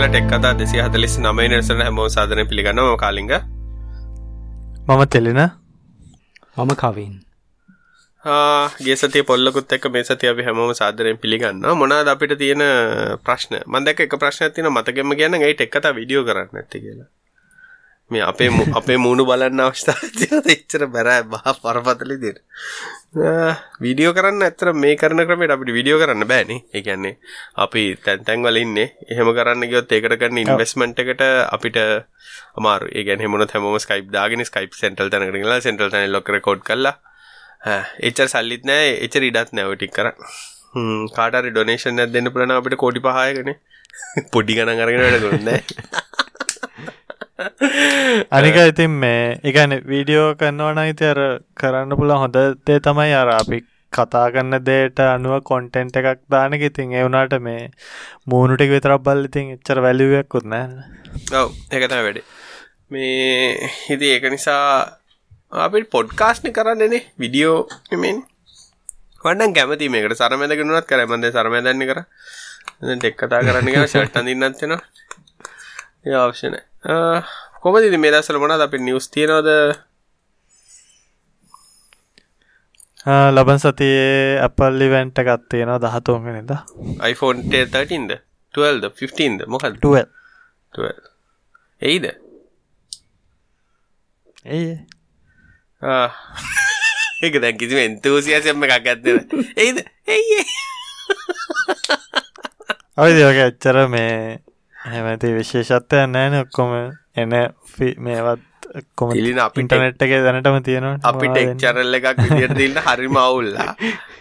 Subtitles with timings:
[0.00, 3.32] අයිබං කල ටෙක් කතා දෙසි හතලිස් නමයි නිසන හැමෝ සාධන පිළිගන්නව කාලිග.
[4.88, 5.40] මම තෙලෙන.
[6.56, 7.14] මම කවින්.
[8.80, 12.64] ගේසති පොල්ලකුත් එක් මේ සති අපි හැමෝම සාදරයෙන් පිළිගන්න මොනාද අපිට තියෙන
[13.20, 13.60] ප්‍රශ්න?
[13.66, 17.08] මන්දක එක ප්‍රශ්න තින මතකෙම ගැන ගයි එක්කත විඩියෝ කරන්න ඇති කියලා
[18.10, 19.98] මේ අපේ අපේ මූුණු බලන්න අවස්ථා
[20.54, 22.36] එච්චර බැරෑ බහ පරපතලි දිර
[23.80, 26.60] වීඩියෝ කරන්න ඇතර මේ කරන ක්‍රමට අපිට විඩියෝ කරන්න බෑනේ.
[26.72, 27.14] එකන්නේ
[27.56, 31.78] අපි තැන්තැන් වලින්නේ එහෙම කරන්න ගයොත් ඒකට කරන්න ඉන්වස්මට් එකට අපිට
[32.56, 32.82] අමාර.
[32.90, 36.94] ඒ මොන හැම ස්කයිප් දාගෙන ස්කයිප් සෙන්ටල් තැනකරලා සෙන්ටල් තැන ලොක කෝඩ් කල්ලා
[38.00, 38.94] එච්චර සල්ලිත් නෑ.
[39.04, 40.12] එච්චර ඉඩත් නැවටික් කර
[41.16, 43.54] කාටරි ඩොනේෂන් ඇත් දෙන්න පුලන අපිට කෝඩි පහයකන.
[44.32, 46.19] පොඩි ගණන් අරගෙන වැඩගන්න
[48.30, 51.20] අනික ඉතින් මේ එකන වීඩියෝ කරන්නවන ඉති අර
[51.56, 53.60] කරන්න පුළ හොඳදේ තමයි අර අපි
[53.92, 57.62] කතා කරන්න දේට අනුව කොන්ටෙන්ට් එකක් දානක ඉතින් එවුනාට මේ
[58.26, 60.98] මූුණුටික විතරක් බල් ඉතින් එච්චර වැලිුවක්කුත් නෑ
[61.32, 62.24] ඔව එකත වැඩේ.
[62.90, 64.64] මේ හිති ඒක නිසා
[65.64, 67.58] අපිට පොඩ්කාස්ට් කරන්නනේ විඩියෝ
[67.96, 68.22] මෙන්
[69.24, 70.20] වඩන් කැමති මේකට.
[70.20, 72.00] සරමැදගෙනුවත් කරමන්ද සරමැදන්න කර.
[72.80, 74.80] ටෙක් කතා කරන්න ගැ ෂට් අඳන්නත්වෙන ඒ
[76.04, 76.56] අවශ්‍යන
[77.62, 79.48] කොමදි මේ දසල මොනද අපි නිවස් තියනවද?
[83.34, 86.52] ලබන් සතියේ අපල්ලි වැන්ට ගත්තියෙනවා දහතුවගෙනද
[87.12, 88.16] iPhone 13ද
[88.54, 90.08] 12ද 15ද මොකල් 12
[91.82, 92.04] එයිද?
[94.44, 94.74] ඒ
[97.22, 99.18] ඒක දැන් කිසිම එන්තූසියසෙම්ම එකක් ඇත්තෙන
[99.56, 99.78] එයිද?
[100.08, 100.44] එයි
[102.96, 104.14] ඔයිදක එච්චර මේ
[104.84, 106.70] හැමති විශේෂත්වය නෑන ඔක්කොම.
[107.20, 107.32] එන
[108.06, 108.46] මේවත්
[108.98, 113.72] කොම ඉන්ටනෙට් එක දැනටම තියෙනවා අපි ටෙක් චරල්ල එකක් විදියට තින්න හරි මවුල්ලා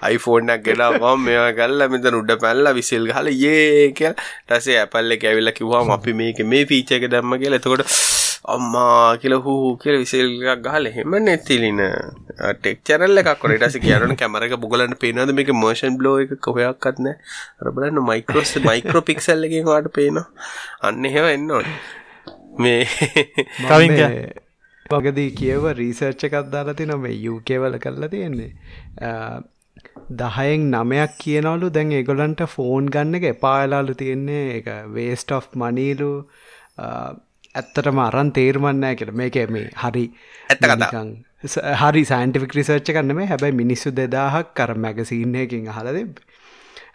[0.07, 4.16] අයිෆෝර්නක් ගෙලා ම මේවා කල්ල මෙත උඩ පැල්ල විසිල් හල ඒ කියල්.
[4.47, 7.57] ටසේ ඇපල්ල ඇවිල්ල කිවවාම අපි මේක මේ පීච එක දැම්ම කියල.
[7.59, 7.85] එතකොට
[8.49, 11.81] අම්මා කියල හූ කියල විසල්ගක් ගහල එහෙම නැතිලින.
[12.55, 17.09] ටෙක් චරල්ල එකක් කොටස කියරන කැමරක බුගලන්න පේනද මේක මර්ෂන් බ්ලෝ එක කොහයක්ත්න
[17.65, 20.27] රබලන්න මයිකරෝස් මයිකරෝ පික්සල්ලකින් වාට පේනවා.
[20.81, 21.97] අන්න එහෙම එන්නවට
[22.59, 22.83] මේ
[23.63, 23.97] කවින්
[24.85, 28.51] වගදී කියව රීසර්ච්ච එකත් දාලා තින මේ යුකේවල කරලා තියෙන්නේ.
[30.16, 31.71] දහයෙන් නමයක් කියනවලු.
[31.71, 34.45] දැන් ඒගොලන්ට ෆෝන් ගන්න එක එපාලාලු තියෙන්නේ.
[34.57, 36.11] එක වේස්ට ඔෆ් මනීලු
[37.59, 39.12] ඇත්තටම අරන් තේර්මන්නෑ කියල.
[39.14, 40.06] මේක මේ හරි
[40.50, 41.03] ඇත්ත කතා.
[41.81, 46.20] හරි සයින්ටිෆික් රිසර්ච් කන්න මේ හැබැයි මිනිස්සු දෙදාහක් කර මැගසින්නයකින් අහල දෙබ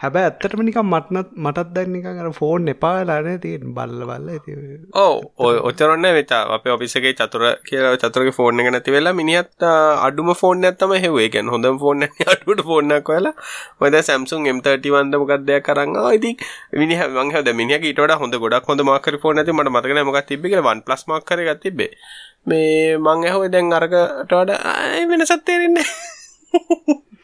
[0.04, 4.56] හැබැ ඇත්තටම නිකම් මටනත් මටත් දැන්නිකන් අර ෆෝන් එපාලාන තියෙන් බල්ල බල්ල ඇති
[4.96, 6.42] ඕ ඔය ඔච්චරන්න වෙතා.
[6.54, 9.66] අප ඔපිසගේ චතුර කියල චතුරක ෆෝර්න එක නැති වෙලා මිනිත්
[10.00, 13.34] අඩුම ෆෝන් ඇත්තම හෙවේගෙන් හොඳ ෆෝන් අඩුට ෆෝර්නක් වෙලා
[13.80, 16.32] ඔද සැම්සුන් M30 වන්ද මොකක්දයක් කරන්න ඉති
[16.74, 20.82] මිනි මංහ මිනි ඊට හොඳ ගොඩක් හොඳ මාකර ෆෝන ඇති මට මතකන මොක් තිබෙ වන්
[20.82, 21.90] ප්ලස් මක්කර ගත් තිබේ
[22.46, 24.54] මේ මං ඇහෝ දැන් අරකටඩ
[25.08, 25.88] වෙන සත්තේරෙන්නේ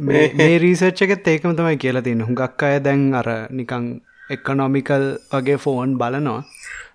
[0.00, 3.88] මේ රීසර්ච් එකත් ඒකම තමයි කියලා තින්න හුඟක් අය දැන් අර නිකං
[4.30, 6.42] එක්කනොමිකල් වගේ ෆෝන් බලනවා.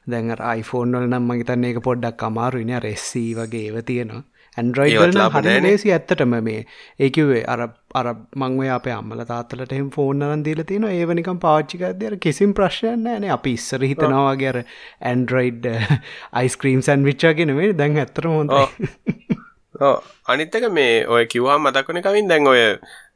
[0.08, 4.24] දැන් iPhoneෆෝන් වල නම් මගේතන්න ඒක පොඩ්ඩක් අමාරුයින රෙස්සී වගේ ඒව තියෙනවා.
[4.58, 6.66] ඇන්ඩරයිඩ් හරි ලේසි ඇත්තටම මේ.
[7.00, 7.64] ඒකිවේ අර
[7.94, 13.30] අර මංවේ අප අම්මල තාත්තලට එම ෆෝන් අරන් දීල තියෙන ඒවනිකම් පාච්චිකදර කිසිම් ප්‍රශ්යන් නෑන
[13.38, 14.64] අපි ඉස්සර හිතනවාගේර
[15.04, 15.70] ඇන්ඩරයිඩ්
[16.34, 18.54] අයිස්ක්‍රීම් සැන් විච්චාගෙනවේ දැන් ඇත්තර හොඳ
[20.28, 22.62] අනිත්තක මේ ඔය කිව්වා මතක්වන කවින් දැන් ඔය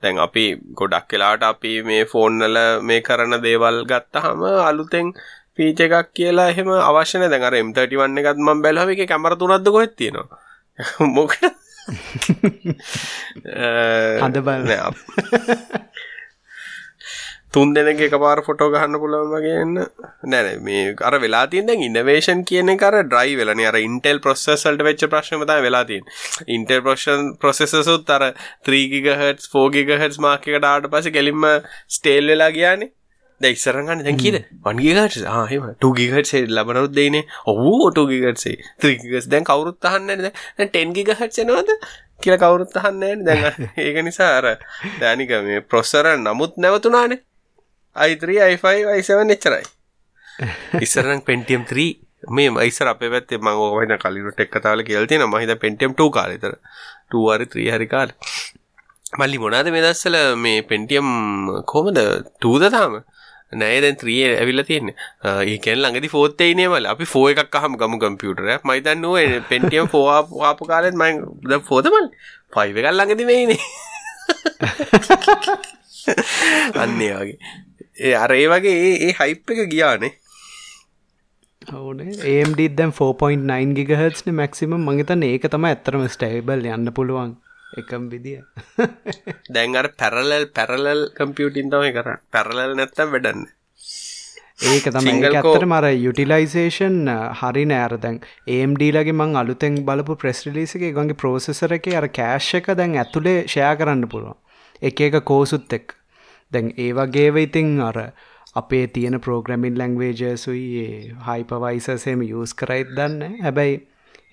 [0.01, 5.13] දැන් අපි ගොඩක් කලාට අපි මේ ෆෝන්නල මේ කරන දේවල් ගත්ත හම අලුතෙන්
[5.55, 10.37] පීච එකක් කියලා එහෙම අවශ්‍යන දැඟර එම්31 එකත් මම් බැලහව එක කැමර තුනක්ද කොහෙත් තියෙනවා?
[11.15, 11.31] මොක
[14.21, 14.61] හඳ බල
[17.53, 19.77] තුන් දෙනක එකපාර ෆොටෝ ගහන්න පුළුවන් වගේ එන්න.
[20.33, 24.73] නෑ මේ අර වෙලා තියෙන දැන් ඉනොවේෂන් කියන එක අර ඩ්‍රයිව් වෙලානේ අර Intel processor
[24.73, 26.17] වලට වෙච්ච ප්‍රශ්නම තමයි වෙලා තියෙන්නේ.
[26.57, 26.83] Intel
[27.43, 28.27] processors උත් අර
[28.71, 31.49] 3 GHz 4 GHz මාක් එකට ආවට පස්සේ ගෙලින්ම
[31.97, 32.91] ස්ටේල් වෙලා ගියානේ.
[33.41, 34.37] දැන් ඉස්සරහන් ගන්න දැන් කීයද?
[34.65, 35.69] 1 GHz ආ එහෙම.
[35.85, 38.45] 2 GHz ලැබනවලු දෙන්නේ ඔව් 2 GHz
[38.85, 41.71] 3 GHz දැන් කවුරුත් අහන්නේ නැහැ දැන් 10 GHz එනවද?
[42.21, 44.47] කියලා කවුරුත් අහන්නේ නැහැ දැන් ඒක නිසා අර
[44.99, 47.21] දැනික මේ ප්‍රොසෙසර් නමුත් නැවතුණානේ.
[48.05, 48.67] i3 i5
[48.97, 49.65] i7 එච්චරයි
[50.85, 51.87] ඉස්සරනම් පෙන්ටියම් 3
[52.37, 55.91] මේ මයිසර අපේ පැත්තේ මං ඕක වෙන කලිනුට එක්ක තාවල කියලා තියෙනවා මම හිතා පෙන්ටියම්
[56.01, 56.53] 2 කාලේතර
[57.17, 58.17] 2 හරි 3 හරි කාලේ
[59.15, 61.07] මල්ලි මොනවාද මේ දස්සල මේ පෙන්ටියම්
[61.73, 61.99] කොහමද
[62.45, 62.93] 2ද තාම
[63.53, 64.95] නෑ දැන් 3 ඇවිල්ලා තියෙන්නේ.
[65.23, 66.85] ඒ කියන්නේ ළඟදී 4ත් එයිනේ මල.
[66.93, 68.61] අපි 4 එකක් අහමු ගමු කම්පියුටරයක්.
[68.63, 70.99] මම හිතන්නේ ඔය Pentium 4 ආපු කාලෙත් මම
[71.49, 72.07] දැන් 4ද මල්.
[72.59, 73.61] 5 එකක් ළඟදී මේ ඉන්නේ.
[76.81, 77.37] අන්න ඒ වගේ.
[77.97, 80.13] ඒ අර ඒ වගේ ඒ හයිප් එක ගියානේ.
[81.75, 87.35] ඕනේ ඒම්ඩ දැම් 4.9 ගිගහත්න මැක්සිම මගේතන ඒක තම ඇත්තරම ස්ටේබල් යන්න පුළුවන්
[87.75, 88.41] එකම් විදිිය.
[89.55, 93.45] දැන් අර පැරලල් පැරලල් කම්පියුටින් තමයි කර පැරලල් නැත්තම් වැඩන්න
[94.67, 98.23] ඒක තම ඇත්තට මර යුටිලයිසේෂන් හරි නෑර දැන්
[98.53, 104.07] ඒම්ඩීලගේ මං අලුතෙන් බලපු ප්‍රෙස්රිලිසිගේ ගොගේ ප්‍රෝසෙසර එක අර කෑශ් එක දැන් ඇතුළේ ෂයා කරන්න
[104.07, 104.37] පුළුවන්.
[104.81, 105.97] එක එක කෝසුත් එක්
[106.51, 107.97] දැන් ඒ වගේව ඉතිං අර
[108.55, 110.87] අපේ තියෙන ප්‍රෝග්‍රමින් ලැංවේජසුයි
[111.27, 113.77] හයිපවයිසසේම යස් කරයිත් දන්න හැබැයි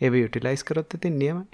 [0.00, 1.46] ඒ යුටිලයිස් කරොත් ඉතින් නියමයි.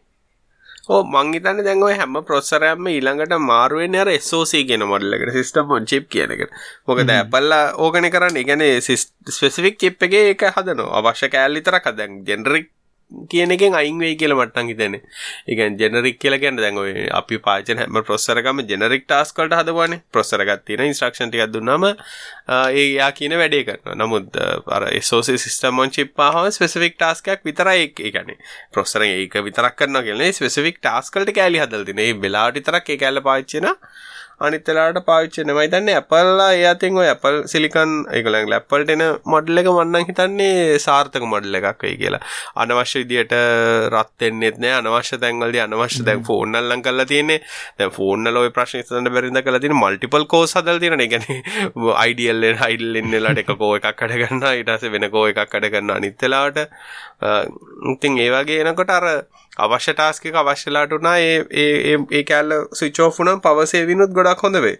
[0.88, 6.34] ඕ මංගේතන දැන්ව හැම ප්‍රොස්සරයම ඊළඟට මාරුවෙන් අර SOC කියන මොඩල්ලකට සිස්ටම් ඔන් චිප් කියන
[6.36, 6.42] එක
[6.88, 8.64] මොකද ඇපල්ලා ඕගන කරන්න ඉගැන
[9.30, 11.00] ස්පෙසිෆික් චිප් එක එක හදනවා.
[11.00, 12.70] අවශ්‍ය කෑල්ලිතරක් දැන් ජෙනරික්
[13.30, 15.02] කියන එකෙන් අයින් වෙයි කියලා මට්ටම් හිතෙන්නේ.
[15.48, 19.40] ඒ කියන්නේ ජෙනරික් කියලා කියන්නේ දැන් ඔය අපි පාවිච්චි කරන හැම ප්‍රොසෙසර් එකම ජෙනරික් ටාස්ක්
[19.42, 20.00] වලට හදවනේ.
[20.12, 23.98] ප්‍රොසෙසර් එකක් තියෙන ඉන්ස්ට්‍රක්ෂන් ටිකක් දුන්නාම ඒ යා කියන වැඩේ කරනවා.
[24.02, 28.38] නමුත් අර SOC සිස්ටම් on chip ආවම ස්පෙસિෆික් ටාස්ක් එකක් විතරයි ඒ කියන්නේ.
[28.72, 32.08] ප්‍රොසෙසර් ඒක විතරක් කරනවා කියන්නේ ස්පෙસિෆික් ටාස්ක් වලට කෑලි හදලා තියෙනවා.
[32.08, 33.66] ඒ වෙලාවට විතරක් ඒ කෑල්ල පාවිච්චි
[34.40, 34.48] කරනවා.
[34.48, 35.56] අනිත්තලාට පාවිච්චි වෙනවා.
[35.56, 40.06] මම හිතන්නේ Appleලා ඒ අතින් ඔය Apple Silicon ඒගොල්ලන්ගේ Appleට එන මොඩල් එක මම නම්
[40.10, 42.22] හිතන්නේ සාර්ථක මොඩල් එකක් වෙයි කියලා.
[42.56, 43.34] අනවශ්‍ය විදියට
[43.92, 44.74] රත් වෙන්නෙත් නෑ.
[44.80, 47.40] අනවශ්‍ය තැන්වලදී අනවශ්‍ය දැන් ෆෝන් අල්ලන් කරලා තියෙන්නේ.
[47.78, 51.04] දැන් ෆෝන් වල ওই ප්‍රශ්න ඉස්සරහට බැරිඳ කරලා තියෙන මල්ටිපල් කෝස් හදලා තියෙනවා.
[51.04, 54.54] ඒ කියන්නේ ideal එක ideal ඉන්නලාට එක කෝ එකක් අඩ ගන්නවා.
[54.58, 56.00] ඊට පස්සේ වෙන කෝ එකක් අඩ ගන්නවා.
[56.00, 56.60] අනිත් වෙලාවට
[57.20, 59.06] ඉතින් ඒ වගේ එනකොට අර
[59.58, 64.56] අවශ්‍ය ටාස්ක එක අවශ්‍යලාට වුණා ඒ ඒ කෑල්ල ස්විච් ඕෆ් වුණාම පවර් සේවිනුත් ගොඩක් හොඳ
[64.58, 64.78] වෙයි.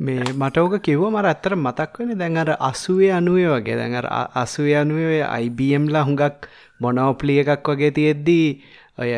[0.00, 3.76] මේ මට ඕක කිව්ව මර ඇත්තට මතක් වෙන්නේ දැන් අර 80 90 වගේ.
[3.76, 4.06] දැන් අර
[4.36, 6.46] 80 90 IBM ලා හුඟක්
[6.80, 8.46] මොනෝප්ලි එකක් වගේ තියෙද්දී
[8.98, 9.12] ඔය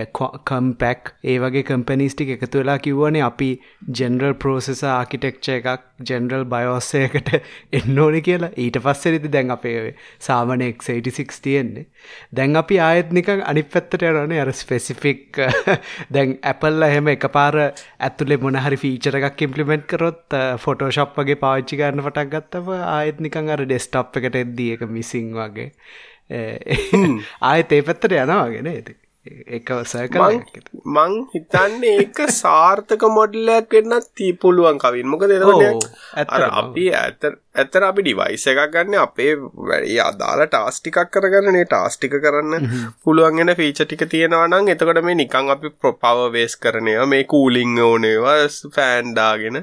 [0.49, 3.49] කම්පැක් ඒ වගේ කම්පනිස්ටික් එකතු වෙලා කිව්වනේ අපි
[3.99, 7.31] ජෙනරල් ප්‍රෝසෙස ආකිටෙක්ච එකක් ජෙනරල් බයෝස්සයකට
[7.79, 8.53] එන්න ඕනි කියලා.
[8.56, 11.87] ඊට පස්සෙරිති දැන් අපේ සාමනයෙක් 86 තියෙන්නේ.
[12.32, 15.43] දැන් අපි ආයත්නික අනි පැත්තට යනනේ අර ස්පෙසිෆික්
[16.15, 22.06] දැන් ඇපල්ල එහෙම එක පාර ඇතුලේ මොනහරි ෆීචර එකක් ඉම්පලිමෙන්ට් කරොත් ෆොටෝශප් වගේ පාච්චි ගන්න
[22.06, 25.73] පටක් ගත්තව ආයත්නිකං අර ඩෙස්ටප් එකට එද්දී එක මිසිං වගේ.
[27.49, 30.23] ආයත ඒ පැත්තට යනවාගෙන ඇති එකව සෑකල
[30.94, 35.09] මං හිතන්නේ ඒක සාර්ථක මොඩලයක් වෙන්නත් ති පුළුවන් කවින්.
[35.09, 35.87] මොක දෙනට
[36.56, 37.25] අපි ඇත
[37.55, 39.32] ඇතර අපි ඩිවයිස එකක් ගන්න අපේ
[39.62, 42.69] වැඩි අදාලා ටාස්ටිකක් කරගන්නනේ ටාස්ටික කරන්න
[43.00, 48.38] පුළුවන්ගෙන ෆීච ටික තියෙනවනම් එතකොට මේ නිකං අපි ප්‍රොපව වේස් කරනය මේ කූලිං ඕනේවා
[48.76, 49.61] ෆෑන්ඩාගෙන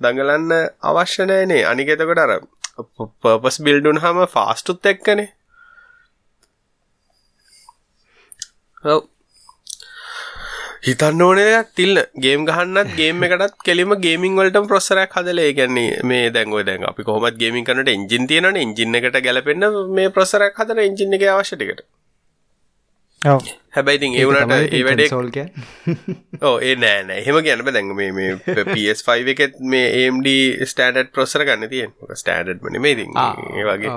[0.00, 0.52] දඟලන්න
[0.84, 2.38] අවශ්‍ය නෑනේ අනික එතකොට අර
[3.22, 5.30] පර්පස් බිල්ඩුන් හම ෆාස්ටුත් එක්කනේ
[8.66, 8.67] ඔව්
[10.80, 11.98] හිතන්න ඕන දෙයක් තිල්න.
[12.16, 16.86] ගේම් ගහන්නත් ගේම් එකටත් කෙලිම ගේමින් වලට ප්‍රොස්සරයක් හදලා ඒ කියන්නේ මේ දැන් ඔය දැන්
[16.86, 18.62] අපි කොහොමත් ගේමින් කරනට එන්ජින් තියෙනවනේ.
[18.62, 21.82] එන්ජින් එකට ගැලපෙන්න මේ ප්‍රොස්සරයක් හදලා එන්ජින් එකේ අවශ්‍ය ටිකට.
[23.22, 23.42] ඔව්.
[23.74, 25.30] හැබැයි ඉතින් ඒ වුණාට ඒ වැඩේ සෝල්
[26.48, 27.20] ඔව් ඒ නෑ නෑ.
[27.20, 27.74] එහෙම කියන්න බෑ.
[27.74, 28.30] දැන් මේ මේ
[28.72, 30.28] PS5 එකෙත් මේ AMD
[30.64, 32.20] ස්ටෑන්ඩඩ් ප්‍රොසෙසර් ගන්න තියෙන්නේ.
[32.22, 33.18] ස්ටෑන්ඩඩ් ම නෙමෙයි ඉතින්.
[33.58, 33.96] ඒ වගේ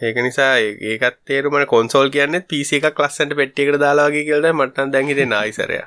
[0.00, 5.78] ඒක නිසා ඒකත් තේරුමන කොන්සෝල් කියන්නේ පිසි එකක් ලස්සන්ට පෙට්ටියකට දාලාගේ කියලද මටන් දැහිත නායිසරය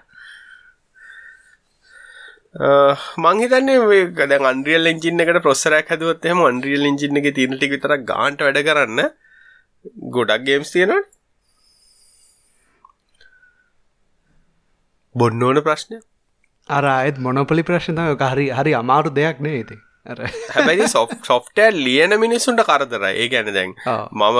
[3.20, 8.06] මං හිතන්නේ දැන් අන්රියල් එන්ජින්න එකට ප්‍රොස්සරයක් හදුවත් එහෙම අන්රියල් එන්ජින්න එක තියෙන ටික විතරක්
[8.06, 9.06] ගාන්ට වැඩ කරන්න
[10.10, 11.02] ගොඩක් ගේම්ස් තියෙනවා
[15.16, 16.00] බොන්න ඕන ප්‍රශ්නය
[16.70, 19.80] අර අයත් මොනොපලි ප්‍රශ්න හරි හරි අමාරු දෙයක් නේ ඉතින්.
[20.06, 23.12] හැබැයි සොෆ් සොෆ්ටෑ ලියන මිනිස්සුන්ට කරදරයි.
[23.16, 23.74] ඒ ගැන දැන්
[24.14, 24.38] මම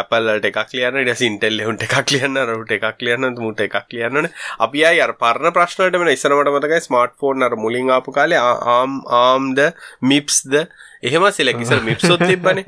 [0.00, 4.28] අපල්ලට එකක් ලියන්න ට සින්ටෙල් හුන්ට එකක් ලියන්න රට එකක් ලියන්න මුට එකක් ලියන්නන
[4.58, 8.44] අපි අය අර පරණ ප්‍රශ්නට වෙන ඉස්සනමට මතකයි ස්මර්ට් ෆෝන් අර මුලින් ආපු කාලේ
[8.76, 9.60] ආම් ආම්ද
[10.02, 10.54] මිප්ස්ද?
[11.02, 12.60] එහෙම සිලකිසල් මිප්සොත් තිබ්බන.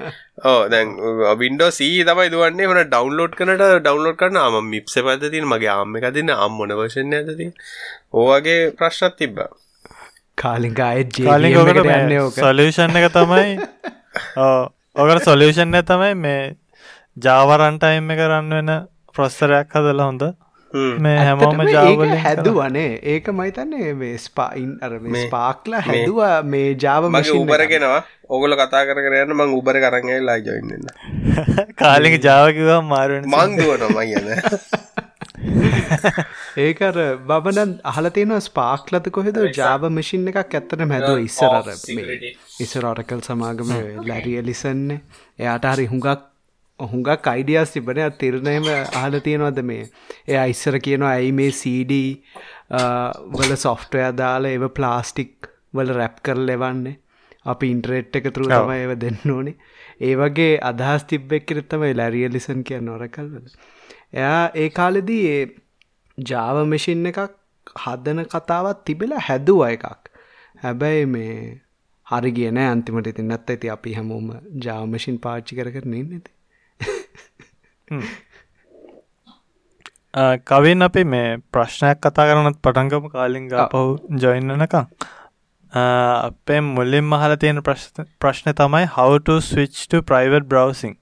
[0.45, 0.95] ඕ දැන්
[1.39, 2.71] වින්ඩෝ සී තමයි දුවන්නේ.
[2.71, 6.79] හොන ඩවන්ලෝඩ් කනට ඩවන්ලෝඩ් කරන ආම මිප්ස පැද තින මගේ ආම්ම එක තින්න අම් මොන
[6.81, 7.53] වශන ඇති
[8.15, 9.51] ඕවගේ ප්‍රශ්නත් තිබ්බා
[10.39, 13.59] කාලික අයත් කාලික ඔකට සොලියෂන් එක තමයි.
[14.97, 16.57] ඕකට සොලියෂන් තමයි මේ
[17.19, 18.73] ජාවරන්ටයිම් එක කරන්න වෙන
[19.15, 20.25] ප්‍රොස්සරයක් හදලා හොඳ.
[20.73, 27.99] මේ හැමෝම ජාවල හැදුවනේ ඒක මයිතන්නේ මේ ස්පායින් අර ස්පාක්ලා හැදවා මේ ජාව මගේ උබරගෙනවා
[28.31, 30.89] ඔගොල කතා කරන්න මං උබර කරගේ ලා ජොයින්න
[31.77, 34.27] කාලික ජාවකිවා මාරුවෙන් මංදුවනවා යන
[36.57, 39.39] ඒකර බබනන් අහලතියන ස්පාක්ලත කොහෙද?
[39.55, 41.71] ජාව මසින් එකක් ඇත්තට මැදුව ඉස්සරර
[42.61, 43.73] ඉස්සර අරකල් සමාගම
[44.07, 45.01] ලැරිය ලිසන්නේ
[45.39, 46.29] එයාට හරි හුඟක්
[46.81, 49.87] හුඟක් අයිඩියස් තිබන තිරණයම අහල තියෙනවද මේ?
[50.29, 52.01] එය ඉස්සර කියනවා ඇයි මේ CD
[53.33, 56.99] වල සොෆ්ටය දාලා එව ප්ලාස්ටික් වල රැප් කර ලෙවන්නේ
[57.47, 59.57] අපි ඉන්ටරෙට් එක තුරු තමයි ඒව දෙන්න ඕනේ.
[60.01, 63.49] ඒ වගේ අදහස් තිබ්බෙක් කෙරෙත් තමයි ලැරියලිසන් කිය නොරකල්වල
[64.13, 65.43] එයා ඒ කාලෙදී ඒ
[66.31, 67.21] ජාව මෙෂින් එකක්
[67.83, 69.85] හදන කතාවත් තිබෙලා හැදුව එකක්.
[70.63, 71.37] හැබැයි මේ
[72.07, 73.07] හරි කියන අන්තිමට.
[73.07, 74.29] ඉතින් නැත්ත ඇති අපි හැමෝම
[74.67, 76.31] ජාමෂින් පාච්චි කර කරන නැති
[80.45, 83.83] කවින් අපි මේ ප්‍රශ්නයක් කතා කරනත් පටන්ගම කාලින් පහු
[84.25, 84.87] ජොයින්නනකං
[85.73, 87.63] අපේ මුල්ලින් මහල තියෙන
[88.21, 90.97] ප්‍රශ්න තමයි how to switch to private browsing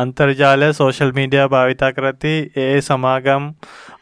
[0.00, 3.44] අන්තර්ජාලය සෝශල් මීඩිය භාවිතා කරති ඒ සමාගම්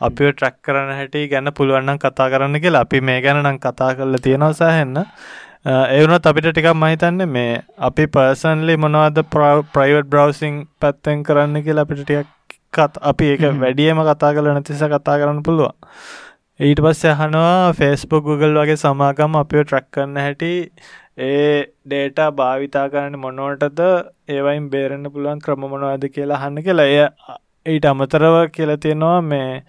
[0.00, 2.84] අපිෝ ට්‍රැක් කරන හැටි ගැන පුළුවන්නම් කතා කරන්න කියලා.
[2.86, 4.98] අපි මේ ගැන නම් කතා කරල තියෙනවා සෑහෙන්න.
[5.66, 9.22] ඒවුනත් අපිට ටිකක් මහිතන්න මේ අපි පර්සන්ලි මොනවද
[9.72, 15.42] ප්‍රයිවට් බ්‍රවසිං පැත්තෙන් කරන්න කියලා අපිට ටිකක් අපි ඒක වැඩියම කතා කල නැතිස කතා කරන්න
[15.42, 15.74] පුළුවන්.
[16.60, 20.52] ඊට පස්සේ අහනවා ෆේස්බුක් Google වගේ සමාගම් අපිෝ ට්‍රැක් කරන්න හැටි
[21.18, 23.80] ඒ ඩේට භාවිතා කරන්න මොනෝටද
[24.28, 26.86] ඒවයින් බේරෙන්න්න පුළුවන් ක්‍රම මොනවාද කියලා හන්න කියලා.
[26.86, 26.98] එය
[27.66, 29.62] ඊට අමතරව කියල තියෙනවා මේ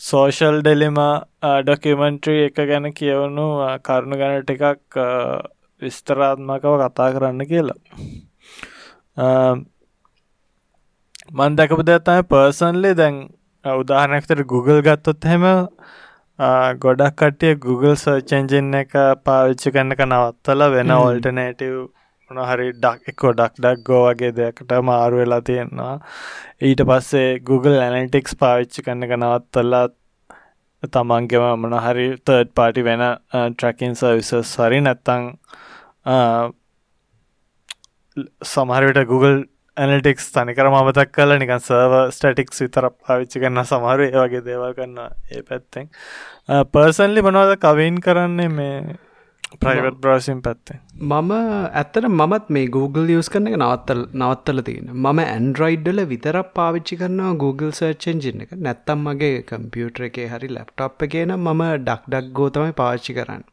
[0.00, 0.98] සෝෂල් ඩෙලිම
[1.62, 3.46] ඩොකිමෙන්ට්‍රී එක ගැන කියවුණු
[3.82, 4.98] කරුණු ගැන ටිකක්
[5.82, 7.78] විස්තරාත්මකව කතා කරන්න කියලා.
[11.32, 13.18] මන් දැකපු දෙතයි පර්සන්ලි දැන්
[13.64, 15.44] උදාහනැක්තර Google ගත්තොත් හෙම
[16.38, 18.92] ගොඩක් කටිය Google සර්චෙන්ජින් එක
[19.24, 21.74] පාවිච්චි කන්නක නවත්තල වෙන ඔල්ටනේටව්
[22.30, 26.00] මොනහරි ඩක් එකෝ ඩක් ඩක් ගෝ වගේ දෙයකට මාරු වෙලා තියෙනවා.
[26.60, 29.88] ඊට පස්සේ Google ඇනටික්ස් පාවිච්චි කන්නක නවත්තල්ලා
[30.82, 35.30] තමන්ගෙම මොනහරි තර්ඩ් පාටි වෙන ට්‍රකින් සවිසස් හරි නැත්තං
[38.44, 39.44] සමහරවිට Google
[39.76, 44.98] ඇනටික්ස් තනිකර මතක් කල නිකන් සර්ව ස්ටටික්ස් විතර පාවිච්චි කරන්න සමහරු ඒ වගේ දේවල් කරන්න
[45.36, 45.88] ඒ පැත්තෙන්.
[46.74, 48.98] පර්සන්ලි මොනවද කවීන් කරන්නේ මේ
[49.62, 50.78] ප්‍රයිවට් බ්‍රසිම් පැත්තේ
[51.10, 51.32] මම
[51.80, 57.32] ඇත්තට මමත් මේ Google යස් කරන එක නවත්තල් නවත්තල තියෙන මම ඇන්ඩරයිඩ්ඩල විතරක් පාවිච්චි කරනවා
[57.42, 58.52] Google සර්චෙන්ජින් එක.
[58.66, 63.44] නැත්තම් මගේ කම්පියුටර එකේ හරි ලැප්ටප් එකේන මම ඩක් ඩක් ගෝතමයි පාච්චි කරන්න.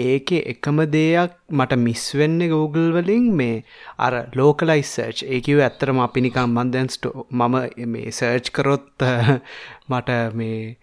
[0.00, 3.64] ඒකේ එකම දෙයක් මට මිස් වෙන්නේ Google වලින් මේ
[3.98, 9.06] අර ලෝකලයිස් සර්ච් ඒකිව ඇත්තරම අපි නිකන් මම මේ සර්ච් කරොත්
[9.90, 10.76] මට මේ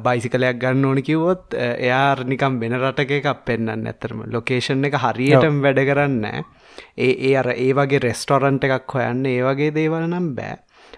[0.00, 5.82] බයිසිකලයක් ගන්න ඕනි කිව්වොත් එයා නිකම් වෙන රටක එකක් පෙන්වන්න ඇත්තරම ලොකේෂන් එක හරියටම වැඩ
[5.84, 6.24] කරන්න
[6.96, 10.56] ඒ ඒ අර ඒ වගේ රෙස්ටොරන්ට් එකක් හොයන්න ඒ වගේ දේවල් නම් බෑ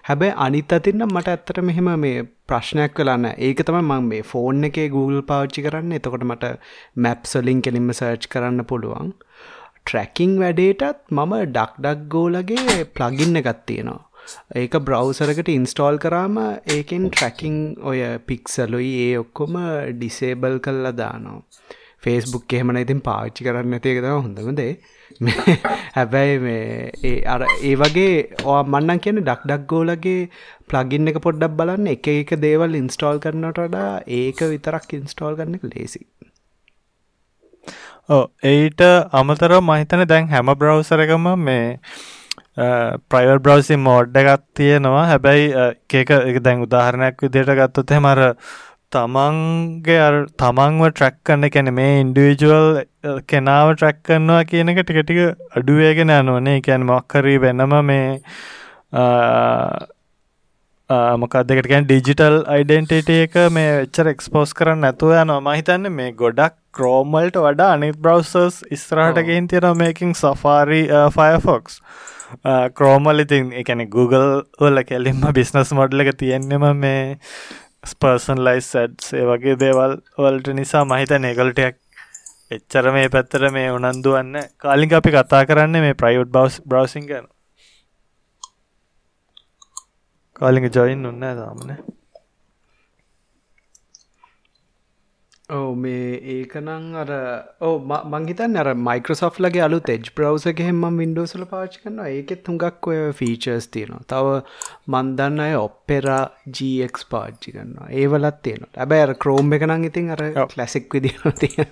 [0.09, 4.87] හැබැයි අනිත් අතින්න මට ඇත්තට මෙහෙම මේ ප්‍රශ්නයක් වෙලාන්න ඒක තම මං මේ ෆෝන් එකේ
[4.95, 5.95] Google පාවිච්චි කරන්න.
[5.97, 6.51] එතකොට මට
[6.97, 9.11] මැප්සලින් කෙලින්ම සර්ච් කරන්න පුළුවන්.
[9.81, 14.01] ට්‍රැකිං වැඩේටත් මම ඩක් ඩක් ගෝලගේ ප්ලගින්න එකත් තියෙනවා.
[14.55, 16.39] ඒක බ්‍රවසරකට ඉන්ස්ටෝල් කරාම
[16.69, 19.59] ඒකෙන් ට්‍රැකිං ඔය පික්සලුයි ඒ ඔක්කොම
[19.93, 21.41] ඩිසේබල් කල්ලා දානවා.
[22.03, 24.73] ෆේස්බුක් එහෙමන ඉතින් පාච්චි කරන්න ඇතික තම හොඳමදේ
[25.95, 28.13] හැබැයි මේ ඒ අර ඒ වගේ
[28.45, 30.21] ඕ මන්නන් කියන ඩක් ඩක් ගෝලගේ
[30.69, 31.89] ප්ලගින් එක පොඩ්ඩක් බලන්න.
[31.95, 36.05] එක එක දේවල් ඉන්ස්ටෝල් කරනට වඩා ඒක විතරක් ඉන්ස්ටෝල් කරන එක ලේසි
[38.09, 41.67] ඕ ඒට අමතර මහිතන දැන් හැම බ්‍රවසරකම මේ
[43.11, 45.05] ප්‍රයිවර් බ්‍රවසි මෝඩ්ඩ එකත් තියෙනවා.
[45.11, 45.51] හැබැයි
[45.99, 48.21] ඒක දැන් උදාහරණයක් විදියට ගත්තොත් මර
[48.91, 50.05] තමන්ගේ
[50.35, 52.69] තමන්ව ට්‍රැක් කන්න කැන මේ ඉන්ඩිවිජුවල්
[53.29, 55.19] කෙනාව ට්‍රැක් කරනවා කියන එක ටික ටික
[55.57, 58.07] අඩුවේගෙන යනුවනේ එකැන් මක්කරී වෙනම මේ
[61.17, 65.39] මොකක් දෙකට කැන් ඩිජිටල් අයිඩෙන්ටිට එක මේ වෙච්චර එක්ස්පෝස් කරන්න නැතුව යනවා.
[65.41, 71.81] මහිතන්න මේ ගොඩක් ක්‍රෝමල්ට වඩා අනිත් බ්‍රවසර්ස් ඉස්රහටගෙන් තියෙන මේකින් සෆාරි ෆයෆොක්ස්
[72.73, 74.29] ක්‍රෝමල් ඉතින් එකැන Google
[74.59, 77.01] වල කෙලින්ම බිස්නස් මොඩ්ල එක තියෙන්නෙම මේ
[77.83, 81.77] ස්පර්සන් ලයිස් සැඩ්ස් ඒ වගේ දේවල් වලට නිසා මහිත ඒකලටයක්
[82.51, 84.35] එච්චර මේ පැත්තර මේ උනන්දුවන්න.
[84.57, 87.27] කාලින් අපි කතා කරන්න මේ ප්‍රයිවට් බවස් බ්‍රවසිං ගැන.
[90.35, 91.98] කාලිග ජොයින් උන්න දාමනේ
[95.49, 97.11] ඕ මේ ඒකනං අර
[97.61, 97.71] ඕ
[98.13, 103.67] මංහිතන් අර මයිකෝසොෆ් ලගේ අලු තෙජ් බ්‍රවස ගෙහෙම වින්ඩෝසල පාච් කන්න ඒකෙත් හුඟක් ඔය ෆීචර්ස්
[103.69, 104.03] තියෙනවා.
[104.07, 104.27] තව
[104.87, 110.23] මන්දන්න අය ඔප්පෙරා ජක් පාච්චි කන්නවා ඒවලත් තියෙන ඇබැ අර ක්‍රෝම් එක නං ඉතින් අර
[110.53, 111.69] කලසික් විදින තියෙන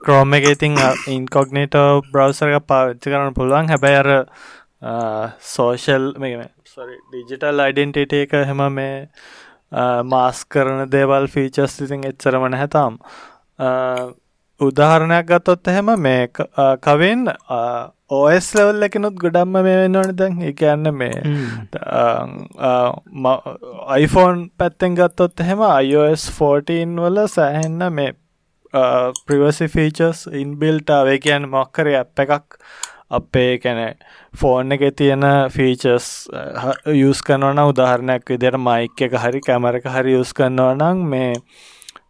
[0.00, 1.80] ක්‍රෝම් එක ඉතින් ඉන්කොග්නේට
[2.12, 3.68] බ්‍රවසරක පාච්චි කරන්න පුළුවන්.
[3.68, 4.10] හැබැයි අර
[5.48, 8.94] සෝෂල් මේ ඩිජිටල් අයිඩෙන්ටට එක හෙම මේ
[10.04, 13.00] මාස් කරන දේවල් ෆීචස් ඉතින් එච්චරම නැහැතාම්
[14.60, 16.28] උදාහරණයක් ගත්තොත් එහෙම මේ
[16.82, 17.28] කවෙන්
[18.10, 20.42] ඕස් ලෙවල් එකනුත් ගොඩම්ම මේ වෙන්න ඕන දැන්.
[20.42, 21.16] එකන්න මේ
[23.96, 28.12] iPhoneෆෝන් පැත්තෙන් ගත්තොත් එහෙම iOS 14 වල සෑහෙන්න මේ
[29.26, 32.58] ප්‍රවසි ෆීචර්ස් ඉන්බිල්ට අවේ කියන්න මොක්කර ඇප් එකක්
[33.10, 33.96] අපේ කැන
[34.34, 36.08] ෆෝන් එක තියෙන ෆීචර්ස්
[36.92, 41.28] යස් කනවන උදාහරණයක් විදියට මයික් එක හරි කැමර එක හරි යස් කරනවා නම් මේ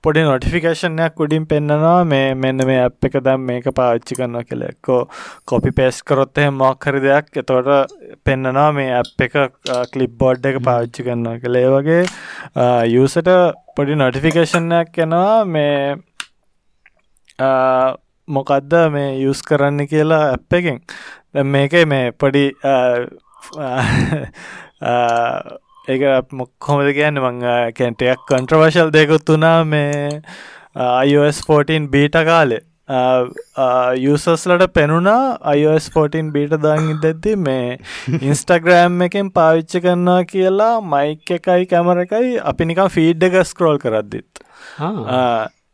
[0.05, 5.01] පොඩි නොටිෆිකේෂන්යක් උඩින් පෙන්න්නනවා මේ මෙන්න මේ අප් එක දැම් මේක පාච්චි කරනවා කෙලෙක්කෝ
[5.47, 9.37] කොපි පේස් කරොත් එහෙම මොක්හරි දෙයක් එතවට පෙන්න්නනවා මේ අප් එක
[9.93, 12.01] කලිප් බෝඩ් එක පාවිච්චි කරනවා කළේ වගේ
[12.95, 13.31] යසට
[13.77, 15.95] පොඩි නොටිෆිකේෂන්යක් එනවා මේ
[18.29, 20.79] මොකක්ද මේ යස් කරන්න කියලා ඇප් එකෙන්.
[21.35, 22.45] මේක මේ පොඩි
[25.89, 27.19] ඒක මොක්හොමද කියන්න?
[27.23, 27.41] මං
[27.79, 30.23] කැන්ටයක් කන්ට්‍රවශල් දෙකුත් වුණා මේ
[31.09, 32.63] iOS 14 බීට කාලේ.
[34.05, 37.79] යසස්ලට පෙනුණා iOS 14 බීට දාං දෙද්දි මේ
[38.21, 44.43] ඉන්ස්ටග්‍රෑම් එකෙන් පාවිච්චි කරන්නවා කියලා මයික් එකයි කැමර එකයි අපි නිකම් ෆීඩ් එක ස්ක්‍රෝල් කරද්දිත්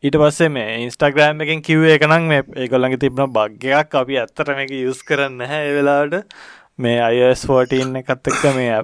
[0.02, 5.02] ඊට පස්සේ මේ ඉන්ස්ටග්‍රෑම් එකෙන් කිව්ව එකනම් මේ ඒගොල්ලඟ තිබන බග්ගයක් අපි ඇත්තට මේක යුස්
[5.04, 6.14] කරන්න හැ වෙලාට
[6.78, 8.78] මේ iOS 14 එකත් එක්ක මේ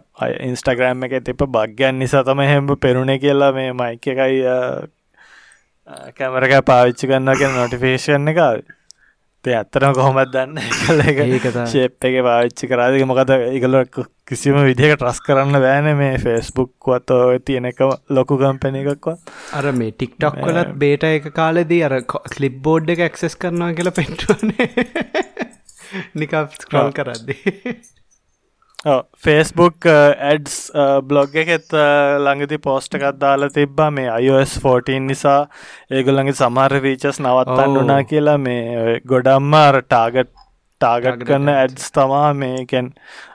[0.48, 4.42] ඉන්ස්ටග්‍රෑම් එක තිප බග්ගයන් නිසා තම හෙම්බ පෙරුණේ කියලා මේ මයික එකයි
[6.18, 8.42] කැමරක පාවිච්චි කන්න කියෙන නොටිෆේෂන් එක.
[9.46, 10.60] තේ ඇත්තරම කොහොමත් දන්න?
[10.76, 13.78] කල එක ශේප් එක පාවිච්චි කරාදක මොකද ඉගල
[14.26, 19.16] කිසිම විදිහක ට්‍රස් කරන්න බෑන මේ ෆෙස්බුක් වත තියෙන එක ලොකු කම්පැන එකක්වා
[19.54, 24.68] අර මේ ටික්ටොක් කලත් බේට එක කාලෙදී අර කලිප් බෝඩ් එක ඇක්සෙස් කරනවා කියලා පෙන්ටුවනේ
[26.20, 27.54] නික ස්ක්‍රෝල් කරද්දී
[29.24, 30.56] ෆේස්බුක් ඇඩ්ස්
[31.10, 35.40] බ්ලොග් එකෙත් ළඟති පෝස්ට එකත් දාලා තිබ්බා මේ iOS 14 නිසා.
[35.90, 40.30] ඒගොල්ලඟගේ සමහර වීචස් නවත්තන්න වනා කියලා මේ ගොඩම්ම අර ටාගට්
[40.80, 42.92] ටාගට් කරන්න ඇඩ්ස් තමා මේකැන්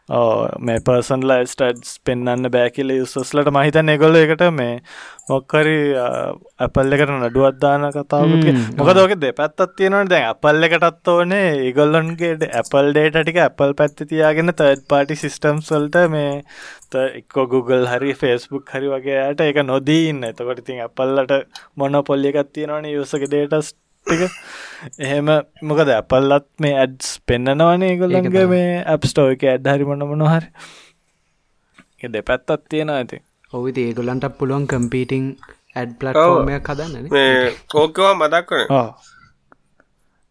[0.09, 4.81] මේ පර්සන්ල ස්ටඩ්ස් පෙන්න්න බෑකිල යුසස්ලට මහිතන් එගොල එකට මේ
[5.29, 12.91] මොක්කරි ඇපල් එකට නඩුවත්දාන කතාවක මොකදෝක දෙ පැත්තත් තියෙනවට දැන් ඇපල් එකටත් ඕනේ ඒගොල්ලන්ගේ ඇපල්
[12.91, 16.41] ඩේට ටික ඇපල් පැත්ති තියාගෙන තර්ඩ් පාටි සිිස්ටම් සල්ට මේ
[16.91, 20.23] එක්කෝ Google හරි ෆෙස්බුක් හරි වගේයට එක නොදී ඉන්න.
[20.23, 21.37] එතකොට ඉතින් ඇපල්ලට
[21.75, 23.71] මොන පොල්ලි එකත් තියෙනවන යුසක ඩේටස්
[24.07, 24.21] ටික.
[24.99, 25.27] එහෙම
[25.69, 30.47] මොකද ඇපල්ලත් මේ ඇඩ්ස් පෙන්න්නනවනේ ගොල්ලන්ගේ මේ ඇප්ස්ටෝ එක ඇඩ් හරි මොන මොනහරි
[32.13, 33.21] දෙපැත්තත් තියෙන ඇති
[33.53, 35.25] ඔවිති ඒගොල්ලන්ට පුළුවන් කම්පීටිං
[35.75, 37.05] ඇඩ් පලටෝමයක් හදන්න
[37.81, 38.65] ඕකවා මදක් කන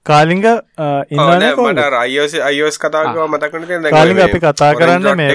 [0.06, 5.28] කාලිංග ඉන්නට රයෝස අයෝස් කතාව මතකන කාලිග අපි කතා කරන්න මේ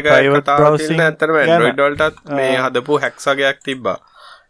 [1.06, 1.38] ඇතරම
[1.71, 3.98] ඩොල්ටත් මේ හදපු හැක්සගයක් තිබ්බා.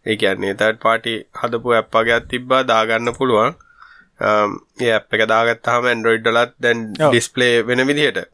[0.06, 3.56] ඒ කියන්නේ තට පාටි හදපු ඇප්පගයක් තිබ්බා දාගන්න පුළුවන්
[4.20, 8.30] ඒ අප එක දාගත්තාම ඇන්ඩරෝයිඩ්ඩලත් දැන් ඩිස්පලේ වෙන විදිහට.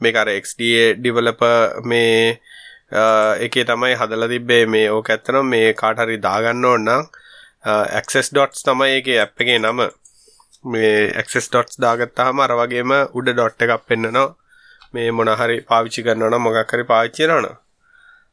[0.00, 1.42] මේ අර XDA ඩිවලප
[1.84, 2.40] මේ
[3.40, 7.08] එකේ තමයි හදල තිබ්බේ මේ ඕක ඇත්තනම් මේ කාටහරි දාගන්න ඕන්නම්
[7.64, 9.80] ඇක්සෙස් ඩොට්ස් තමයි එක ඇප් එකේ නම.
[10.64, 14.28] මේ ඇක්සෙස් ඩොට්ස් දාගත්තාම අර වගේම උඩ ඩොට් එකක් පෙන්න්නනවා
[14.92, 17.46] මේ මොනහරි පාවිච්චි කරන්නවන මොකක්කරි පාවිච්චිරන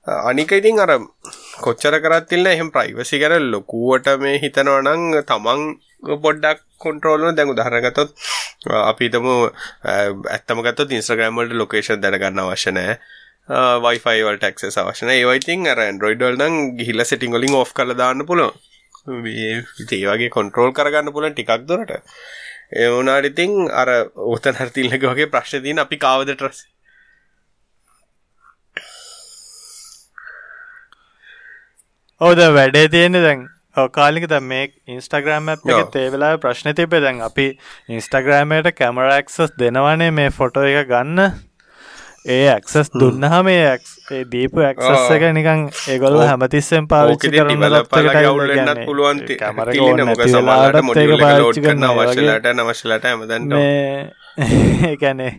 [0.08, 0.92] අනික ඉතින් අර
[1.62, 5.62] කොච්චර කරත්තිල්න්න එහෙම ප්‍රයිවසි කර ලොකුවට මේ හිතනවනං තමන්
[6.04, 8.10] පොඩ්ඩක් කොන්ට්‍රෝල්න දැන් උදාහරණගතොත්
[8.82, 9.36] අපි හිතමු
[9.86, 12.98] ඇත්තම ගත්තොත් ඉන්ස්ටාග්‍රෑම් වලට ලොකේෂන් දැනගන්න අවශ්‍ය නැහැ
[13.82, 17.74] වයිෆයි වලට ඇක්සස් අවශ්‍ය නැහැ ඒවා ඉතින් අර ඇන්ඩ්‍රොයිඩ් වල නම් ගිහිල්ලා සෙටින් වලින් ඔෆ්
[17.74, 18.54] කරලා දාන්න පුළුවන්.
[19.24, 19.52] මේ
[19.92, 21.94] ඒ වගේ කොන්ට්‍රෝල් කරගන්න පුළුවන් ටිකක් දුරට.
[22.74, 23.90] ඒ වුණාට ඉතින් අර
[24.28, 26.66] උතන හරි තිල්ලක වගේ ප්‍රශ්න තියෙන අපි කාවද ට්‍රස්
[32.22, 33.48] ඔවද වැඩේ තියෙන්නේ දැන්
[33.90, 37.48] කාලික ද මේ ඉන්ස්ටග්‍රම් එක තේවෙලා ප්‍රශ්න තිබේ දැන් අපි
[37.90, 41.48] ඉන්ස්ටග්‍රෑමයට කැමරක්සස් දෙනවනේ මේ ෆොටෝ එක ගන්න.
[42.28, 49.22] ඒ ඇක්සස් දුන්නහම ඒ දීපු ඇක්සස් එක නිකං ඒගොල්ල හැමතිස්සෙන් පාවිච්චි කරන්න පුළුවන්
[51.92, 53.54] අවශ්‍යලට නවශ්‍යලට ඇමදන්න
[54.90, 55.34] ඒකැනේ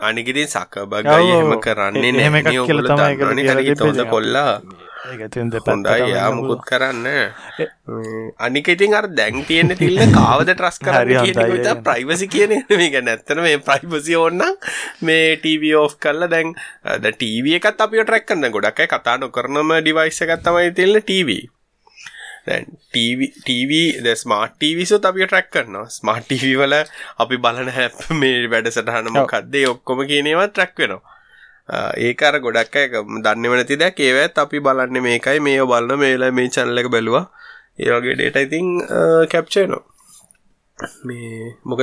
[0.00, 4.60] අනිගිරින් සකබගයි එහෙම කරන්නේ තමයි හොඳ කොල්ලා.
[5.04, 7.06] හොඳයි යා මුකුත් කරන්න
[8.38, 13.42] අනික ඉතින් අර දැන් තියෙන තිල්ල කාවද ට්‍රස් කරන්න කියන ප්‍රයිවසි කියන මේ ගැන ඇත්තන
[13.44, 14.56] මේ ප්‍රයිවසි ඕන්නම්
[15.02, 15.64] මේ ටීව
[15.96, 16.54] කරලා දැන්
[17.10, 21.42] ටීව එකත් අපි ට්‍රක් කන්න ගොඩක් කතා නොකරනම ඩිවයිස එකත් තමයි තිල්ල ටීවී
[22.44, 23.70] ටීව
[24.22, 25.86] ස්මාර්ට ටීවිසුත් අපි ට්‍රක් කරනවා.
[25.98, 26.74] ස්මාර්ට ටීවි වල
[27.24, 27.88] අපි බලන හැ
[28.20, 31.02] මේ වැඩ සටහනම කක්දේ ඔක්කොම කියනවත් ට්‍රක් වෙනවා.
[32.06, 32.86] ඒකර ගොඩක් අය
[33.24, 37.24] දන්න වනති දැක් ඒවත් අපි බලන්න මේකයි මේ බලන්න මේලා මේ චැනලක බැලවා.
[37.78, 38.68] ඒවගේ ඩේට ඉතිං
[39.32, 39.82] කැප්චයනවා
[41.08, 41.80] මේ මොක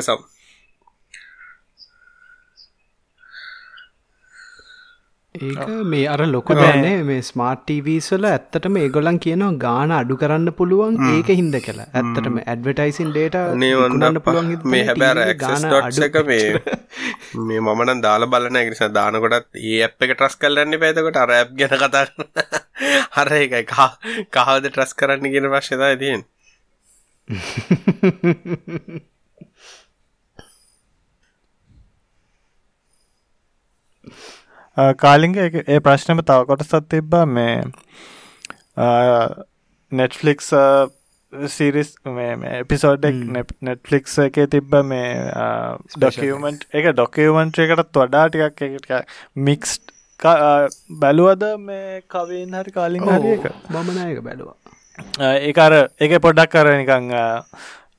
[5.36, 10.98] ඒක මේ අර ලොකු දැනේ මේ ස්මාර්ට් ටීවීස්වල ඇත්තටම ඒගොලන් කියනවා ගාන අඩු කරන්න පුළුවන්
[11.10, 11.86] ඒක හින්ද කියලා.
[11.91, 16.50] ඇත්තටම ඇඩ්වටයිසින් ඩේට නේවන්න පුළුවන් මේ හැබැර එක මේ
[17.48, 22.04] මේ මමන දාල බලන නිසා දානකොටත් ඒ අප් එක ට්‍රස් කල්ලන්න පැතකොට අරඇප් ගැන කතා
[23.15, 26.28] හර එකයි කහවද ට්‍රස් කරන්න ගෙන ප්‍රශ්නතා තියෙන්
[34.98, 37.56] කාලිංග ඒ ප්‍රශ්නම තව කොටසත් තිබ්බා මේ
[39.91, 40.52] නෙට්ෆලික්ස්
[41.50, 41.94] සිරිස්
[42.54, 43.22] එපිසෝඩ්ක්
[43.62, 45.10] නෙට්ෆලික්ස් එකේ තිබ්බ මේ
[45.96, 49.91] ඩොකියමන්ට් එක ඩොකියමන්ට් එකටත් වඩා ටිකක් එක මික්ස්ට්
[51.00, 53.48] බැලුවද මේ කවීන් හරි කාලින් හරි එක?
[53.70, 54.56] බමනායක බැලුවා.
[55.20, 57.15] ඒ අර එක පොඩ්ඩක් කර නිකං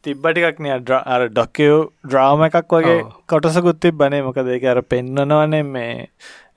[0.03, 0.71] තිබ්බටිකක් නය
[1.07, 6.09] අර ඩොකියව් ඩ්‍රාම එකක් වගේ කොටසකුත් තිබ්බනේ මොකද ඒක අර පෙන්න්නනවනේ මේ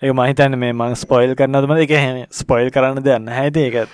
[0.02, 1.92] ඒ මහිතන්න මේ මං ස්පොයිල් කරනදම එක
[2.34, 3.94] ස්පොයිල් කරන්න දෙන්න හැති එක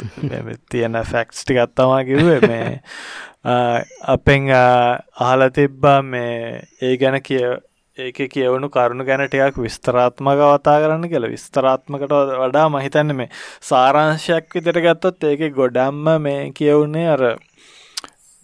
[0.67, 2.79] තියෙන ෆැක්ස් ටිකත්තමා කිවේ මේ
[4.13, 4.47] අපෙන්
[5.21, 7.45] අහල තිබ්බා මේ ඒ ගැන කිය
[7.97, 11.27] ඒක කියවුණු කරුණු ගැන ටිකක් විස්තරාත්මක අවතා කරන්න කියල.
[11.27, 13.29] විස්තරාත්මකට වඩා මහිතන්න මේ
[13.61, 17.23] සාරංශයක් විදිට ගත්තොත් ඒක ගොඩම්ම මේ කියවුණේ අර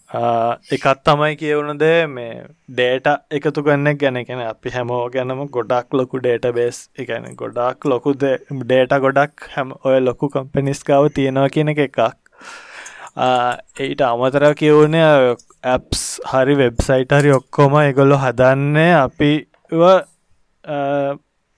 [0.09, 4.23] එකත් තමයි කියවුණද මේ ඩේට එකතු ගන්න ගැන.
[4.23, 9.99] ගැන අපි හැමෝ ගැනම ගොඩක් ලොකු ඩේට බේස් එකන ගොඩක් ලොකු ඩේට ගොඩක් හැම ඔය
[9.99, 11.99] ලොකු කම්පනිස්කාව තියෙනවා කියන එක එකක්.
[13.17, 19.31] ඒට අමතර කියවුණේ ඇප්ස් හරි වෙබ්සයිට හරි ඔක්කොම එගොල්ලො හදන්නේ අපි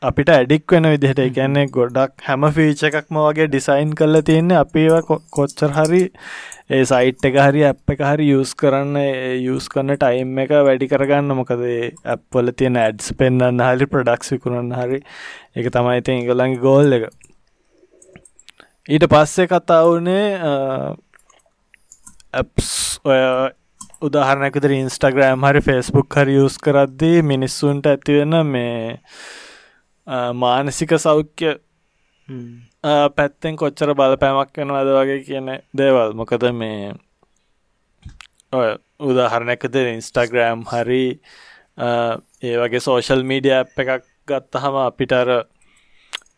[0.01, 4.83] අපිට ඇඩික් වෙන විදිහට එකන්නේ ගොඩක් හැම ෆීච එකක්ම වගේ ඩිසයින් කරලා තියන්නේ අපි
[5.37, 5.99] කොච්චර හරි
[6.69, 11.33] ඒ සයිට් එක හරි අප් එක හරි යස් කරන්න යස් කරන්න ටයිම් එක වැඩි කරගන්න.
[11.35, 11.63] මොකද
[12.13, 15.01] ඇප්වල තියෙන ඇඩ්ස් පෙන්න්න හරි ප්‍රඩක්ස් විකුණන්න හරි
[15.55, 17.09] එක තමයි ඉතින් ඉගලඟි ගෝල් එක.
[18.87, 20.31] ඊට පස්සේ කතා වුණේ
[22.39, 22.71] ඇප්ස්
[23.03, 23.19] ඔය
[24.01, 28.97] උදාහරණැකතර ඉන්ස්ටග්‍රෑම් හරි ෆෙස්බුක් හරි යස් කරද්දී මිනිස්සුන්ට ඇතිවෙන මේ
[30.35, 31.51] මානසික සෞඛ්‍ය
[33.15, 36.13] පැත්තෙන් කොච්චර බලපෑමක් වෙනවද වගේ කියන දේවල්.
[36.13, 36.93] මොකද මේ
[38.53, 38.69] ඔය
[39.01, 41.05] උදාහරණැකද ඉන්ස්ටග්‍රෑම් හරි
[41.79, 45.29] ඒ වගේ සෝෂල් මීඩිය එකක් ගත්තහම අපිටර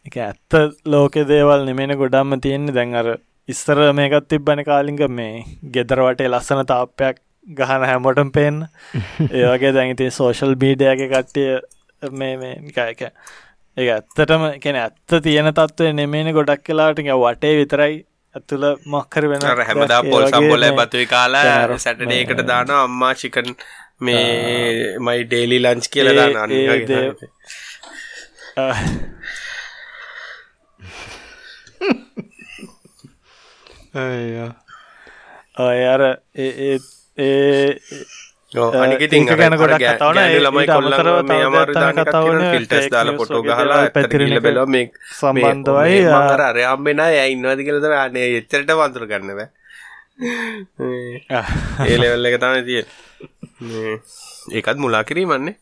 [0.06, 2.74] එක ඇත්ත ලෝක දේවල් නෙමෙන ගොඩම්ම තියෙන්නේ.
[2.74, 3.18] දැන් අර
[3.50, 7.22] ඉස්සර මේකත් තිබ්බන කාලිංග මේ ගෙදරවටේ ලස්සන තාප්පයක්
[7.60, 8.66] ගහන හැමොටම් පේෙන්
[9.38, 13.02] ඒවගේ දැඟති සෝෂල් මීඩියගේ කට්ටිය මේ මේ නිකායක
[13.78, 17.94] ඒ ඇත්තටම කෙන ඇත්ත තියෙන තත්වය නෙමේන ගොඩක් කලාට වටේ විතරයි
[18.36, 23.56] ඇතුළ මක්කර වෙන හැමදා පොල් සම්බොල බතුයි කාලා සැටනේකට දාන අම්මා චිකන්
[24.02, 26.52] මේ මයි ඩේලි ලංච් කියල දාන්න
[35.60, 36.04] ඔය අර
[36.38, 36.78] ඒ
[38.52, 44.66] අනිකඉතින් ගැන ගොඩක් කතාවන ළමයි කොල්ලරව මේ අමාරු කතාවන ෆිල්ටස් දාලා පොටෝ ගහලා පැතිරල බැලෝ
[44.68, 49.40] මේ සම්බන්ධවයි අර අරයම්බෙන ඇයි ඉන්නවාදි කියලද අනේ එච්චරට වන්තුර ගන්නව
[51.88, 52.84] ඒලෙවල්ල එක තම තිය
[54.52, 55.56] ඒකත් මුලා කිරීමන්නේ.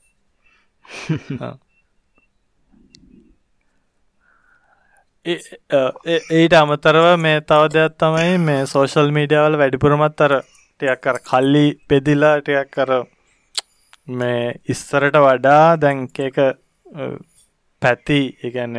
[5.26, 10.34] ඊට අමතරව මේ තව දෙයක් තමයි මේ සෝෂල් මීඩියවල වැඩිපුරමත් අර
[10.80, 12.92] ටියක් කර කල්ලි පෙදිලා ටියක් කර
[14.14, 16.20] මේ ඉස්සරට වඩා දැන්ක
[17.82, 18.78] පැති ඉගැන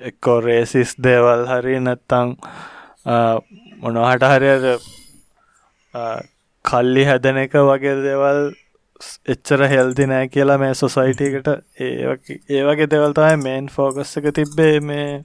[0.00, 2.34] එක්කෝ රේසිස් දේවල් හරි නැත්තං
[3.82, 4.66] මොනහට හරියට
[6.64, 8.42] කල්ලි හැදන එක වගේ දේවල්
[9.34, 11.48] එච්චර හෙල්දි නෑ කියලා මේ සොසයිටකට
[11.80, 15.22] ඒ වගේ දෙවල් තමයි මේන් ෆෝකස් එක තිබ්බේ මේ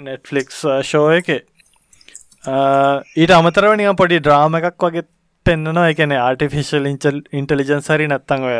[0.00, 1.40] නෙට්ෆලික්ස් ෂෝ එකේ.
[2.44, 5.04] ඊට අමතරව නිකම් පොඩි ඩ්‍රාම එකක් වගේ
[5.46, 8.58] පෙන්න්නනවා එකන ආටිෆිශල් ඉන්චල් ඉන්ටලිජන්ස් හරි නත්තං ඔය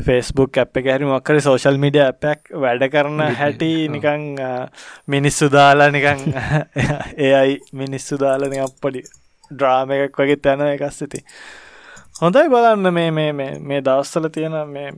[0.00, 4.26] ෆෙස්බුක් ඇප් එක හැරි මොක්කරි සෝශල් මිඩිය ඇපක් වැඩ කරන හැටි නිකං
[5.08, 6.24] මිනිස්සු දාලා නිකං
[7.20, 9.04] එයයි මිනිස්සු දාලා නිකම් පොඩි
[9.50, 11.22] ඩ්‍රාම එකක් වගේ තැන එකස් සිති
[12.20, 13.32] හොඳයි බලන්න මේ මේ
[13.62, 14.92] මේ දවස්සල තියෙන මේ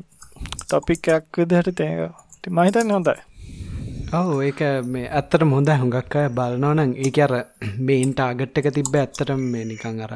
[0.64, 3.20] ටොපික්යක් විදිහට තේක මහිතන්න හොඳයි
[4.14, 7.32] ඔව ඒක මේ ඇත්තට හොඳ හුඟක් අය බලනවනං ඒක අර
[7.80, 10.14] මේන් ටාගට් එක තිබ්බ ඇත්තට මේ නිකං අර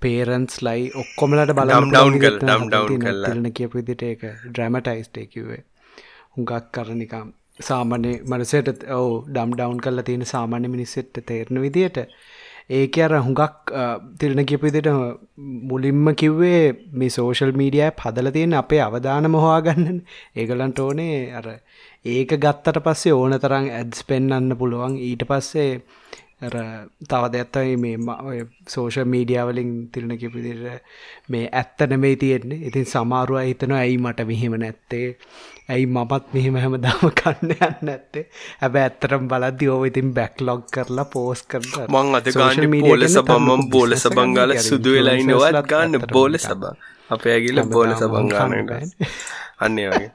[0.00, 5.60] පේරන්ස් ලයි ඔක්කොමලට බලම් ඩවන්් කල් ඩම් ඩවන්් කල්ලන කියපු විදිට ඒක ඩ්‍රමටයිස්ටේ කිවේ
[6.34, 11.98] හුඟක් කර නිකම් සාමාන්‍ය මනසට ඔව ඩම් ඩවන්් කල්ල තියෙන සාමාන්‍ය මිනිස්සෙට්ට තේරණ විදියට
[12.70, 13.70] ඒක අර හුඟක්
[14.18, 14.88] තිරණ කිපිදිට
[15.70, 20.02] මුලින්ම කිව්වේ මේ සෝෂල් මීඩිය පදල තියෙන අපේ අවධාන මොහවාගන්න
[20.36, 21.46] ඒගලන්ට ඕනේ අර
[22.04, 24.98] ඒක ගත්තට පස්සේ ඕන තරම් ඇඩ්ස් පෙන්න්න පුළුවන්.
[25.00, 25.80] ඊට පස්සේ
[26.40, 30.82] තව දෙත්තයි මේ සෝෂ මීඩියාවලින් තිරණ කිපිදිට
[31.28, 32.64] මේ ඇත්ත නෙමේ තියෙන්නේ.
[32.68, 35.06] ඉතින් සමාරුව හිතනවා ඇයි මට මෙහෙම නැත්තේ?
[35.68, 38.22] ඇයි මමත් මෙහෙම හැම දාම කන්න යන්න ඇත්තේ
[38.60, 43.96] හැබ ඇත්තරම් බලද්දි ඕව ඉතින් බැක්ලොග් කරලා පෝස් කර මං අත ගාන්න බෝල සබම්ම බෝල
[43.98, 46.72] සබංගාල සුදු වෙලායිනවත් ගන්න බෝල සබ
[47.10, 48.72] අපේ ඇගිල බෝල සබංගානට
[49.66, 50.10] අන්නේ වගේ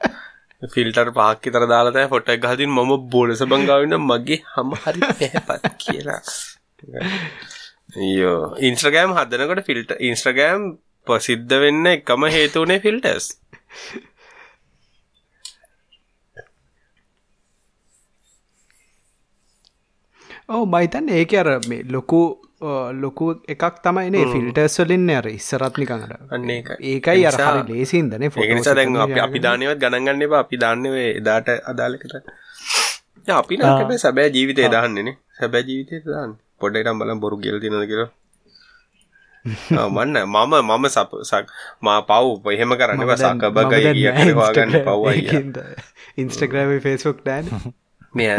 [0.72, 5.70] ෆිල්ටර් පහක් විතර දාලා තමයි ෆොටෝ එක ගහදින් මම බෝලස බංගාවින්න මගේ හැම හරි පැහැපත්
[5.84, 6.22] කියලා.
[7.98, 10.68] අයියෝ ඉන්ස්ටාග්‍රෑම් හදනකොට ෆිල්ටර් ඉන්ස්ටාග්‍රෑම්
[11.08, 13.28] ප්‍රසිද්ධ වෙන්න එකම හේතු උනේ ෆිල්ටර්ස්.
[20.50, 22.22] ඔව් මම හිතන්නේ ඒක අර මේ ලොකු
[22.96, 26.78] ලොකු එකක් තමයිනේ ෆිල්ටර්ස් වලින් අර ඉස්සරත් නිකන් අර අන්න ඒකයි.
[26.92, 31.06] ඒකයි අර හරි ලේසින්දනේ ඒක නිසා දැන් අපි අපි දාන්නේවත් ගණන් ගන්න එපා අපි දාන්නේ
[31.12, 31.48] එදාට.
[33.28, 35.16] යා අපි හැබැයි සැබෑ ජීවිතේ දාන්නේනේ.
[35.40, 36.42] සැබෑ ජීවිතේ දාන්නේ.
[36.60, 38.12] පොඩ්ඩක් නම් බලන්න බොරු කියලා තියෙනවද කියලා.
[39.94, 41.48] මන්න මම මම සක්
[41.82, 45.42] මා පව් එහෙම කරන්න සකබගයි කිය හවාගන්න පව්වයි
[46.18, 47.50] ඉන්ස්ටග්‍රම ෆේස්බුක් ඩෑන්
[48.14, 48.30] මෙ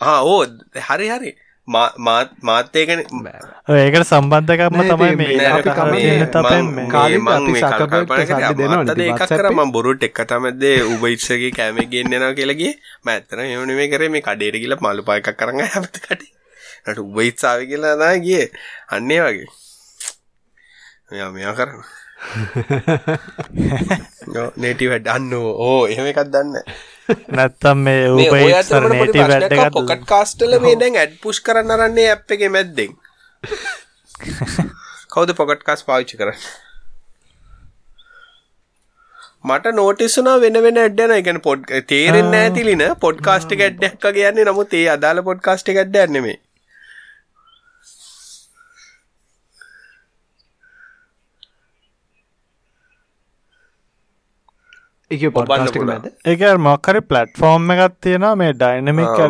[0.00, 0.42] ඕ
[0.80, 1.32] හරි හරි.
[1.68, 3.06] මාත් මාත් ඒකන
[3.70, 5.14] ඒකට සම්බන්ධකම තමයි
[9.30, 14.74] කරම බොරුට එක් කතමදේ උබයිත්සගේ කෑම ගෙන්න්නවා කියලගේ මඇත්තන එවන මේ කරේ මේ කඩේට කියල
[14.76, 16.22] මලු පායකක් කරන්න හැත කට
[16.84, 18.50] ට උබයිත්සාාව කියලා දා ගිය.
[18.88, 19.50] අන්නේ වගේ.
[21.10, 21.82] මෙයා මෙයා කරන්න.
[24.56, 26.58] නේටි වැඩ අන්න ඕ එහෙම එකක් දන්න
[27.30, 32.92] නැත්තම් මේ වැඩ පොකට් කාස්ටල මේ දැන් ඇඩ් පුෂ් කරන්න රන්නේ ඇ් එක මැද්දෙන්.
[35.14, 36.30] කවද පොකට් කාස් පාවිච්චි කර
[39.44, 45.22] මට නෝටිස්සුනා වෙන වෙන ඇඩ්ඩන එකන පොඩ් තේරෙන් ඇතිලින පොඩ්කාස්ටි ඇඩ්ඩක් කියන්නේ නමුත් ඒ අදාල
[45.24, 46.00] පොඩ්කාස්ටි ඇඩ්ඩ
[55.12, 55.76] එක පොඩ්කාස්ට්
[56.26, 59.20] එක මොක්කරි ප්ලට්ෆෝර්ම් එකක් තියෙනවා මේ ඩයිනමික්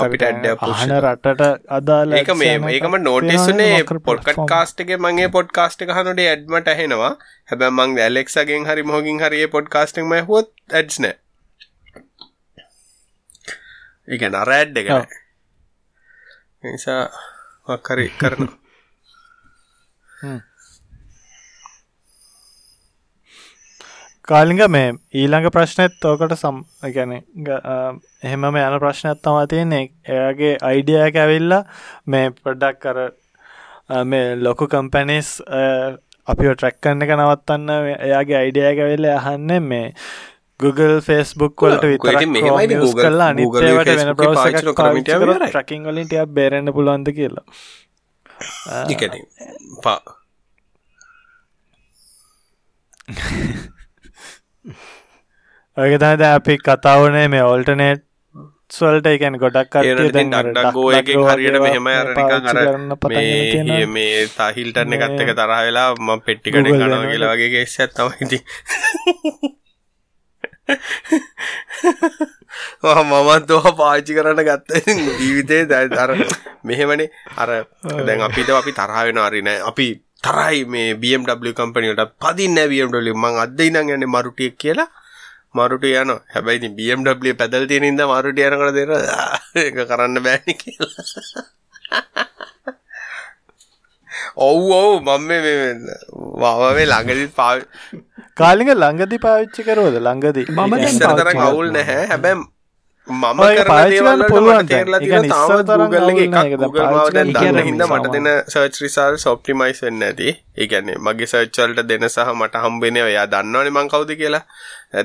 [0.00, 1.42] අපිට හන රටට
[1.78, 7.12] අදාල ඒක මේ ඒකම නෝටිස්නේ පොඩ්කට් කාස්ටගේ මගේ පොඩ්කාස්ට් එක හනුට ඇඩ්මට ඇහෙනවා.
[7.48, 11.04] හැබැ මං ඇලෙක්සගෙන් හරි මොහගින් හරිය පොඩ්කාස්ටික් ම හොත් ඇඩ්ස්න
[14.08, 14.88] එක නරඇඩ් එක
[16.62, 17.02] නිසා
[17.68, 18.56] වක්කරි කරනවා
[24.28, 24.88] කාලිග මේ
[25.20, 26.56] ඊළඟ ප්‍රශ්නයත් ඕකට සම්
[26.96, 29.84] ගැන එහෙමම යන ප්‍රශ්නයක් තමා තියන්නේ.
[30.14, 31.62] එයාගේ අයිඩියක ඇවිල්ලා
[32.14, 32.98] මේ ප්‍රඩක් කර
[34.12, 35.30] මේ ලොකු කම්පැනිස්
[36.32, 37.70] අපි ට්‍රැක්කන්න එක නවත්තන්න
[38.08, 39.86] එයාගේ අයිඩියක වෙල්ල අහන්න මේ
[40.60, 42.14] Google ෆස්බුක් වලට විතර
[43.00, 44.44] කල්ලා අනිතවට වෙන බ්‍රවස
[45.48, 47.46] ට්‍රකින් වලින් ටියක් බේරෙන්න්න පුළුවන්ද කියලා.
[49.82, 50.00] පා
[55.76, 58.04] ඔයක තනද අපි කතාවනේ මේ ඔල්ටනේට්
[58.70, 59.76] ස්වල්ට එකන් ගොඩක්
[60.74, 62.58] ගෝයකින් හරියට මෙහෙම අරනිකන් අර
[63.88, 68.42] මේ තාහිල්ටන්න එකත්තක තරහ වෙලා ම පෙට්ටිකට ගනව කියලා වගේ ගෙස්ස ඇත්තමයිති
[72.82, 74.70] මමත් දහ පාචි කරන්න ගත්ත.
[75.18, 76.12] ජීවිතේ දැතර
[76.64, 77.10] මෙහෙමනේ.
[77.36, 77.50] අර
[78.02, 79.88] දැන් අපිට අපි තරහවෙන අරිනෑ අපි
[80.28, 84.88] තරයි මේ BMW කම්පනියට පදින්න BMW මං අදදයි නං යන්න මරුටියක් කියලා.
[85.56, 88.90] මරුට යන හැබැයි BMW පැදල් තියෙනින්ද මරුට යනකට දෙර
[89.64, 91.46] එක කරන්න බෑනි කියලා.
[94.48, 94.92] ඔව් ඔව්.
[95.06, 95.30] මම
[96.42, 97.54] වවේ ළඟදිත් පා
[98.40, 100.46] කාලික ළඟදි පාවිච්චි කරෝද ළඟදී.
[100.52, 102.04] මම තරම් අවුල් නැහැ.
[102.12, 102.40] හැබැම්
[103.08, 104.98] මම පාචිවන්න පුළුවන් තේරලා
[105.32, 105.50] තාම
[107.68, 110.28] හින්දා මට දෙන search results optimize වෙන්නේ නැති.
[110.60, 114.42] ඒ කියන්නේ මගේ search වලට දෙන සහ මට හම්බෙන්නේ එයා දන්නවනේ මං කවුද කියලා.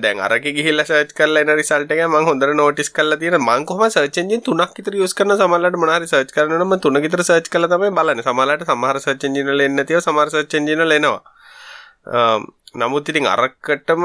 [0.03, 4.17] දැන් අරක ගිහිල්ලා search කරලා එන එක මං හොඳට notice කරලා තියෙන මං කොහොම search
[4.23, 7.91] engine තුනක් විතර use කරන සමහරවිට මොනාරි search කරනවනම් මං තුන විතර search කරලා තමයි
[7.99, 8.27] බලන්නේ.
[8.29, 8.95] සමහරවිට සමහර
[9.79, 11.21] නැතිව සමහර search engine වල එනවා.
[12.81, 14.03] නමුත් ඉතින් අරකටම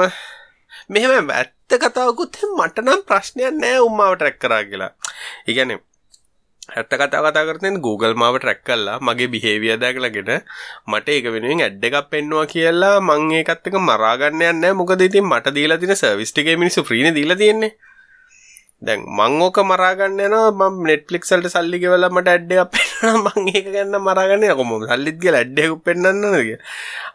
[0.91, 4.93] මෙහෙම ඇත්ත කතාවකුත් මට නම් ප්‍රශ්නයක් නෑ උම්මාව ට්‍රැක් කරා කියලා.
[5.49, 5.79] ඒ කියන්නේ
[6.77, 8.97] ඇත්ත කතා කතා කරතෙන් Google මාව ට්‍රැක් කළා.
[9.01, 10.31] මගේ බිහේවියර් දැකලාගෙන
[10.91, 15.05] මට ඒක වෙනුවෙන් ඇඩ් එකක් පෙන්නවා කියලා මං ඒකත් එක්ක මරා ගන්න යන්නේ නැහැ මොකද
[15.09, 17.73] ඉතින් මට දීලා තියෙන සර්විස් ටිකේ මිනිස්සු ෆ්‍රීනේ දීලා තියෙන්නේ.
[18.87, 20.71] දැන් මං ඕක මරා ගන්න යනවා.
[20.71, 22.88] මම Netflix වලට සල්ලි ගෙවලා මට ඇඩ් එකක්
[23.25, 26.59] මං ඒක ගන්න මරගන්න කොම සල්ලිත් කියලා ඇඩ්ඩෙකු පෙන්න්නන්නද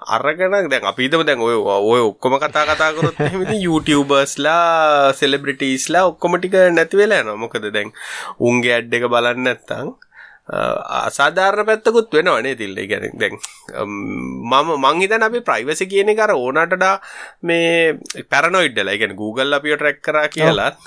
[0.08, 1.58] අරගනක් දැන් අපිතම දැන් ඔය
[1.92, 7.42] ඔය ඔක්කොම කතා කතාකරොත් එහෙමති YouTubeර්ස්ලා සෙලබ්‍රිටීස්ලා ඔක්කොමටික නැතිවෙලා යනවා.
[7.44, 7.92] මොකද දැන්
[8.40, 9.92] උන්ගේ ඇඩ් එක බලන්න නැත්තං
[10.48, 13.38] අසාධාරණ පැත්තකුත් වෙනවනේ තිල්ල ගැන දැන්
[13.82, 17.00] මම මංහිතන අපි ප්‍රයිවසි කියන කර ඕනටඩා
[17.42, 17.96] මේ
[18.30, 20.78] පැරනොයිඩ්ඩල ගැන Google අපිය ට්‍රැක් කර කියලත්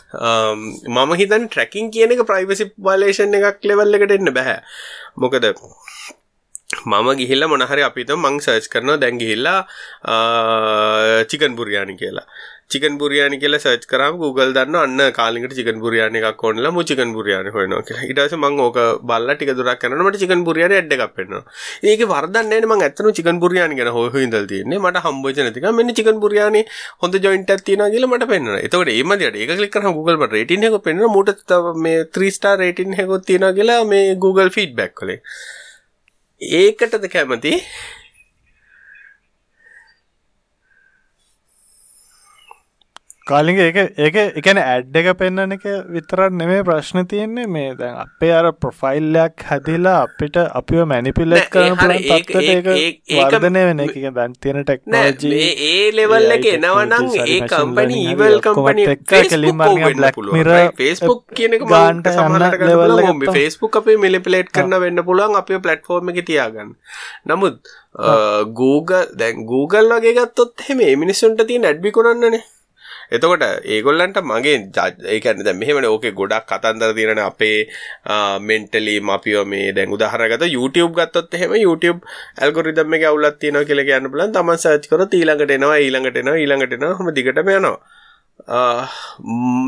[0.87, 4.61] මම හිතන් ට්‍රැකින් කියන එක ප්‍රයිවසි බලේෂන් එකක් ලෙවල් එකට එන්න බැහැ
[5.17, 5.49] මොකද
[6.85, 9.61] මම ගිහිල්ල මොනහරි අපිත මං සර්ච් කරනවා දැන් ගිහිල්ලා
[11.25, 12.27] චිකන් බුරියානි කියලා
[12.71, 17.11] චිකන් බුරියානි කියලා සර්ච් කරාම Google දන්න අන්න කාලින්කට චිකන් බුරියානි එකක් ඕනලා මු චිකන්
[17.17, 18.07] බුරියානි හොයනවා කියලා.
[18.09, 18.79] ඊට පස්සේ මම ඕක
[19.11, 21.43] බලලා ටික දුරක් යනකොට මට චිකන් බුරියානි ඇඩ් එකක් පෙන්නනවා.
[21.91, 24.81] ඒකේ වරදක් නැහැ නේ මම ඇත්තටම චිකන් බුරියානි ගැන හොය හොය ඉඳලා තියෙන්නේ.
[24.85, 26.63] මට හම්බෙච්ච නැති එක මෙන්න චිකන් බුරියානි
[27.05, 28.63] හොඳ ජොයින්ට් එකක් තියෙනවා කියලා මට පෙන්නනවා.
[28.69, 31.13] එතකොට ඒ මදියට ඒක ක්ලික් කරාම Google මට රේටින් එක පෙන්නනවා.
[31.17, 31.55] මූට
[31.87, 35.23] මේ 3 star රේටින් එකක් තියෙනවා කියලා මේ Google feedback වලින්.
[36.41, 37.55] ඒකටද කැමති
[43.27, 47.47] කාලිග ඒක ඒක එකන ඇඩ් එක පෙන්න්නන එක විතරත් නෙමේ ප්‍රශ්න තියෙන්නේ.
[47.55, 53.97] මේ දැන් අපේ අර ප්‍රොෆයිල්ලයක් හැදිලා අපිට අපිව මැනිපිලෙට් කරන වර්ධනය වෙන එක.
[54.19, 58.87] දැන් තියෙන ටෙක්නෝජී ඒ ලෙවල් එක එනවනම් ඒ කම්පනි ඊවල් කම්පනි
[60.37, 66.23] මිර ෆස්බුක් කියන ගාන්ට සමනට ලෙවල්ල ෆස්බුක් අපේ මිලිපිලේට් කරන වෙන්න පුළුවන් අපේ පලට්ෆෝර්ම එක
[66.31, 66.75] තියාගන්න.
[67.27, 67.59] නමුත්
[68.61, 72.47] Google දැන් Google වගේ ගත්තොත් හෙම මිනිස්සුන්ට තිය නැඩ්බි කොරන්නනේ
[73.11, 74.57] එතකොට ඒගොල්ලන්ට මගේ
[75.15, 77.59] ඒකන දැ මෙහෙමන ඕකේ ගොඩක් කතන්දර තිරන අපේ
[78.49, 82.01] මෙන්ටලි මපියෝ මේ දැන් උදාහරගත YouTube ගත්තොත් එහෙම YouTube
[82.43, 86.77] ඇල්ගොරිදම් එක අවුලත් තියෙනවා කියලා කියන්න බලන් තමන් සර්ච් කරොත් ඊළඟට එනවා ඊළඟට එනවා ඊළඟට
[86.79, 87.79] එනවා හැම දිගටම යනවා.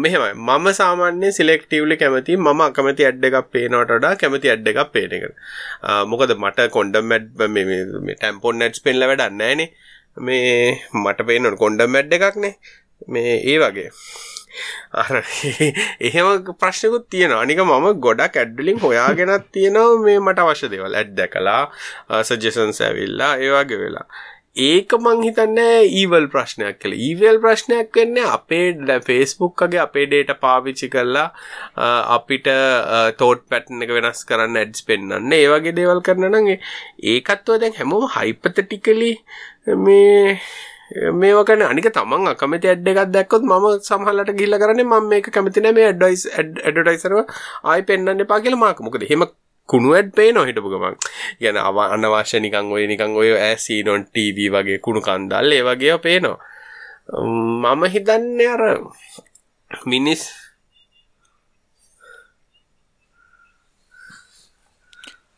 [0.03, 0.33] මෙහෙමයි.
[0.47, 5.25] මම සාමාන්‍ය සිලෙක්ටීව්ලි කැමති මම අකමැති ඇඩ් එකක් පේනවට වඩා කැමති ඇඩ් එකක් පේන එක
[6.11, 9.71] මොකද මට කොන්ඩම් ඇඩ් මේ ටැම්පොන් නැට්ස් පෙන්ලා වැඩක් නැහැ නේ.
[10.27, 12.53] මේ මට පේන කොන්ඩම් ඇඩ් එකක්නේ
[13.07, 13.91] මේ ඒ වගේ.
[14.93, 15.23] අර
[16.01, 20.95] එහෙම ප්‍රශ්නකුත් තියෙන අනික මම ගොඩක් ඇඩ්ඩලින් හොයාගෙනත් තියෙනවා මේ මට අවශ්‍ය දේවල්.
[20.95, 21.63] ඇඩ් දැකලා
[22.25, 24.07] සජෙසන්ස් ඇවිල්ලා ඒවාගේ වෙලා.
[24.59, 25.59] ඒක මං හිතන්න
[25.99, 31.27] ඊවල් ප්‍රශ්නයක් කළ ඊවල් ප්‍රශ්නයක් වෙන්න අපේ ෆේස්බුක්කගේ අපේ ඩේට පාවිච්චි කරලා
[32.17, 32.49] අපිට
[33.21, 36.59] තෝට් පැට්න එක වෙනස් කරන්න ඇඩ්ස් පෙන්න්න ඒවගේ දේවල් කරනනගේ
[37.15, 39.13] ඒකත්ව දැන් හැමෝම හයිපතටිකලි
[39.85, 40.39] මේ
[40.91, 45.91] මේකන අනික තමන් අකමති ඇඩ් එකක් දැක්කොත් ම සහලට ගිල්ල කරන ම මේ කැමතින මේ
[45.91, 47.19] ඇඩ්ඩයිස් ඇඩටයිසරව
[47.65, 48.81] ආය පෙන්න්න එපා කියල මාක.
[48.81, 49.25] මොකද හෙම
[49.69, 50.97] කුණු ඇඩ් පේ නොහිටපු ගමන්.
[51.41, 55.99] ගැන අව අනවශ්‍ය නිකං ඔය නිකං ඔය ඇසී නොන් ටීවී වගේ කුණු කන්දල් ඒ වගේ
[55.99, 56.39] පේනවා.
[57.09, 58.63] මම හිතන්න අර
[59.85, 60.23] මිනිස්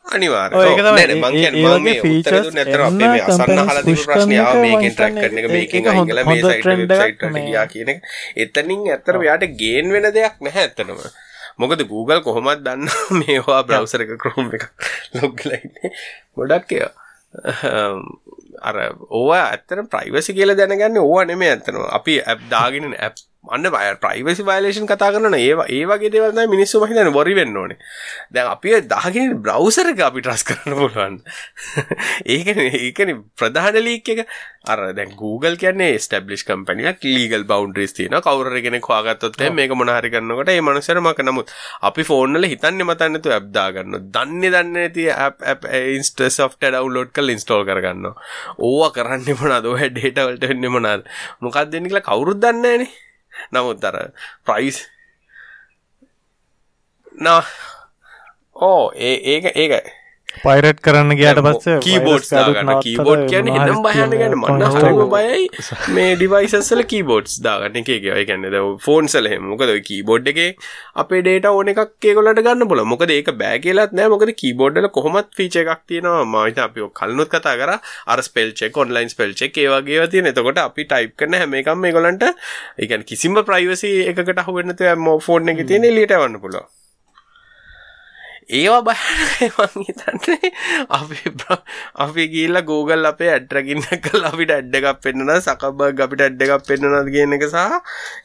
[7.39, 7.91] ගියා කියන
[8.37, 10.99] එතනින් ඇත්තර යාට ගේන් වෙන දෙයක් නැහැ ඇත්තනම
[11.57, 14.67] මොකද Google කොහොමත් දන්න මේවා බ්‍රවසර එක කරෝම් එක
[15.15, 15.91] ලොග්ලයින්නේ
[16.35, 16.71] ගොඩක්
[18.61, 18.77] අර
[19.09, 24.43] ඕවා ඇත්තන ප්‍රයිවසි කියල දැනගන්න ඕවා නෙමේ ඇත්තනවා අපි ඇප් දාගෙන ඇප් අන්න බය ප්‍රයිවසි
[24.45, 27.77] වයිලේෂන් කතා කරන ඒවා ඒ වගේ දේවල් තමයි මිනිස්සු මහිතන බොරි වෙන්න ඕනේ.
[28.29, 31.15] දැන් අපි දාගෙන බ්‍රවුසර් එක අපි ට්‍රස් කරන්න පුළුවන්
[32.35, 34.21] ඒකනේ ඒකනේ ප්‍රධාන ලීක් එක.
[34.63, 38.21] අර දැන් Google කියන්නේ ස්ටැබ්ලිෂ් කම්පැනියක් ලීගල් බවුන්ඩරිස් තියෙනවා.
[38.21, 41.19] කවුරු හරි කෙනෙක් හොයාගත්තොත් එහෙනම් මේක මොන හරි කරනකොට ඒ මනුස්සයර මක.
[41.23, 41.49] නමුත්
[41.81, 44.05] අපි ෆෝන් වල හිතන්නේ මතන්නේ නැතුව ඇප් දාගන්නවා.
[44.15, 48.15] දන්නේ දන්නේ නැති app app Insta software download කරලා ඉන්ස්ටෝල් කරගන්නවා.
[48.59, 49.71] ඕවා කරන්නේ මොනවද?
[49.73, 51.09] ඔය ඩේටා වලට වෙන්නේ මොනවද?
[51.41, 53.09] මොකක්ද වෙන්නේ කියලා කවුරුත් දන්නේ නැහනේ
[53.51, 53.97] නමුත් අර
[54.45, 54.77] ප්‍රයිස්
[57.21, 57.43] නා
[58.55, 59.73] ඕ ඒ ඒක ඒක
[60.35, 62.71] පයිරට් කරන්න ගයාට පස්ස කීබෝඩ් දාගන්න.
[62.85, 65.49] කීබෝඩ් කියන එනම් බයන්න ගැන මන්න හරම බයයි.
[65.95, 67.79] මේ ඩිවයිසස්සල කීබෝඩ්ස් දාගන්න.
[67.81, 68.07] එක එක.
[68.29, 70.41] ගැන්න ද ෆෝන් සලහ මොකද කීබෝඩ් එක
[70.95, 74.11] අපේ ඩේට ඕන එකක් කොලට ගන්න බොල මොකද ඒක බෑ කියලත් නෑ.
[74.15, 76.25] මොකද කීබෝඩ්ල කොහොමත් ෆීච එකක් තියෙනවා.
[76.27, 77.77] මහිත අපි කල්නුත් කතා කර.
[78.07, 82.27] අර ස්පෙල්චෙක් ඔන්ලයින් ස්පෙල්චෙක් ඒවාගේ තියන එතකොට අපි ටයිප් කරන හැම එකම් මේ ගොලන්ට
[82.79, 86.80] එකන් කිසිම ප්‍රයිවසි එකට හුවන්නත ම ෆෝර්න එක තියෙන ලිට වන්න පුළුව
[88.51, 90.51] ඒවා බයමන් හිතන්නේ
[90.91, 91.19] අපි
[91.97, 97.13] අපි ගිල්ල ගෝගල් අපේ ඇඩ්රකින්න කල් අපිට ඇඩ්ඩ එකක් පෙන්න්නන සකබක් අපිට ඇඩ්ඩ එකක් පෙන්න්නනද
[97.13, 97.61] කියන එක සහ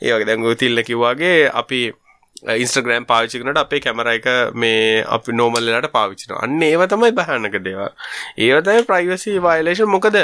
[0.02, 1.80] ඒවගේ දැන් ගෝතිල්ල කිව්වාගේ අපි
[2.56, 7.90] ඉන්ස්ට්‍රග්‍රම් පාවිචිකනට අපේ කැමර එක මේ අපි නෝමල්ලට පාවිච්චින අන්න ඒව තමයි බහනක දේවා
[8.38, 10.18] ඒවතයි ප්‍රයිවසි වයිලේෂන් මොකද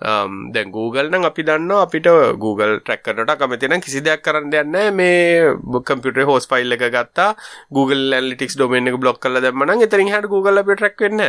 [0.00, 6.26] දැන් Google නම් අපි දන්න අපිට Google ට්‍රැක්කරට කමතින කිසි දෙයක් කරන්න දෙන්න මේ කම්පියුටර්
[6.26, 7.34] හෝස් ෆයිල් එක ගත්තා.
[7.70, 11.22] Google ඇලිටික්ස් ඩොමෙන් එක බ්ලොක් කරලා දැම්මනම් එතනින් හට Google අපිට ට්‍රැක් වෙන්න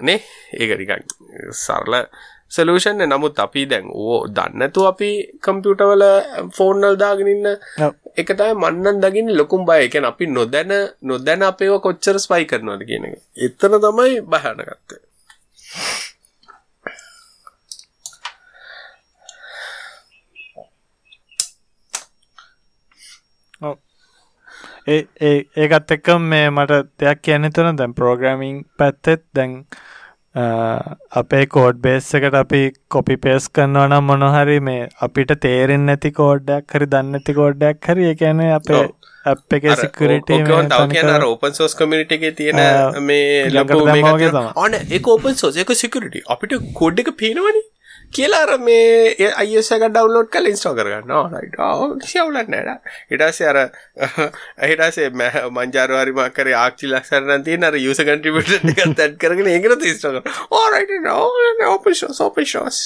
[0.00, 0.20] නේ?
[0.52, 1.02] ඒක නිකන්
[1.56, 1.94] සරල
[2.48, 5.10] සලූෂන් නමුත් අපි දැන් ඕ දන්නතු අපි
[5.40, 6.04] කම්පියුටවල
[6.52, 7.48] ෆෝන්නල් දාගෙනන්න
[8.16, 9.88] එක තයි මන්නන් දකිින් ලොකුම් බය.
[9.88, 10.72] එකැන අපි නොදැන
[11.02, 13.16] නොදැන අපේව කොච්චර ස්පයි කරනවාද කියන එක.
[13.38, 15.00] එතන තමයි බහනගත්ත
[23.60, 29.56] ඒ ඒකත් එක්ක මේ මට දෙයක් කියන්න තුන දැන් ප්‍රෝග්‍රමිං පැත්තෙත් දැන්
[31.14, 36.74] අපේ කෝඩ් බේස් එකට අපි කොපි පේස් කරනවා නම් මොනහරි මේ අපිට තේරෙන් නැති කෝඩ්ඩයක්
[36.74, 38.84] හරි දන්නති කෝඩ්ඩයක් හරි එකන අපේ
[39.26, 40.30] අප එක සිකරට
[41.24, 42.60] ඕපන් සෝස් කමිට එක තියෙන
[43.02, 43.76] මේ ලබ
[44.56, 47.62] ඕන එක ඕපන් සෝස එක සිකරට අපිට කෝඩ් එක පේනවනි
[48.12, 51.12] කියලා අර මේ අයිසක ඩවන්ලෝඩ් කල ඉස්ටෝ කරගන්න.
[51.34, 51.58] රයිට
[52.02, 53.58] කිසිවුලත් නෑට ඉටසේ අර
[54.58, 61.08] අහිටසේ මැ මංජාරවාරිම කර ආක්චි ලක්සරන තිය අර යුස කටිපට තැත් කරගෙන ඒකට ස්ටෝ ඕරයිට
[61.66, 62.80] ඕපන් ෂෝස් ඕපන් ෂෝස්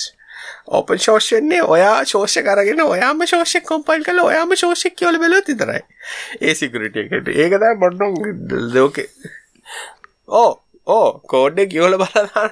[0.68, 5.80] ඕපන් ශෝෂන්නේ ඔයා ශෝෂ කරගෙන ඔයාම ශෝෂක් කොම්පයිල් කල ඔයාම ශෝෂක් කියවල බැල තිතරයි
[6.40, 8.12] ඒ සිකරට එකට ඒකද බොඩ්ඩො
[8.74, 9.08] ලෝකේ
[10.28, 10.52] ඕ
[10.86, 12.50] ඕ කෝඩ්ඩ කියවල බලන්න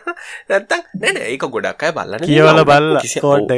[0.49, 3.53] නැත්තක් නැන ඒක ගොඩක් අය බලන්න කියවල බල්ල කෝඩ්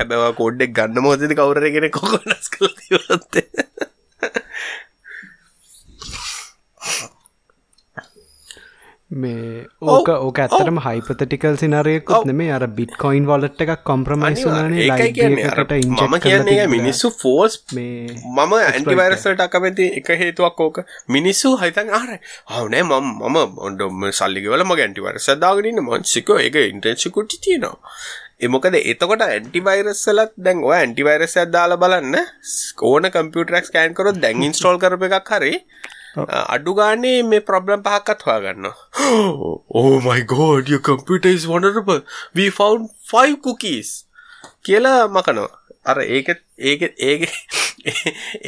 [0.00, 2.72] හැබව කෝඩ්ඩෙක් ගන්න මෝදද කවරගෙන කොකොනස් කල
[9.10, 16.16] මේ ඕක ඕක ඇතරම හයිපතටිකල් සිනරයකුත් නෙමේ අර බිට් කොයින් වලට් එකක් කොම්ප්‍රමයිස් ලයිකට මම
[16.20, 20.84] කියන්නේ මිනිස්සු ෆෝස් මේ මම ඇන්ටිවරසට අකමැති එක හේතුවක් ඕක.
[21.08, 22.20] මිනිස්සු හිතන් ආර
[22.52, 27.94] හවනේ මම මම ඔොඩොම සල්ලිගවල ම ගැන්ටිවරස දාගනන්න මන්සිකෝ එක ඉන්ටෙන්සිකුටි තියෙනවා.
[28.46, 32.16] එමොකද එතකොට ඇන්ටිවයිරස්සලත් දැන් ඔය ඇන්ටිවයිරස දාලා බලන්න.
[32.82, 35.54] ඕන කම්පියුටරක් කෑන් කරොත් දැන් ඉන්ස්ටෝල් කරප එකක් හරි
[36.56, 42.00] අඩු ගානේ මේ ප්‍රබ්ලම් පහක්කත් හොයාගන්න ඕ oh මයි ගෝඩ your computer is wonderful.
[42.34, 43.90] We found five cookies.
[44.62, 45.48] කියලා මකනවා.
[45.86, 46.28] අර ඒක
[46.70, 47.22] ඒක ඒක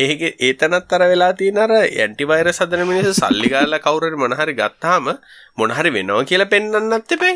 [0.06, 4.58] ඒක ඒතනත් අර වෙලා තියෙන අර ඇන්ටිවයිරස් හදන මිනිස්සු සල්ලි ගාලා කවුරු හරි මොන හරි
[4.60, 5.08] ගත්තාම
[5.58, 7.34] මොන හරි වෙනවා කියලා පෙන්වන්නත් එපේ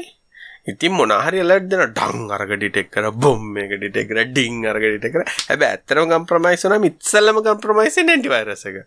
[0.66, 5.16] ඉතින් මොනහරි අලර්ට් දෙන ඩං අරක ඩිටෙක්ට් කර බොම් එක ඩිටෙක්ට් කර ඩිං අරක ඩිටෙක්ට්
[5.16, 5.24] කර.
[5.48, 8.78] හැබැයි ඇත්තටම කම්ප්‍රොමයිස් වුණාම ඉස්සෙල්ලම කම්ප්‍රොමයිස් වෙන්නේ ඇන්ටිවයිරස් එක.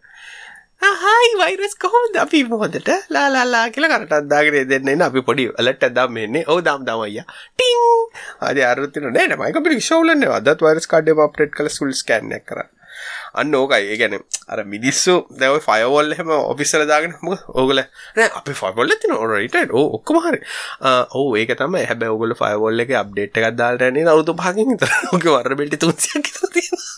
[0.82, 2.16] හයි වයිරස් කොහොමද?
[2.24, 7.02] අපි මොහොදට ලාලාලා කියලා කරටත් දාගෙන දෙන්න අපි පොඩි අලට් එකක් මෙන්නේ ඔව් දාම් දාම
[7.08, 7.26] අයියා.
[7.58, 7.78] ටින්
[8.48, 12.34] ආදී අරුතින නෑ නෑ මයික අපිට ෂෝලන්නේ අදත් වයිරස් කාඩ් එක අප්ඩේට් කරලා ෆුල් ස්කෑන්
[12.40, 12.68] එකක් කරා.
[13.40, 13.84] අන්න ඕකයි.
[13.92, 14.22] ඒ කියන්නේ
[14.54, 19.02] අර මිනිස්සු දැන් ඔය ෆයර්වෝල් එහෙම ඔෆිස් වල දාගෙන මොකද ඕගොල්ලෝ නෑ අපේ ෆයර්වෝල් එකේ
[19.04, 20.42] තියෙන ඔරයිට් ඕ ඔක්කොම හරි.
[21.20, 21.86] ඔව් ඒක තමයි.
[21.92, 26.26] හැබැයි ඕගොල්ලෝ ෆයර්වෝල් එකේ අප්ඩේට් එකක් දාලා යන්නේ අවුරුදු පහකින් විතර ඔගේ වර්ර බෙල්ටි 300ක්
[26.30, 26.96] විතර තියෙනවා.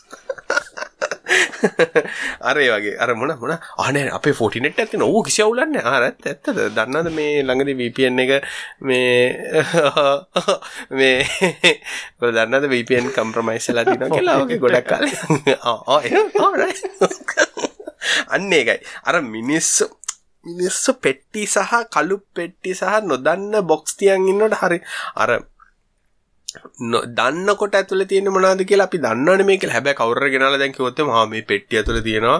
[2.41, 2.95] අරේ වගේ.
[2.97, 3.53] අර මොන මොන?
[3.77, 8.31] අනේ අපේ ෆෝටිනෙට් ඇතින ඕ කිසි අවුලන්න ආරත් ඇත්තද දන්නද මේ ළඟදි VPN එක
[8.81, 9.33] මේ
[10.99, 11.17] මේ
[12.21, 14.37] දන්නද VPN කම්ප්‍රමයිස් වෙලා තියෙනවා කියලා?
[14.43, 15.15] ඔගේ ගොඩක් කාලේ.
[18.33, 18.79] අන්න ඒකයි.
[19.03, 19.89] අර මිනිස්සු
[20.45, 24.79] මිනිස්සු පෙට්ටි සහ කළු පෙට්ටි සහ නොදන්න බොක්ස් තියන් ඉන්නට හරි.
[25.15, 25.39] අර
[27.17, 29.65] දන්නකොට ඇතුළ තියෙන මොනාද කියලා අපි දන්නවනේ මේක.
[29.75, 32.39] හැබැයි කවුරු ගෙනාලා දැන් කිව්වොත් මහා මේ පෙට්ටිය ඇතුළ තියෙනවා.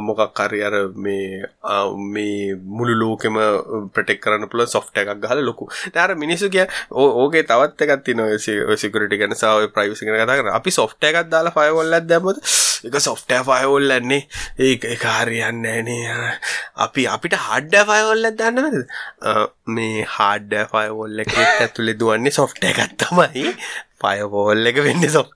[0.00, 0.74] මොකක් හරි අර
[1.06, 1.42] මේ
[2.14, 3.38] මේ මුළු ලෝකෙම
[3.94, 5.68] ප්‍රොටෙක්ට් කරන්න පුළුවන් සොෆ්ට්වෙයාර් එකක් ගහලා ලොකු.
[5.94, 8.30] දැන් අර මිනිස්සු කිය ඕකේ තවත් එකක් තියෙනවා.
[8.70, 12.10] ඔය සිකියුරිටි ගැන සහ ඔය ප්‍රයිවසි ගැන කතා කරලා අපි සොෆ්ට්වෙයාර් එකක් දාලා ෆයර්වෝල් එකක්
[12.12, 12.42] දැම්මොත්
[13.44, 14.22] ෆයර්වෝල් එකනේ
[14.60, 16.32] ඒක ඒක හරියන්නේ නැහැ
[16.78, 18.78] අපි අපිට හાર્ඩ්වෙයාර් ෆයර්වෝල් එකක් දාන්න බෑද
[19.70, 23.28] මේ හાર્ඩ්වෙයාර් ෆයර්වෝල් එකේ ඇතුලේ දුවන්නේ සොෆ්ට්වෙයාර් එකක් තමයි.
[23.28, 23.54] තමයි
[24.00, 25.28] ෆයවෝල් එක වෙන්න සොෆ්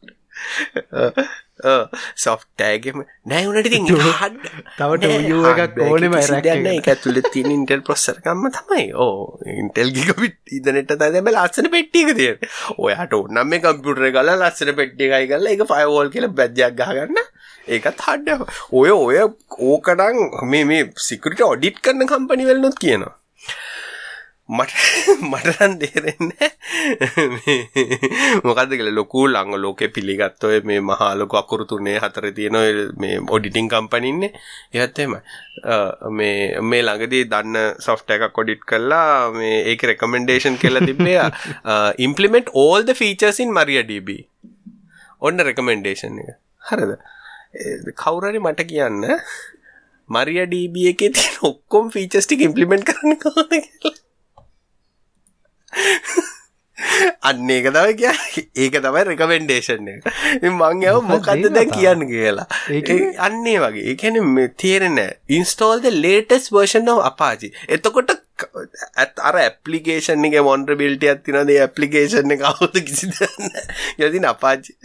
[2.18, 3.86] සොෆ්ටෑගම නෑ උනට ඉතින්
[4.78, 5.10] තවට
[5.60, 8.86] එකක් ඕනෙම රැන්න එක ඇතුල තින ඉන්ටල් ප්‍රොස්සරකම්ම තමයි.
[8.96, 12.32] ඕ ඉන්ටෙල් ගික පිට ඉදනට තැබ ලස්සන පෙට්ටික තිය
[12.78, 17.31] ඔයාට ඔන්නම් මේ කම්පියුටර කල ලස්සන පෙට්ටි එකයි කල්ල එක ෆයවෝල් කියල බැද්ජයක් ගහගන්න
[17.68, 23.16] ඒකත් හඩ ඔය ඔය ඕකටන් මේ මේ සිකට ඔඩිට් කරන්න කම්පනිවල්නොත් කියනවා.
[24.50, 24.72] මට
[25.30, 26.30] මටරන් දේරෙන්න
[28.42, 32.58] මොකද කල ලොකු ලංඟ ලෝකෙ පිළිගත්තොය මේ මහාලොක අකුරු තුනේ හතර තියෙන
[32.98, 34.32] මේ ඔඩිටිං කම්පනින්නේ
[34.74, 35.14] එහත්තේම
[36.12, 41.30] මේ මේ ළඟදී දන්න සොෆ්ට එකක් කොඩිට් කරලා මේ ඒක රෙකමෙන්ඩේෂන් කෙල්ල තිබේ
[42.00, 44.18] ඉම්පලිමෙන්ට් ඕල් ද ෆීචර්සින් මරිය ඩබ
[45.22, 46.38] ඔන්න රෙකමෙන්ඩේෂන් එක.
[46.62, 46.98] හරද?
[48.02, 49.04] කවුරරි මට කියන්න
[50.10, 52.92] මරිය ඩබ එක තින ඔක්කොම් ෆීචස්ටික් ඉම්පලිමෙන්ට්
[53.24, 53.96] කෝද කියලා.
[57.28, 60.08] අන්න ඒක තමයි කිය ඒක තමයි රෙකමෙන්ඩේෂන් එක.
[60.42, 62.48] මං යව මොකක්ද දැන් කියන්න කියලා.
[63.28, 63.86] අන්නේ වගේ.
[63.92, 64.18] ඒකැන
[64.64, 64.98] තේරෙන
[65.38, 68.12] ඉන්ස්ටෝල්ද ලේටස් වර්ෂන් නව අපාචි එතකොට
[69.02, 73.50] ඇත් අර ඇපලිකේෂන් එක මොන්ඩ බිල්ට ඇත්තිනද ඇපලිකේෂන් එක අවුද කිසිදන්න
[74.02, 74.76] යතින අපාචි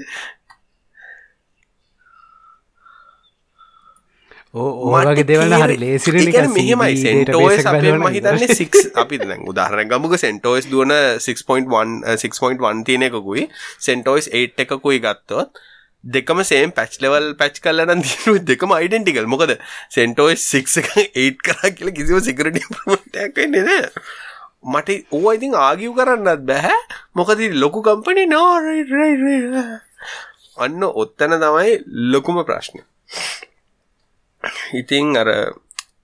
[4.58, 6.18] ඕගේ දෙවන හරි ලේසිර
[6.56, 7.66] මෙහෙමයි සෙන්ටෝස්
[8.04, 10.94] මහිතන්නේ සික් අපි දැන් උදාහරණ ගමුක සෙන්ටෝස් දුවන
[11.28, 13.44] 6.1 තියෙන එකකුයි.
[13.88, 15.62] සෙන්ටෝස් 8 එකකුයි ගත්තොත්
[16.04, 19.52] දෙකම සේම් පැච් ලෙවල් පැච් කල්ලන දිරු දෙකම අයිඩෙන්ටිකල් මොකද
[19.98, 23.70] සෙන්ටෝස් 6 එක 8 කරා කියල කිසිව සිකරට ප්‍රමටක් නෙද
[24.74, 26.78] මට ඕ ඉතින් ආගිව් කරන්නත් බැහැ
[27.16, 28.50] මොකද ලොකු කම්පනි නෝ.
[30.58, 31.74] අන්න ඔත්තන තමයි
[32.14, 32.80] ලොකුම ප්‍රශ්න
[34.82, 35.30] ඉතින් අර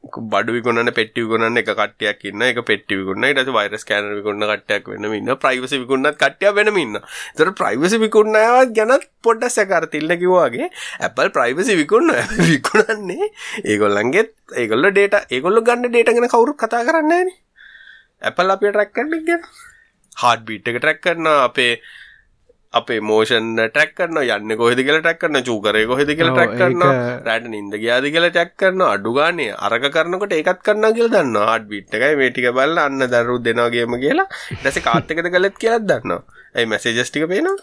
[0.03, 4.45] බඩු විකුණන පෙට්ටි විකුණන්න එක කට්ටයක් ඉන්න එක පෙට්ටි විකුන්න ඊට පස්සේ වෛරස් ස්කෑනර් විකුණන
[4.49, 6.99] කට්ටයක් වෙනම ඉන්න ප්‍රයිවසි විකුණනත් කට්ටියක් වෙනම ඉන්න.
[6.99, 10.67] ඒතර ප්‍රයිවසි විකුණනවත් ගැනත් පොඩ්ඩක් සැකර තිල්ල කිව්වාගේ
[11.07, 12.11] Apple ප්‍රයිවසි විකුණන
[12.51, 13.31] විකුණන්නේ
[13.63, 14.25] ඒගොල්ලන්ගේ
[14.63, 17.37] ඒගොල්ලෝ data ඒගොල්ලෝ ගන්න data ගැන කවුරුත් කතා කරන්නේ නැහනේ.
[18.21, 19.43] Apple අපිට ට්‍රැක් කරන්න එක ගැන.
[20.17, 21.73] heart beat එක ට්‍රැක් කරනවා අපේ
[22.73, 27.25] අපේ මෝෂන් ටැක් කරන යන්න කොහෙද කියලා ටැක් කරන චූකරය කොහෙද කියලා ටැක් කරන ඒක-
[27.27, 31.67] රෑට නින්ද ගියාද කියලා ටැක් කරන අඩු ගානේ අරක කරනකොට ඒකත් කරන්න කියලා දන්න හඩ්
[31.69, 35.81] බිට් එකයි මේ ටික බලලා අන්න දරු දෙනවාගේම කියලා ඊට පස්සේ කාත් එකද කළත් කියලා
[35.83, 36.21] දන්නවා.
[36.55, 37.57] ඒ මැසේජස් ටික පේනවා?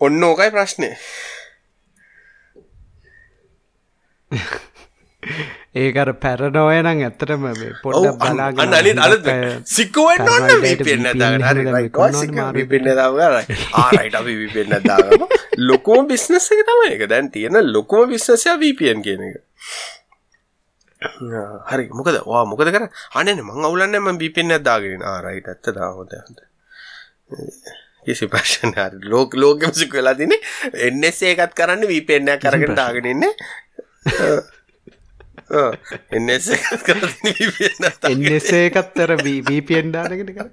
[0.00, 0.94] ඔන්න ඕකයි ප්‍රශ්නේ
[5.82, 9.40] ඒකර පැරනෝය නම් ඇත්තටම මේ ඔව් පොඩ්ඩක් අන්න බලාගෙන අනිත් අනිත් අය
[9.76, 13.88] සික්කුවෙන්න ඕන තරමයි VPN VPN දාගෙන හරි එහෙම right විකුණනවනේ ඔය මාරු VPN දාගන්න ආ
[13.98, 15.26] right අපි VPN දාගමු
[15.70, 17.04] ලොකුම බිස්නස් එක තමයි ඒක.
[17.12, 19.36] දැන් තියෙන ලොකුම බිස්නස් එක VPN කියන එක.
[21.70, 21.88] හරි.
[21.90, 22.22] මොකද?
[22.32, 22.88] වා මොකද කර
[23.20, 26.38] අනේ මං අවුලන්නේ VPN එකක් දාගෙන ආ right ඇත්ත දා හොඳ හොඳ.
[28.06, 29.02] කිසි ප්‍රශ්න හරි.
[29.14, 30.38] ලෝක ලෝකෙම සික් වෙලා තිනේ
[30.90, 32.78] NSA එකත් කරන්නේ VPN එකක් අරගෙන
[35.50, 36.14] එකත්
[38.10, 40.48] එන්නසේ එකත්තර වීපෙන් දානකට කර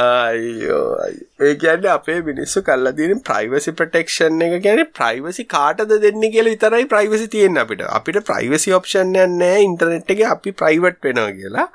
[0.00, 1.26] අයියෝ අයියෝ.
[1.40, 6.86] ඒ කියන්නේ අපේ මිනිස්සු කල්ලා තියෙන ප්‍රයිවසි ප්‍රොටෙක්ෂන් එක කියන්නේ ප්‍රයිවසි කාටද දෙන්නේ කියලා විතරයි
[6.94, 7.82] ප්‍රයිවසි තියෙන්නේ අපිට.
[7.98, 11.66] අපිට ප්‍රයිවසි ඔප්ෂන් එකක් නැහැ ඉන්ටර්නෙට් එකේ අපි ප්‍රයිවට් වෙනවා කියලා.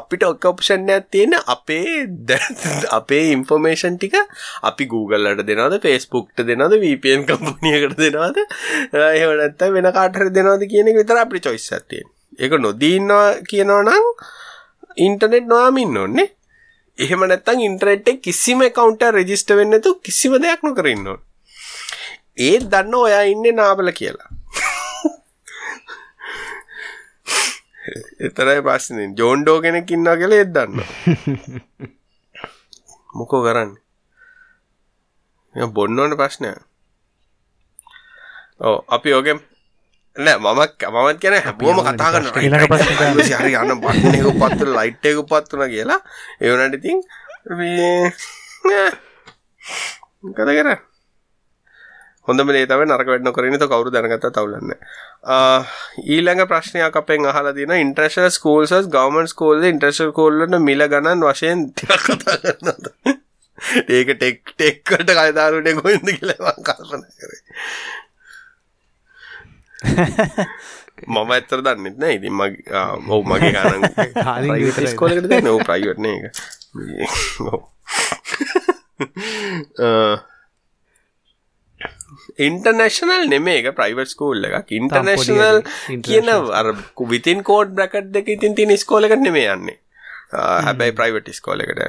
[0.00, 2.06] අපිට ඔක ඔප්ෂන් එකක් තියෙන අපේ
[3.00, 4.16] අපේ ඉන්ෆර්මේෂන් ටික
[4.62, 10.20] අපි Google වලට දෙනවද Facebook ට දෙනවද VPN කම්පැනි එකට දෙනවද එහෙම නැත්නම් වෙන කාට
[10.22, 12.16] හරි දෙනවද කියන විතර අපිට choice එකක් තියෙන්නේ.
[12.42, 14.04] ඒක නොදී ඉන්නවා කියනවා නම්
[15.06, 16.28] ඉන්ටර්නෙට් නොයාම ඉන්න ඕනේ.
[16.98, 21.26] එහෙම නැත්තම් ඉන්ටර්නෙට් එකේ කිසිම account එකක් register වෙන්නේ නැතුව කිසිම දෙයක් නොකර ඉන්න ඕනේ.
[22.48, 24.28] ඒත් දන්න ඔයා ඉන්නේ නාවල කියලා.
[28.26, 29.08] එතරයි ප්‍රශ්නේ.
[29.18, 30.88] ජෝන් ඩෝ කෙනෙක් ඉන්නවා කියලා ඒත් දන්නවා.
[33.18, 33.80] මොකෝ කරන්නේ?
[35.54, 36.58] මේ බොන්න ඕන ප්‍රශ්නයක්.
[38.66, 39.38] ඔව් අපි ඔගෙන්
[40.16, 43.22] නෑ මම මමත් කියන හැබුවම කතා කරන යන්න.
[43.40, 46.00] හරි අන්න බටන් එක පත්තු ලයිට් එක පත් වුණා කියලා
[46.40, 46.98] ඒ වුණාට ඉතින්.
[50.22, 50.78] මොකද කරන්නේ
[52.28, 55.62] හොඳම දේ තමයි නරක වැඩ නොකර ඉන්න તો කවුරු දැනගත්තත් අවුලක් නැහැ.
[56.16, 61.26] ඊළඟ ප්‍රශ්නයක් අපෙන් අහලා තියෙනවා ඉන්ටර්නැෂනල් ස්කූල්ස් වස් ගවර්න්මන්ට් ස්කූල්ද ඉන්ටර්නැෂනල් ස්කූල් වල මිල ගණන්
[61.28, 62.92] වශයෙන් කතා කරනවද?
[63.96, 67.42] ඒක ටෙක් ටෙක් වලට කයදාරුනේ කොහෙන්ද කියලා මම කල්පනා කරේ.
[71.06, 72.14] මම ඇත්තට දන්නෙත් නෑ.
[72.18, 74.88] ඉතින් මගේ ඔව් මගේ කාලින් ප්‍රයිවට් විතරයි.
[74.90, 75.52] ඉස්කෝලේකට දෙන්නේ?
[75.52, 76.34] ඔව් ප්‍රයිවට් නේ ඒක.
[77.52, 77.60] ඔව්.
[82.46, 84.74] ඉන්ටර්නැෂනල් නෙමේ එක ප්‍රයිවට් ස්කූල් එකක්.
[84.80, 85.62] international
[86.04, 86.72] කියන අර
[87.14, 89.78] විතින් කෝඩ් බ්‍රකට් දෙක ඉතින් තියෙන ස්කෝල එකට නෙමේ යන්නේ.
[90.66, 91.80] හැබැයි ප්‍රයිවට් ස්කෝල එකට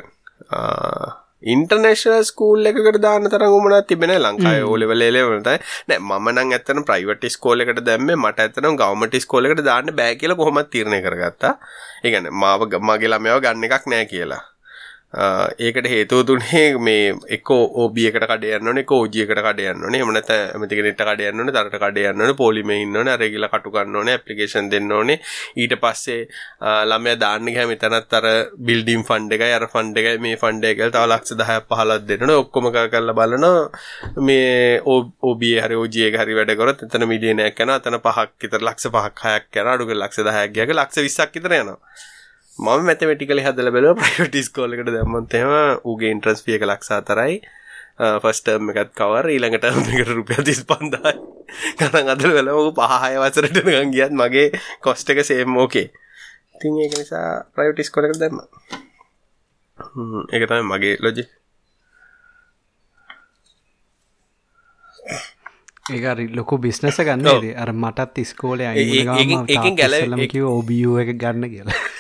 [1.44, 6.30] ඉන්ටර්නේශනල් ස්කූල් එකකට දාන්න තරම් උමනක් තිබෙන ලංකාවේ ඕ ලෙවල් ඒ ලෙවල් තමයි නෑ මම
[6.34, 10.70] නම් ඇත්තටම ප්‍රයිවට් ස්කෝල් එකට දැම්මේ මට ඇත්තටම ගවර්න්මන්ට් ස්කෝල් එකට දාන්න බෑ කියලා කොහොමද
[10.70, 11.54] තීරණය කරගත්තා.
[12.04, 14.42] ඒ කියන්නේ මාව මගේ ළමයව ගන්න එකක් නෑ කියලා
[15.12, 19.84] ඒකට හේතුව තුනේ මේ එක OB එකට කඩ යන්න ඕනේ එක OG එකට කඩ යන්න
[19.84, 20.00] ඕනේ.
[20.00, 23.26] එහෙම නැත්නම් ඇමති කෙනෙක්ට කඩ යන්න ඕනේ තරට කඩ යන්න ඕනේ පොලිමේ ඉන්න ඕනේ අර
[23.34, 25.18] ගිලා කටු ගන්න ඕනේ ඇප්ලිකේෂන් දෙන්න ඕනේ.
[25.60, 26.22] ඊට පස්සේ
[26.62, 28.28] ආ, ළමයා දාන්න ගියාම එතනත් අර
[28.70, 32.24] බිල්ඩින් ෆන්ඩ් එකයි අර ෆන්ඩ් එකයි මේ ෆන්ඩ් එකයි කියලා තව ලක්ෂ 10ක් 15ක් දෙන්න
[32.28, 33.46] ඕනේ ඔක්කොම කර කරලා බලන
[34.30, 37.82] මේ OB හරි OG එක හරි වැඩ කරොත් එතන මිලියනයක් යනවා.
[37.84, 39.76] එතන පහක් විතර ලක්ෂ 5ක් 6ක් යනවා.
[39.76, 41.80] අඩු කරලා ලක්ෂ 10ක් ගියාක ලක්ෂ 20ක් විතර යනවා.
[42.60, 43.72] මම මැතමටිකලි හදල
[44.46, 47.38] ස්කෝල් එකට දැම්මත් එහෙම ඌගේ ඉන්ට්‍රස් ෆී එක ලක්ෂ 4යි
[48.22, 51.14] ෆස්ට් ටර්ම් එකත් කවර් ඊළඟ ටර්ම් එකට රුපියල් 35යි
[51.80, 53.58] ගණන් අදලා බලමු ඌ පහ හය වසරට
[53.96, 54.48] ගියත් මගේ
[54.82, 55.88] කොස්ට් එක සේම් ඕකේ
[56.56, 58.48] ඉතින් ඒක නිසා ප්‍රයිවට් ස්කෝල් එකට දැම්මා.
[60.32, 61.26] එක තමයි මගේ ලොජි
[65.92, 69.98] ඒ ලොකු බිස්නස ගන්න අර මටත් ඉස්කෝලය ඒකින් ගැල
[70.52, 71.91] ඔබියෝ එක ගන්න කියලා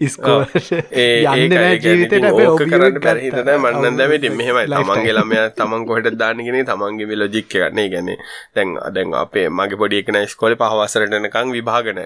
[0.00, 4.66] ඉස්කෝ යන්න ජීවිතට ඕක කරන්න පැරහිතන මන්නන් දැමට මෙහෙමයි.
[4.70, 8.12] තමන්ගේ ළමය තමන් කොහට දානගෙන තමන්ගේ ලොජික් ගන්නේ ගැන
[8.54, 12.00] දැන් අදැන් අපේ මගේ පොඩි එකන ස්කොල පහවසරටනකං විභාගන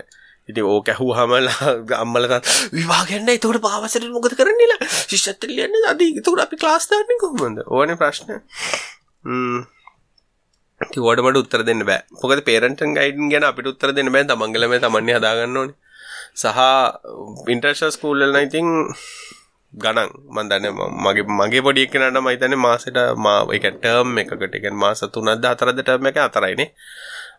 [0.49, 1.73] ඉති ඕ කැහූ හමලා
[2.03, 7.67] අම්මලත විවාගන්න තකට පාවසට මොකද කරන්නලා ශිෂ්ත්තලියන්න අද තුකට අපි ක්ලාස්ථාන කොහොමද?
[7.67, 8.33] ඕන ප්‍රශ්න.
[11.01, 12.01] ෝටමට උත්තර දෙන්න බෑ.
[12.21, 14.27] පොක පේරටන් ගයිඩන් ගැන අපිට උත්තර දෙන්න බෑ.
[14.31, 15.77] තමන්ගලම තමන්නේ හදාගන්න ඕනේ
[16.39, 16.59] සහ
[17.49, 18.67] ඉන්ටර්ශ ස්කූල්ල ඉතින්
[19.73, 20.11] ගණන්.
[20.29, 20.67] මන්දන්න
[20.99, 26.07] මගේ මගේ පොඩි එකනට මයිතන මාසට මා එක ටර්ම් එකකට එක මාස තුනද අතරද ටර්ම
[26.07, 26.71] එක අතරයිනේ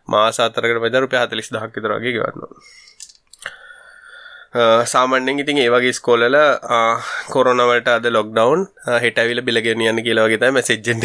[0.06, 2.40] මාස අතරකට වෙද රුපය හතලිස් දහක් විතරගේ ගන්න
[4.84, 6.36] සාමන්‍යෙන් ඉතින් ඒවගේ ස්කෝලල
[7.30, 8.60] කොරනවට අද ලොක්ඩවන්
[8.98, 11.04] හෙටවිල බිලගෙන යන්න කියලවගේ තම මෙසෙජ්ජෙන්ට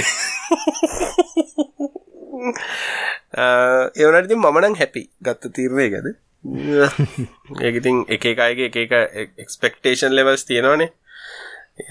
[3.95, 6.07] ඒවනටති මමනං හැපි ගත්ත තීරණය ගැද
[7.65, 8.93] ඒකඉතින් එක එකයිගේ එක එක
[9.37, 10.91] එක්ස්පෙක්ටේෂන් ලෙවල්ස් තියෙනවානේ.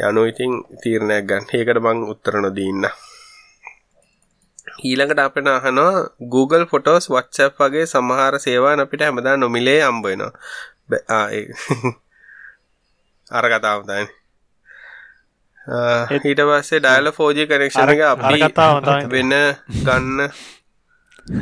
[0.01, 0.53] යනු ඉතින්
[0.83, 1.51] තීරණයක් ගන්න.
[1.53, 2.87] ඒකට මං උත්තර නොදීන්න
[4.83, 5.93] ඊළඟට අපෙන අහනවා
[6.33, 11.23] Google ෆොටෝස් WhatsApp වගේ සමහර සේවාන් අපිට හැමදා නොමිලේ අම්බවෙනවා
[13.31, 14.07] අර කතාව තමයි.
[16.25, 18.37] ඊට පස්සේ ඩයිල ෆෝජි කනෙක්ෂණ එක අපි
[19.15, 19.33] වෙන
[19.79, 20.21] ගන්න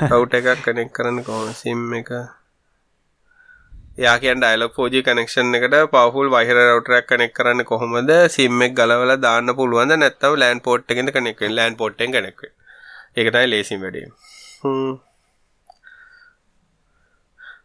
[0.04, 2.10] රවුට එකක් කනෙක් කරන්න කොහොම සිම් එක
[3.99, 8.11] යාකන් ඩයිලොක් ෝජි කනෙක්ෂන් එකට පවහුල් වහිර රවටරක් කනෙක් කරන්න කොහොමද?
[8.30, 9.93] සිම්මෙක් ගලවල දාන්න පුළුවන්ද?
[9.95, 12.40] නැත්තව ලෑන් පෝට් එකෙද කනෙක් ලෑන් පොට්ටෙන් කනෙක්
[13.14, 14.09] එකටයි ලේසිම් වැඩේ.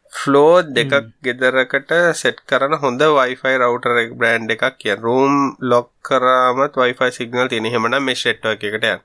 [0.09, 7.11] ෆ්ලෝ දෙකක් ගෙදරකට සෙට් කරන හොඳ වයිෆයි රවටර බ්‍රන්් එකක් කිය රූම් ලොක් කරාමත් වයිෆයි
[7.11, 8.99] සිගනල් තින හෙමන මේ ෂෙට්ව එකට යන්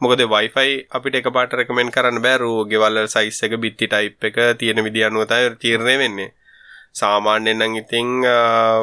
[0.00, 4.84] මොකද වයිෆයි අපිට එක පාට රකමෙන් කරන්න බෑරූ ගෙවල්ල සයිස් එක බිත්ති ටයිප් එක තියෙන
[4.84, 6.30] විදිියනුවතයි තීරණය වෙන්නේ
[6.94, 8.10] සාමාන්‍යෙන් නම් ඉතිං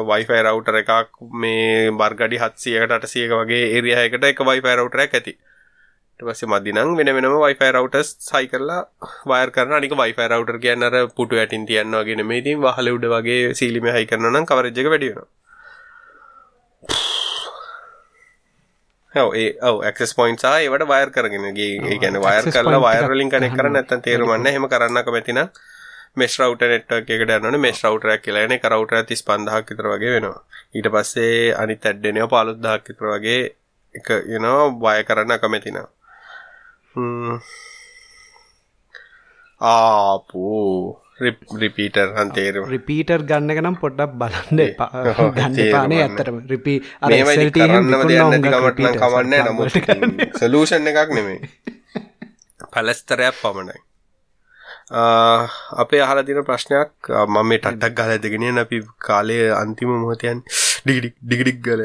[0.08, 5.34] වයිෆයි රවටර එකක් මේ බර්ගඩි හත්සියකට අටසියක වගේ ඒරියහයකට එක වයිෆයි රවටරක් ඇති.
[6.20, 8.80] පස්සේ මදිනම් වෙන වෙනම වයිෆයි රවටස් සයි කරලා
[9.26, 13.86] වයර් කරන අනික වයිෆයි රවටර් කියන්නර පුටු ඇටින් තියන්නවාගෙන මේ ඉතින් වහල උඩ වගේ සීලිම
[13.90, 15.22] හයි කරන නම් කවරජ්ජක වැඩියෙන
[19.14, 24.46] ඒ ඔව ඇක්ස් පොයින්ස් ඒවට වයර් කරගෙනගේ ගැන වයර් කරලා වයරලින් කනෙක් කරන්න ඇත තේරුමන්න
[24.48, 25.48] හෙම කරන්නක මෙතිනා
[26.16, 30.42] මෙස් රවුට නෙට්වක් එකට යනන මෙස් රවටරයක් කියලාන එක රවටර ඇතිස් පන්දහක් විතර වගේ වෙනවා.
[30.74, 33.54] ඊට පස්සේ අනිත් ඇඩ්ඩෙනව පාලුද්දහක් විතර වගේ
[33.94, 35.88] එක යනවා බය කරන්න කමැතිනා
[39.60, 41.00] ආපූ
[41.60, 44.60] රිපීටර් හන්තේරු රිපීටර් ගන්න නම් පොඩ්ඩක් බලන්න
[45.34, 51.40] ගන්න පානේ ඇතරම රිපි කමට කවන්න නමුට සලූෂන් එකක් නෙමේ
[52.72, 53.89] පලස්තරයක් පමණයි
[54.90, 60.42] අපේ අහල දින ප්‍රශ්නයක් මම මේ ටක්ඩක් ගල දෙගෙන අපි කාලය අන්තිම මොහතයන්
[60.84, 61.82] ඩිගිඩික් ඩිගිඩික් ගල.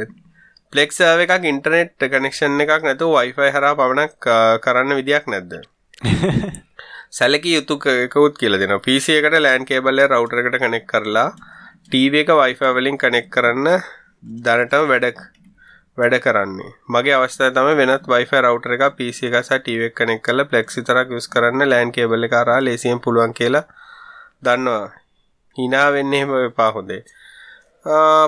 [0.74, 4.26] පලෙක්සාව එකක් ඉන්ටනෙට් කනෙක්ෂන් එකක් නැතු වයිෆයි හරා පවනක්
[4.60, 5.54] කරන්න විදියක් නැද්ද?
[7.12, 11.30] සැලකි යුතු එකකුත් කියල දෙන පිසි එකට ලෑන් කේබල්ල රවටරකට කනෙක් කරලා
[11.86, 13.70] ටීව එක වයිෆා වලින් කනෙක් කරන්න
[14.42, 15.22] දැනටම වැඩක්
[15.98, 16.72] වැඩ කරන්නේ.
[16.90, 21.12] මගේ අවස්ථා තම වෙනත් වයිෆ රවටර එක පිසි එක සහ ටීවක් කනෙක් කල ප්ලෙක්සි තරක්
[21.12, 23.64] යස් කරන්න ලෑන් කේබල කරා ලේසියෙන් පුළුවන් කියලා
[24.44, 24.88] දන්නවා.
[25.58, 27.02] හිනා වෙන්න එහෙම එපා හොඳේ.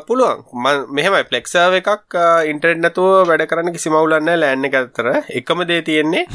[0.07, 0.45] පුළුවන්.
[0.89, 1.24] මෙහමයි.
[1.24, 2.15] පලෙක්සාව එකක්
[2.45, 5.09] ඉන්ටරෙට් නැතුව වැඩ කරන්න කිසි මවුලන්න ලෑන්න එක අතර.
[5.32, 6.26] එකම දේ තියෙන්නේ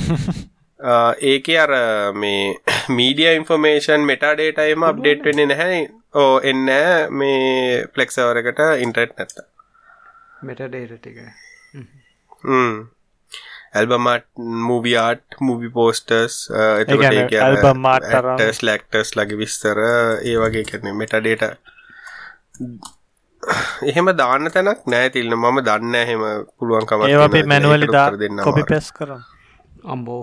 [1.23, 1.73] ඒක අර
[2.15, 2.59] මේ
[2.91, 5.81] මීඩිය ඉන්ෆර්මේෂන් මෙටඩේටයිම අප්ඩේට් වෙන්නේ නැහැ.
[6.15, 6.69] ඕ එන්න
[7.13, 9.52] මේ පලෙක්සවරකට ඉන්ටරෙට් නැත්ත
[10.43, 11.19] මෙටඩේට ටික.
[13.75, 14.27] ඇල්බමට
[14.63, 16.39] මූවියාට් මූවි පෝස්ටර්ස්
[17.43, 21.47] ඇල්බම්මාටස් ලෙක්ටර්ස් ලගේ විස්තර ඒ වගේ කරන මෙටඩේට
[23.85, 26.27] එහෙම දාන්න තැනක් නෑතිල්න්න මම දන්න එහෙම
[26.57, 27.89] පුළුවන්කම ඒ අපි මැනුවලි
[28.21, 29.17] දෙන්න කොපි පෙස් කර
[29.87, 30.23] අම්බෝ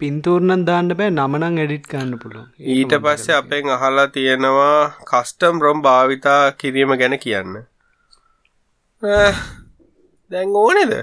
[0.00, 2.48] පින්තූර්ණන් දාන්න බෑ නමනං එඩිට් ගන්න පුළුවන්.
[2.74, 4.78] ඊට පස්සේ අපෙන් අහලා තියෙනවා
[5.10, 7.60] කස්ටම් රොම් භාවිතා කිරීම ගැන කියන්න.
[10.30, 10.96] දැන් ඕනෙද?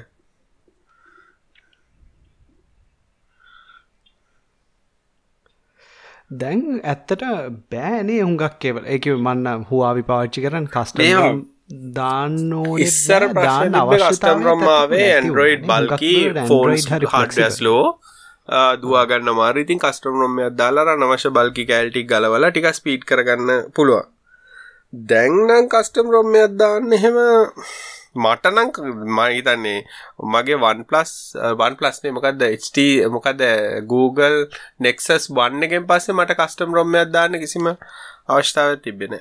[6.33, 7.25] දැන් ඇත්තට
[7.71, 11.09] බෑනේ හුඟක් කෙවල එක මන්න හවාවි පාච්චි කරන්න කස්ට
[11.97, 12.39] දාන්න
[12.85, 16.15] ඉස්සර ප්‍රශ්න අවශ්‍යතම් රම්මාවේ ඇන්ඩරෝයිඩ් බල්කි
[16.49, 17.85] ෆෝන්ස් හඩස්ලෝ
[18.49, 24.05] දවාගන්න මාරිතින් කස්ටම් රොම්මයක් දාලා නවශ බල්කි කෑල්ටික් ගලවල ටික ස්පීට් කරගන්න පුළුවන්.
[24.93, 27.17] දැන්නම් කස්ටම් රොම්මයක් දාන්න එහෙම
[28.15, 28.69] මටනං
[29.09, 29.79] මහිතන්නේ
[30.25, 31.13] මගේ වන් පලස්
[31.55, 32.77] වන් පලස්නේ මොකක්ද HT
[33.09, 33.41] මොකද
[33.87, 34.37] Google
[34.79, 37.71] නෙක්සස් වන්න එකෙන් පස්සේ මට කස්ටම් රොම්මයක් දාන්න කිසිම
[38.27, 39.15] අවශ්‍යාව තිබෙන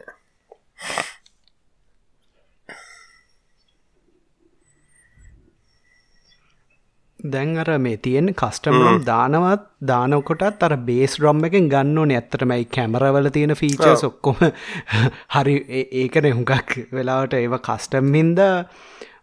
[7.23, 12.17] දැන් අර මේ තියෙන කස්ටම්රම් දානවත් දානකොටත් අර බේස් රොම් එකෙන් ගන්න ඕනේ.
[12.19, 14.41] ඇත්තටමයි කැමරවල තියෙන ෆීචර්ස් ඔක්කොම
[15.35, 15.57] හරි
[16.01, 18.41] ඒකන හුඟක් වෙලාවට ඒව කස්ටම් හින්ද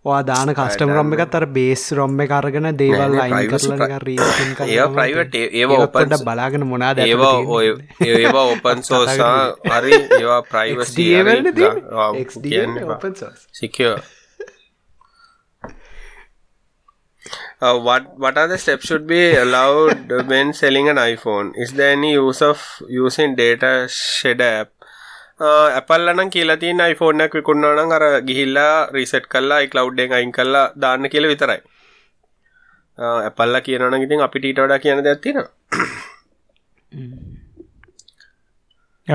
[0.06, 5.06] වා දාන කස්ටම් රොම් එකත් අර බේස් රොම් එක අරගෙන දේවල් අයින් කරලා රීසින් ඒවා
[5.36, 7.68] ඒ- ඒවා open so- බලාගෙන මොනාද ඒවා ඔය
[8.08, 9.34] ඒවා ඔපන් සෝසා
[9.74, 10.96] හරි ඒවා ප්‍රයිවසි
[13.54, 13.94] සිකෝ
[17.62, 21.48] Uh, what what are the steps should be allowed when selling an iPhone?
[21.56, 24.70] Is there any use of using data shed app?
[25.80, 30.32] Apple නම් කියලා තියෙන iPhone එකක් විකුණනවා නම් අර ගිහිල්ලා රීසෙට් කරලා iCloud එකෙන් අයින්
[30.32, 31.60] කරලා දාන්න කියලා විතරයි.
[33.26, 35.52] ඇපල්ලා කියනවා නම් ඉතින් අපිට ඊට වඩා කියන දෙයක් තියෙනවා.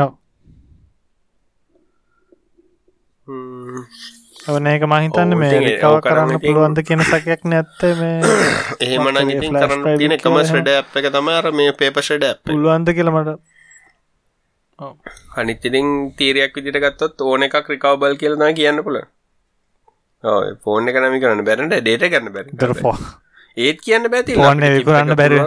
[0.05, 0.13] ඔව්
[3.27, 3.85] Hmm.
[4.45, 8.15] ඕන ඒක මහිතන්න මේ රිකව කරන්න පුළුවන්ද කියන සැකයක් නැත්තේ මේ
[8.85, 11.51] එහෙම නම් වත්තේ ඉතින් flash කරන්න drive තියෙන එකම කියලා ශ්‍රෙඩ ඇප් එක තමයි අර
[11.53, 12.41] මේ එක.
[12.45, 13.37] පුළුවන්ද කියලා මට.
[14.79, 14.95] ඔව්.
[15.37, 19.11] අනිත් ඉතින් තීරයක් විදිහට ගත්තොත් ඕන එකක් රිකවබල් කියලා තමයි කියන්න පුළුවන්.
[20.25, 21.81] ඔව් ෆෝන් එක නම් කරන්න බැරි නේද?
[21.81, 22.59] ඩේටා ගන්න බැරි.
[22.61, 22.97] දර ෆෝ
[23.57, 25.41] ඒත් කියන්න බැති ෆෝන් එක විකුණන්න බැරි.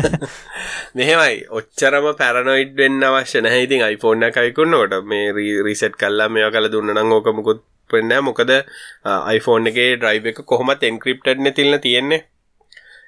[0.96, 1.38] මෙහෙමයි.
[1.52, 3.64] ඔච්චරම පැරනොයිඩ් වෙන්න අවශ්‍ය නැහැ.
[3.66, 5.32] ඉතින් iPhone එක විකුණනකොට මේ
[5.64, 8.50] රීසෙට් කළා මේවා කළා දුන්න නම් ඕක මුකුත් වෙන්නේ මොකද
[9.36, 12.24] iPhone එකේ drive එක කොහොමත් encrypted නේ තියලා තියෙන්නේ.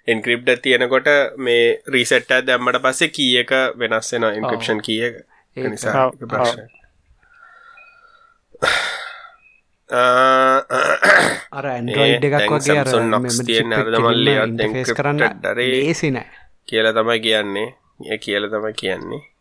[0.07, 1.07] encrypted තියෙනකොට
[1.39, 5.15] මේ reset එක දැම්මට පස්සේ key එක වෙනස් වෙනවා encryption key එක.
[5.57, 6.69] ඒ නිසා ප්‍රශ්නයක්.
[11.59, 12.87] අර ඇන්ඩරෝයිඩ් එකක් වගේ අර
[13.47, 14.49] තියෙන අර තමල්ලි අත්
[14.93, 16.27] කරන්න encrypted අර ඒ- ලේසි නෑ.
[16.69, 17.75] කියලා තමයි කියන්නේ.
[18.07, 19.38] ඒ කියලා තමයි කියන්නේ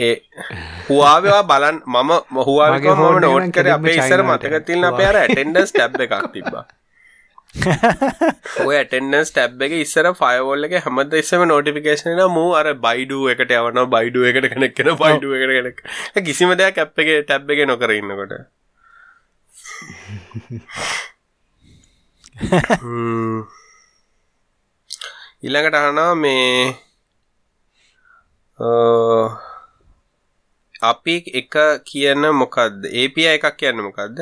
[0.00, 0.12] ඒ
[0.88, 4.20] හුවාවවා බලන් මම හුවාවක මගේ මම එක නෝට් කර අපේ ඉස්සර.
[4.24, 6.64] මතක තිල්න අපේ අර ඇටෙන්ඩස් ටැබ් එකක් තිබ්බා.
[8.66, 13.82] ඔය ඇටෙන්ඩස් ටැබ් එක ඉස්සර ෆයවෝල් එක හැමද ඉස්සම නෝටිෆිකේෂන මූ අර බයිඩු එකට යවන
[13.94, 15.78] බයිඩු එකට කෙනෙක් කෙන බයිඩු එකට කෙනෙක්
[16.26, 18.34] කිසිම දෙයක් ඇප් එක ටැබ් එක නොකර ඉන්නකොට.
[25.42, 26.74] ඊළඟට අහනවා මේ
[30.82, 31.54] අපි එක
[31.84, 34.16] කියන මොකක්ද API එකක් කියන්න මොකක්ද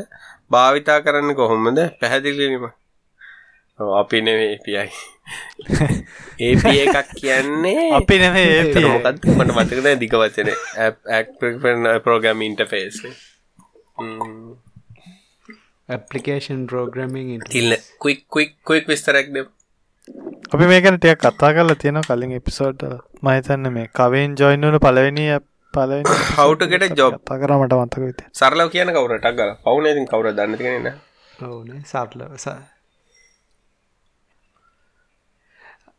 [0.51, 1.79] භාවිතා කරන්න කොහොමද?
[2.01, 2.65] පැහැදිලිම
[3.79, 4.75] ඔව්, අපි නෙවේ API
[6.49, 10.57] API එකක් කියන්නේ අපි නෙමේ ඒක ඒ මොකක්ද මට මතක නැහැ දිග වචනේ.
[12.05, 12.97] ප්‍රෝග්‍රෑම් ඉන්ටර්ෆේස්
[15.89, 19.51] ඇපලිකේෂන් ප්‍රෝග්‍රමින් ඉල්ල ක්වික් ක්වික් ක්වික් විස්තරක් දෙමු.
[20.53, 22.83] අපි මේකන ටිය කතා කරලා තියෙන කලින් එපිසෝඩ්
[23.23, 25.25] මහිතන්න මේ කවෙන් ජොයින්වල පලවෙනි පලවෙනි
[26.39, 27.13] How to get a job.
[27.21, 30.89] කතා කරමට මතක විත සරලව කියන කවුරටක් ගල පවුන ඉතින් කවුර දන්න තියෙන
[31.45, 31.71] ඕන.
[31.85, 32.37] සාටලව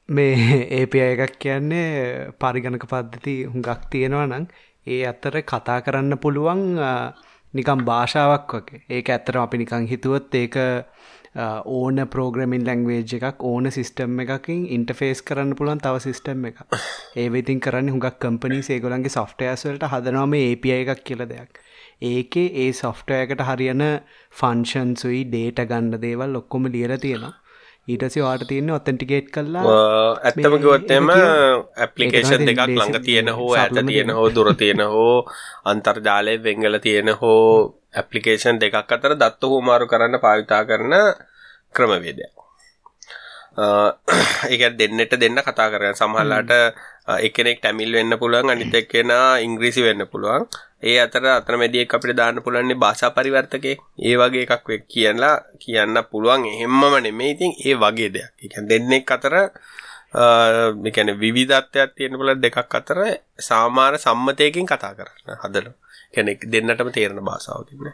[0.09, 4.45] මේ ඒපි එකක් කියන්නේ පරිගණක පද්ධති හුඟක් තියෙනවා නම්
[4.87, 6.63] ඒ අත්තර කතා කරන්න පුළුවන්
[7.53, 8.81] නිකම් භාෂාවක් වගේ.
[8.89, 10.57] ඒක ඇත්තට අපි නිකං හිතුවත් ඒක
[11.35, 16.61] ඕන ප්‍රෝග්‍රමින් ලැංවේජ් එකක් ඕන සිිස්ටම් එකකින් ඉන්ටෆේස් කරන්න පුළුවන් තව සිිස්ටම් එක
[17.15, 21.51] ඒ ඉතින් කරන්න හුඟක් කම්පනි සේගොලන්ගේ සොෆ්ටයස්වලට හදනවාම API එකක් කියල දෙයක්.
[22.03, 23.85] ඒකේ ඒ සොෆ්ටයකට හරියන
[24.33, 27.33] ෆංශන්සුයි ඩේට ගණ්ඩ දේවල් ඔක්කොම ලියල තියෙනවා.
[27.87, 29.77] ඊටසි වාට තියන්න ඔත්තන්ටිගේට් කල්ලා
[30.23, 34.09] ඇත්තම ගොත්තෙම ඇපලිකේෂන් දෙකක් ළඟ තියෙන හෝ ඇත තියෙන.
[34.11, 35.15] හෝ දුර තියෙන හෝ
[35.65, 40.93] අන්තර්ජාලය වෙංගල තියෙන හෝ ඇපලිකේෂන් දෙකක් අතර දත්ත හෝමාරු කරන්න පාවිතා කරන
[41.75, 42.33] ක්‍රමවේදයක්.
[44.49, 46.51] ඒක දෙන්නට දෙන්න කතා කරන සමහල්ලාට
[47.19, 49.11] එකනෙක් ටැමිල් වෙන්න පුළුවන් අනිත එක්කෙන
[49.45, 50.45] ඉංග්‍රීසි වෙන්න පුළුවන්.
[50.81, 56.45] ඒ අතර අතරමැදියෙක් අපිට දාන්න පුළුවන්නේ භාෂා පරිවර්තකේ ඒ වගේ එකක් වෙ කියන්නලා කියන්න පුළුවන්.
[56.45, 58.31] එහෙම්මම නෙමේ ඉතින් ඒ වගේ දෙයක්.
[58.45, 59.35] එක දෙන්නෙක් අතර
[60.83, 62.97] මෙකැන විවිධත්වයක් තියෙන පුල දෙකක් අතර
[63.39, 65.67] සාමාර සම්මතයකින් කතා කරන්න හදල
[66.13, 67.91] කැනෙක් දෙන්නටම තේරණ භාසාාවතින්න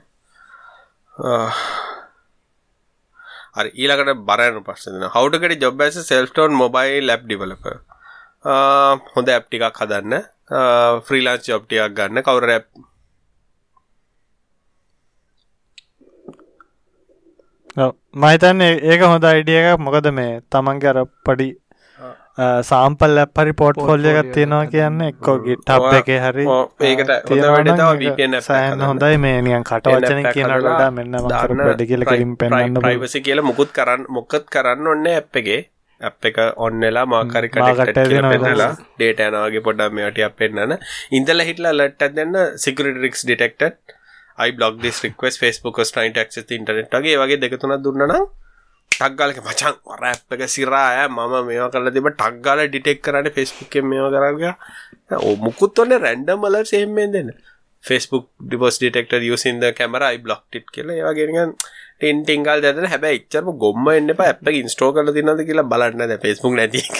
[3.55, 7.65] හරි ඊළකට බරයන පස්සන හවටකට ජොබ් ඇස සෙල්ටෝන් මොබයි ලැබ් ඩිවලප
[9.13, 10.13] හොඳ ඇප් ටිකක් හදන්න.
[11.01, 12.21] ෆ්‍රීලාන්ස් ජොබ්ටියක් ගන්න.
[12.21, 12.67] කවුර ඇප්
[18.15, 19.79] මහිතන්න ඒක හොඳ අයිඩිය එකක්.
[19.79, 21.47] මොකද මේ තමන්ගේ අර පඩි
[22.37, 26.47] සාම්පල් පරි පෝට් ෆොල්ලිය එකත් තියෙනවා කියන්න එක්කෝ ගිට්හබ් එක හරි
[26.81, 28.81] ඒකට එකක් සෑන්.
[28.81, 34.05] හොඳයි මේ නියන් කට වචන කියනට මෙන්න වැඩ කියල කලින් පෙන්න්න ප්‍රයිවසි කියලා මුකුත් කරන්න
[34.09, 35.61] මොකත් කරන්න ඔන්න ඇප් එකේ.
[36.01, 40.77] ඇප් එක ඔන්නලා මාකරි මාකට කියලා දෙනවා පෙන්නලා ඩේට යනවාගේ පොඩ්ඩක් මේවට අප පෙන්න්නන
[41.11, 43.95] ඉඳල හිටලා ලට්ට දෙන්න security risks detect
[45.03, 48.19] request Facebook was trying to access the internet වගේ ඒ වගේ දෙක තුනක් දුන්නා
[48.95, 53.03] නම් ටක් ගාලක මචං ඔර ඇප් එක සිරා මම මේවා කරලා තිබ්බ ටක් ගාලා ඩිටෙක්ට්
[53.05, 54.55] කරන්නේ Facebook එකෙන් මේවා කරා
[55.11, 57.29] ඔව් මුකුත් ඔන්නේ රැන්ඩම් අලර්ට්ස් එහෙම දෙන්න.
[57.83, 60.95] Facebook device detector using the camera I blocked it කියලා.
[60.95, 61.51] ඒ වගේ නිකන්
[61.99, 64.27] ටින් ටින් ගාල් දැදලා හැබැයි එච්චරම ගොම්ම එන්න එපා.
[64.31, 66.95] ඇප් එක ඉන්ස්ටෝල් කරලා තියෙනවද කියලා බලන්න දැන් Facebook නැති එක.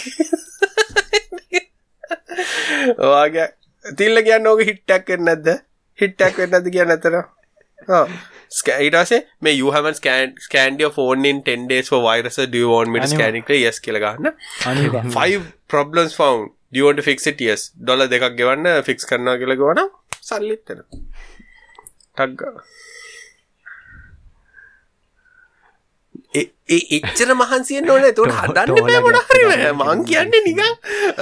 [3.07, 3.47] ඔයාගේ
[3.85, 5.49] තිල්ල කියන්න ඕක හිට්ටක් වෙන්නේ නැද්ද?
[5.99, 7.17] හිට්ටක් වෙන්නේ නැද්ද කියන්න ඇතන
[7.89, 12.47] ඊට පස්සේ මේ you haven't scanned scanned your phone in 10 days for viruses.
[12.47, 13.45] Do you want me to අනිවා- scan it?
[13.45, 14.31] කියලා yes කියලා ගන්න
[14.65, 15.09] අනිවා.
[15.19, 16.49] Five problems found.
[16.73, 17.41] Do you want to fix it?
[17.41, 17.71] Yes.
[17.83, 19.89] Dollar දෙකක් ගෙවන්න ෆික්ස් කරනවා කියලා ගවනම්
[20.21, 22.49] සල්ලිත් එන ටක් ගාලා.
[22.49, 22.53] ඒ- ඒ
[26.68, 29.72] එච්චර මහන්සියෙන් ඕනේ එතකොට හදන්න බෑ මොන හරි බෑ.
[29.74, 30.72] මං කියන්නේ නිකන්.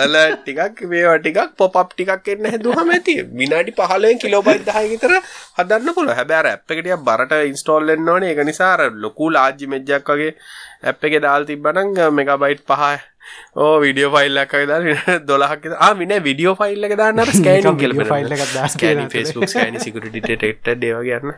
[0.03, 3.15] අල ටිකක් මේවා ටිකක් පොප් ටිකක් එන්න හැදුවම ඇති.
[3.41, 5.15] විනාඩි 15න් කිලෝබයිට් 10 විතර
[5.59, 6.15] හදන්න පුළුවන්.
[6.19, 8.33] හැබැයි අර ඇප් එක ටිකක් බරට ඉන්ස්ටෝල් වෙන්න ඕනේ.
[8.33, 10.35] ඒක නිසා අර ලොකු ලාර්ජ් ඉමේජ් එකක් වගේ
[10.83, 13.09] ඇප් එකේ දාලා තිබ්බනම් මෙගාබයිට් 5
[13.55, 15.77] ඕ වීඩියෝ ෆයිල් එකක් දාලා 12ක් විතර.
[15.79, 19.85] ආ මිනේ වීඩියෝ ෆයිල් එක දාන්න අර ස්කෑනින් කියලා file එකක් දාන්න scanning Facebook scanning
[19.85, 21.35] security detected ඒ වගේ යන්න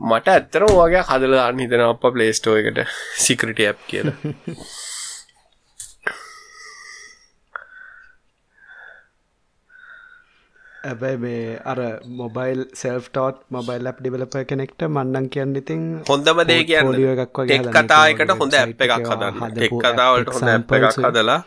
[0.00, 2.78] මට ඇත්තරම වගේ හදලා දාන්න හිතෙනවා අප්පා ප්ලේ ස්ටෝර් එකට
[3.22, 4.16] සිකියුරිටි ඇප් කියලා.
[10.84, 11.80] ඇබැයි මේ අර
[12.18, 17.58] මොබයිල් සෙල් ටෝට් මොබයිල් ලප් ඩිවලප කෙනෙක්ට මන්නන් කියන්න ඉතින් හොඳම දේ කියන්න එකක් වගේ
[17.58, 19.42] ටෙක් හදන්න කතා ඉතින් එකට හොඳ ඇප් එකක් එකේ හදන්න.
[19.64, 21.40] app කතාවලට හොඳ ඇප් එකක් හදලා.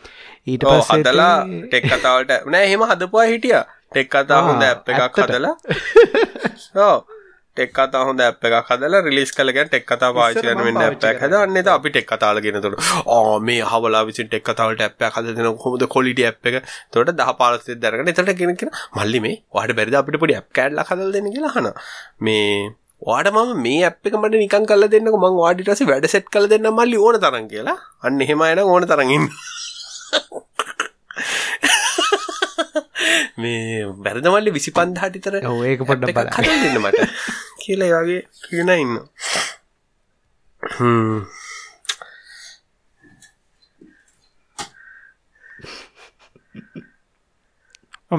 [0.47, 3.65] ඊට හදලා ටෙක් කතාවලට නෑ එහෙම හදපුවා හිටියා.
[3.89, 5.23] ටෙක් කතා හොඳ ඇප් එකක්?
[5.23, 5.55] හදලා.
[6.85, 7.20] ඕ
[7.57, 11.19] ටෙක් කතා හොඳ ඇප් එකක් හදලා රිලීස් කළගෙන ටෙක් කතා පාවිච්චි කරන වෙන්න ඇප් එකක්
[11.23, 11.41] හදා.
[11.45, 12.75] අන්න එතන අපි ටෙක් කතාවල ගෙනතොට
[13.15, 15.59] ආ මේ අහවලා විසින් ටෙක් කතාවලට ඇප් එකක් හදලා දෙනවා.
[15.63, 16.55] කොහොමද ක්වොලිටි ඇප් එක?
[16.61, 18.51] එතකොට 10 15 දෙනෙක් දරගෙන එතකොට කියන
[18.97, 21.75] මල්ලි මේ ඔයාලට බැරිද අපිට පොඩි ඇප් කෑල්ලක් හදලා දෙන්න කියලා අහනවා.
[22.25, 22.47] මේ
[23.03, 25.17] ඔයාට මම මේ ඇප් එක මට නිකන් කරලා දෙන්නකො.
[25.17, 27.77] මං ඊට පස්සේ වැඩ සෙට් කරලා දෙන්නම් මල්ලි ඕන තරම් කියලා.
[28.05, 29.27] අන්න එහෙම නම් ඕන තරම් ඉන්න
[33.37, 36.25] මේ බැරිද මල්ලි 25000ට විතර ඔව්, ඒක හදලා
[36.63, 36.99] දෙන්න මට.
[37.63, 38.93] කියලා ඒ වගේ කියන ඉන්න.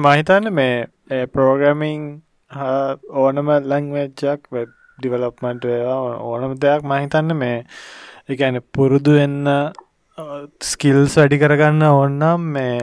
[0.03, 2.03] මහිතන්න මේ පෝග්‍රමිං
[3.21, 7.57] ඕනම ලංවෙච්චක් වෙබ් ඩිවලොප්මන්ට් ඒවා ඕනම දෙයක් මහිතන්න මේ
[8.29, 9.47] එකන පුරුදු වෙන්න
[10.71, 12.77] ස්කිල්ස් වැඩි කරගන්න ඕන්නම් මේ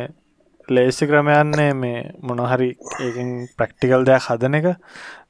[0.71, 4.69] ලේසි ක්‍රමයන්නේ මේ මොනහරි ඒකින් ප්‍රක්ටිකල් දෙයක් හදන එක.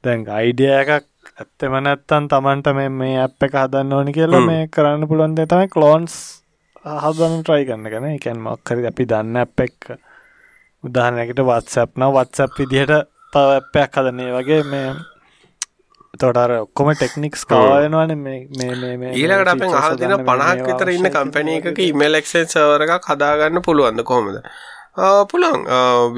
[0.03, 5.07] දැන් අයිඩිය එකක් ඇත්තෙම නැත්තන් තමන්ට මේ මේ අප් එක හදන්න ඕනි කියලා මේ කරන්න
[5.09, 6.17] පුළුවන් දෙ තමයි කලෝන්ස්
[6.85, 9.93] හදන්න ට්‍රයි කරන්න ගැන එකැන් මක්කරි අපි දන්න අප් එක්
[10.83, 14.87] උදාහනකට වත්සප්න වත්සප් විදිහට තව ඇප්පයක් හදන්නේ වගේ මේ
[16.13, 18.39] තොටර ඔක්කොම ටෙක්නික්ස් කාවයනවාන මේ
[19.13, 24.03] ඊළඟට අපෙන් අහලා දෙන 50ක් විතර ඉන්න කම්පැනි එකක ඊමේල් එක්ස්චේන්ජ් සර්වර් එකක් හදාගන්න පුළුවන්ද
[24.03, 24.41] කොහොමද?
[24.97, 25.61] ආ පුළුවන්.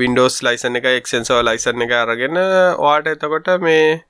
[0.02, 4.02] Windows license එක එක්ස්චේන්ජ් සර්වර් license එක අරගෙන ඔයාට එතකොට මේ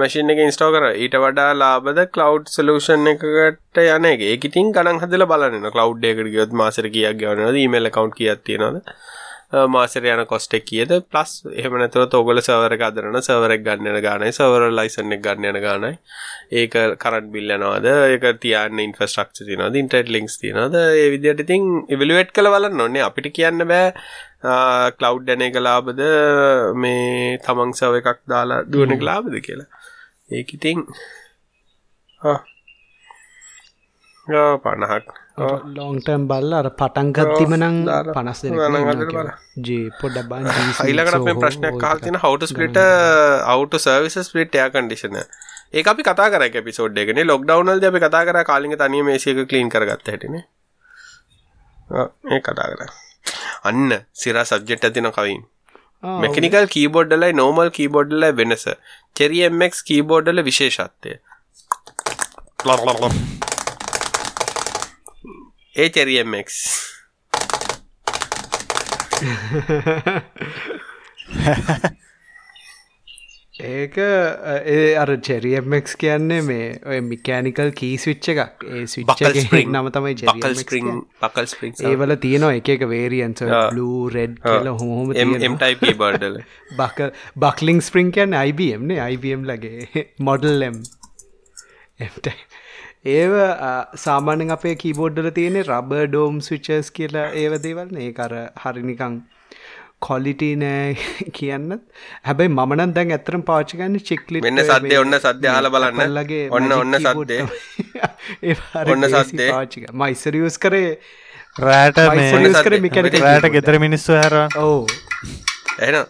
[0.00, 0.94] මැෂින් එක ඉන්ස්ටෝල් කරා.
[1.04, 4.24] ඊට වඩා ලාභද cloud solution එකකට යන එක.
[4.32, 5.68] ඒක ඉතින් ගණන් හදලා බලන්න.
[5.76, 7.58] cloud එකකට ගියොත් මාසෙට කීයක් ගෙවනවද?
[7.66, 8.80] email account කීයක් තියෙනවද?
[9.52, 10.90] මාසර යන කොස්ට කියද?
[11.06, 14.32] පලස් එහම නැතුව තෝගල සවර අදරන සවරක් ගන්නන ගානයි.
[14.32, 15.92] සවර ලයිසන් එක ගන්න යන ගානයි.
[16.52, 22.50] ඒක කරට බිල්ලනවාද ඒක තියන්න ඉන්ෆස්ට්‍රක්ෂ තිනද ඉන්ටට ලිින්ක්ස් තිනද ඒ විදිට ඉතින් ඉවලුවට් කළ
[22.50, 23.92] බලන්න නොන්නේ අපිට කියන්න බෑ
[24.98, 26.02] කලව් ඩැන එක ලාබද
[26.76, 29.70] මේ තමන් සව එකක් දාලා දුවනක ලාබද කියලා.
[30.30, 30.82] ඒක ඉතිං
[34.26, 37.76] පණහක් ලෝන්ටම් බල්ල අර පටන්ගත්තිම නං
[38.16, 38.40] පනස්.
[39.66, 40.46] ජී පොඩ බන්
[40.86, 42.86] ඊළඟට අපේ ප්‍රශ්නයක් a
[43.46, 45.24] how to service a split air conditioner.
[45.74, 47.24] ඒක අපි කතා කරා ඒක එපිසෝඩ් එකනේ.
[47.32, 50.44] ලොක්ඩවුන් වලදී අපි කතා කරා කාලින්ග තනියම AC එක ක්ලීන් කරගත්ත හැටිනේ.
[52.36, 52.90] ඒක කතා කරා.
[53.70, 53.90] අන්න
[54.22, 55.42] සිරා සබ්ජෙක්ට් ඇතින කවින්.
[56.24, 58.64] මෙකනිකල් කීබෝඩ් වලයි නෝමල් කීබෝඩ් වලයි වෙනස.
[59.20, 60.40] චෙරි MX කීබෝඩ් වල
[65.76, 66.48] ඒ චෙරි MX
[73.66, 73.94] ඒක
[75.02, 78.66] අර චෙරියම්මෙක්ස් කියන්නේ මේ ඔය මිකෑනිකල් කී ස්විච්ච එකක්.
[78.70, 78.84] ඒ
[79.44, 80.14] ස්ප්‍රිං නම තමයි
[81.22, 83.44] බකල් ස්ප්‍රිං ඒවල තියනවා එක එක වේරියන්ස
[83.78, 85.14] ලූ රෙඩ් කියල හොහොම
[85.48, 86.36] එම්ටයි බර්ඩල
[86.80, 90.76] බක බක්ලිං ස්ප්‍රිං කියන්න IBMනේ IBM ලගේ මොඩල්ලම්
[92.00, 92.28] එට
[93.14, 93.34] ඒව
[94.04, 99.18] සාමානෙන් අපේ කීබෝඩ්ඩල තියෙනෙ රබ ඩෝම් ස්විචස් කියලා ඒව දේවල් ඒ කර හරිනිකං
[100.00, 100.96] කොලිටි නෑ
[101.38, 101.82] කියන්නත්.
[102.22, 106.18] හැබැයි මනන් දැන් ඇතරම් පාචිකන්න චික්ලි මෙන්න සද්දේ ඔන්න සද්‍ය හල බලන්න.
[106.18, 107.40] ලගේ ඔන්න ඔන්න සද්දේ.
[108.86, 109.50] ඔන්න සද්දේ.
[109.54, 110.92] පාචික මයිස්සරියස් කරේ.
[111.58, 112.84] රෑට මයිස්සරියස් ඔන්න කර සද්දේ.
[112.86, 114.86] මිකැනික රෑට ගෙදර මිනිස්සු හැර ඕ
[115.80, 116.02] එන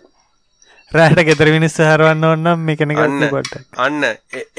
[1.01, 4.01] රෑට ගෙදර මිනිස්සු හැරවන්න ඔන්නම් මේකනක අන්න බට අන්න.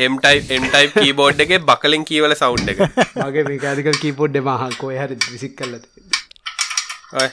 [0.05, 2.79] එම්ටයි එම්ටයි කීබෝඩ් එක බකලින් කීවල සවුන්් එක.
[3.17, 5.83] මගේ මේකාදිකල් කීපොඩ් මහකෝ හරි විසික් කල්ලද
[7.15, 7.29] ඔය.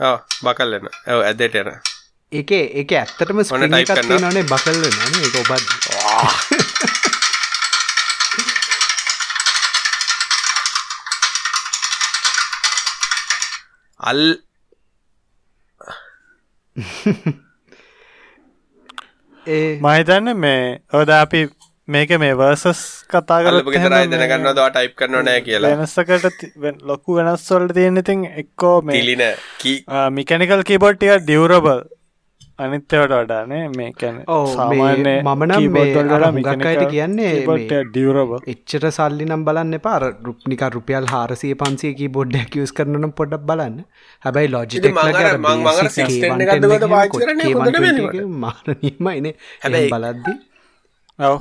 [0.00, 1.72] ඔව් බකල්ලන ඇව ඇදට එන
[2.32, 2.50] එක
[2.82, 4.30] එක ඇත්තටම ඔන්න type ස්පිකත් කරනවා.
[4.30, 4.92] නනේ බකල්ල න
[5.28, 5.66] එක ඔබත්.
[14.00, 14.22] අල්
[19.46, 19.78] ඒ.
[19.80, 21.42] මහිතන්න මේ ඔද අපි
[21.88, 25.72] මේක මේ වර්සස් කතා ගෙතරයි දැනගන්න දවා ටයිප් කරන නෑ කියලා.
[25.72, 26.44] වෙනස්සකට
[26.82, 29.24] ලොකු වෙනස්වල්ට තියෙන ඉතින් එක්කෝ මේ තිලින
[29.58, 29.76] කී
[30.10, 31.82] මිකැනිකල් කීබොට්ටිය ඩියවරබල්
[32.58, 38.86] අනිත්‍යවට වඩානේ මේකැන ඔව්, මේ මම නම් මේ අර හුඟක් අයට කියන්නේ මේ ඩියවරබල් එච්චට
[38.90, 43.78] සල්ලි නම් බලන්න පාර රුප්නික රුපියල් හාරසිය පන්සියකි බොඩ්ඩක් යස් කරනනම් පොඩක් බලන්න.
[44.24, 48.20] හැබැයි ලෝජිටෙක් මං අර- මං- මං අර 610 එකක් දුවද පාවිච්චි කරන්නේ හොඳට වෙනවට.
[48.44, 49.32] මාරනීමයින
[49.62, 50.32] හැබැයි- බලද්දි
[51.18, 51.40] ඔව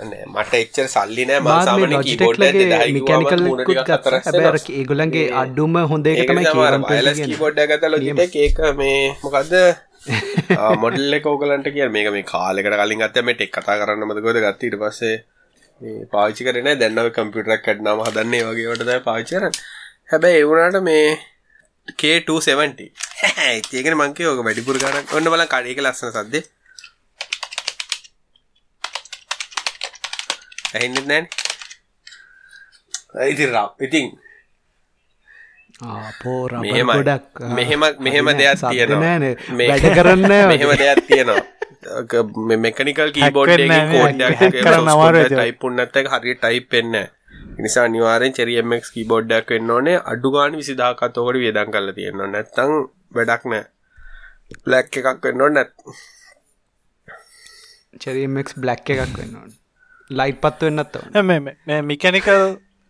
[0.00, 2.96] නෑ, මට එච්චර සල්ලි නෑ මං මාත් මේ සාමාන්‍යයෙන් ලොජිටෙක් keyboard එක ලගේ දෙදහයි කිව්වම
[2.96, 4.14] මිකැනිකල් මූණ කුත් ගත්ත.
[4.26, 4.56] හැබැයි අර.
[4.78, 9.54] ඒගොල්ලන්ගේ අඩුම හොඳ එක තමයි කේවන් wireless keyboard එක ගත්තා Logitech ඒක මේ මොකද්ද?
[10.84, 14.68] මොඩල් එක ඕගලන්ට කිය මේක මේ කාලෙකට කලින් ගත්ත මේ ටෙක් කතා කරන්න මතකද ගත්ත
[14.70, 15.14] ඊට පස්සේ
[15.80, 16.80] මේ පාවිච්චි කරේ නෑ.
[16.82, 19.62] දැන් නම් කම්පියුටර් එකක් කඩනාම හදන්නේ වගේ වට තමයි පාවිච්චි කරන්නේ.
[20.10, 21.06] හැබැයි ඒ වුණාට මේ
[22.00, 22.90] K270
[23.46, 26.44] ඒකනේ මං කිව්වා ඔක වැඩිපුර ගණන් ඔන්න බලන්න කඩේක ලස්සන සද්දේ
[30.74, 31.30] ඇහෙන්නේ නැහනේ
[33.32, 34.06] ඉතින් රා ඉතින්
[35.84, 40.22] ආපෝ මෙහෙම ගොඩක් මෙහෙම මෙහෙම දෙයක් තියෙනවා නෑනේ මේ- වැඩ කරන්න
[40.52, 41.42] මෙහෙම දෙයක් තියෙනවා
[42.64, 43.82] මෙකනිකල් කීබෝඩ් නේ.
[44.56, 45.32] කරන්න අමාරුයි ඒක.
[45.32, 47.10] ටයිප් වෙන්නේ නැහැ.
[47.58, 51.94] ඒ නිසා අනිවාර්යෙන් Cherry MX කීබෝඩ් එකක් වෙන්න ඕනේ අඩු ගානේ 20000ක් අතෝකට වියදම් කරලා
[51.98, 52.72] තියෙන්න ඕනේ නැත්නම්
[53.16, 53.66] වැඩක් නැහැ.
[54.64, 55.72] බ්ලැක් එකක් වෙන්න ඕනේ නැත්
[58.02, 59.34] චෙරීමක් බ්ලක් එකක් වෙන්න
[60.10, 60.94] ලයිට් පත් වෙන්නත්
[61.84, 62.40] මිකැනිකල්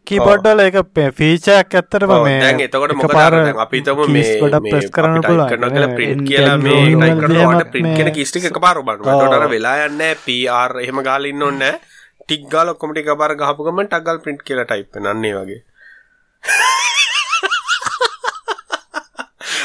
[0.07, 0.77] කීබොඩ්ඩල එක
[1.15, 4.91] ෆීචයක් ඇත්තරම ඔව්, මේ එතකොට මොකද එකපාර අර දැන් අපි හිතමු keys මේ මේ press
[4.91, 5.49] කරන්න පුළුවන්.
[5.49, 8.31] කරනවා කියලා මේ කියලා එන් මේ roll type වල කරනකොට එහෙමත් print මේ- කියන keys
[8.31, 9.15] ටික එකපාර බලනවා.
[9.15, 9.21] ඔව්.
[9.21, 11.81] එතකොට අර වෙලා යන්නේ PR එහෙම ගාලා ඉන්න ඕනේ නැහැ.
[12.21, 15.35] ටික් ගාලා ඔක්කොම ටික එකපාර ගහපු ගමන් ටක් ගාලා print කියලා type වෙන අන්න ඒ
[15.35, 15.61] වගේ.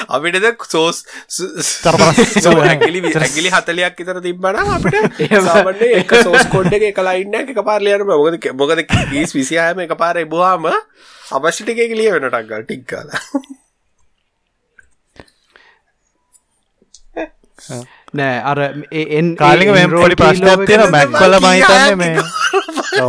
[0.10, 0.98] අපිට ද සෝස්
[2.64, 7.80] ඇගිලි ඇගිලි හතලයක් විතර තිබ්බනම් අපිට සාමාන්‍යයෙන් එක සෝස් කෝඩ් එක එක ලයින් එකක් එකපාර
[7.82, 8.18] ලියන්න බෑ.
[8.18, 8.80] මොකද මොකද
[9.12, 10.68] කීස් 26ම එකපාර එබුවාම
[11.36, 13.22] අවශ්‍ය ටික එක ලිය වෙන ටක් ගාලා ටික් ගාලා.
[18.18, 18.60] නෑ අර
[19.20, 22.18] එන් කාලික මෙම පොඩි ප්‍රශ්නයක් තියෙන මැක්වල මහිතන්න මේ.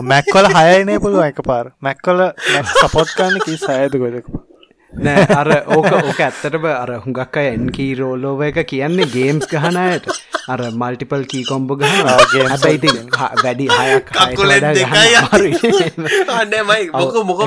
[0.04, 2.20] මැක්වල හයනේ පුළුව එක පාර මැක්වල
[2.74, 4.26] සපොත් කන්න කි සයද ගොදක
[4.92, 10.08] නෑ අර ඕක ඕක ඇත්තටම අර හුඟක් අය එන්කී රෝලෝව එක කියන්නේ ගේම්ස් ගහනයට
[10.48, 12.00] අර මල්ටිපල් කී කොම්බ ගහන
[12.32, 15.54] games හැබැයි ඉතින් හ- වැඩි හයක් හයට කකුලෙන් වඩා දෙකයි ගහන්න අමාරුයි.
[16.40, 17.40] අනේ මයි මොක මොක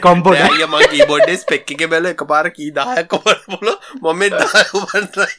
[0.00, 4.78] කොම්බෝ අය මං කීබෝඩ් එකේ ස්පෙක් එකේ එකපාර කී 10ක් කොපන්න පුළු මම මේ 10
[4.78, 5.34] උපන් try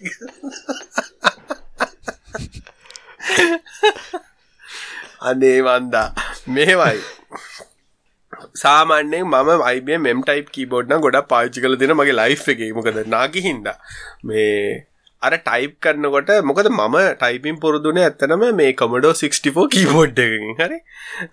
[5.22, 6.08] අනේ වන්දා
[6.48, 7.00] මෙහෙමයි
[8.56, 12.72] සාමාන්‍යයෙන් මම IBM M type keyboard නම් ගොඩක් පාවිච්චි කරලා තියෙන මගේ life එකේ.
[12.72, 13.76] මොකද නාකි හින්දා.
[14.26, 14.86] මේ
[15.22, 20.66] අර ටයිප් කරනකොට මොකද මම ටයිපින් පුරුදුනේ ඇත්තනම මේ Commodore 64 keyboard එකකින්.
[20.66, 20.80] හරි?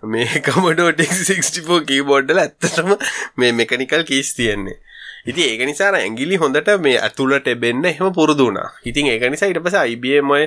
[0.03, 2.93] මේ Commodore 64 keyboard වල ඇත්තටම
[3.37, 4.77] මේ mechanical keys තියෙන්නේ.
[5.25, 8.67] ඉතින් ඒක නිසා අර ඇඟිලි හොඳට මේ ඇතුළට එබෙන්න එහෙම පුරුදු වුණා.
[8.89, 10.43] ඉතින් ඒක නිසා ඊට පස්සේ IBM ඔය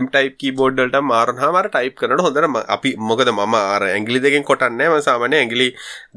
[0.00, 4.20] M type keyboard වලට මාරුනහම අර type කරනකොට හොඳට ම- අපි මොකද මම අර ඇඟිලි
[4.20, 5.68] දෙකෙන් කොටන්නේ මම සාමාන්‍ය ඇඟිලි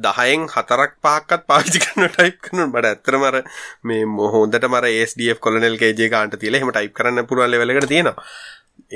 [0.08, 2.68] 10න් 4ක් 5ක්වත් පාවිච්චි කරන type කරනවා.
[2.74, 3.38] මට ඇත්තටම අර
[3.84, 7.88] මේ මො- හොඳටම අර ASDF colonel kg ගානට තියලා එහෙම type කරන්න පුළුවන් level එකට
[7.88, 8.16] තියෙනවා.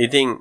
[0.05, 0.35] ඉතින්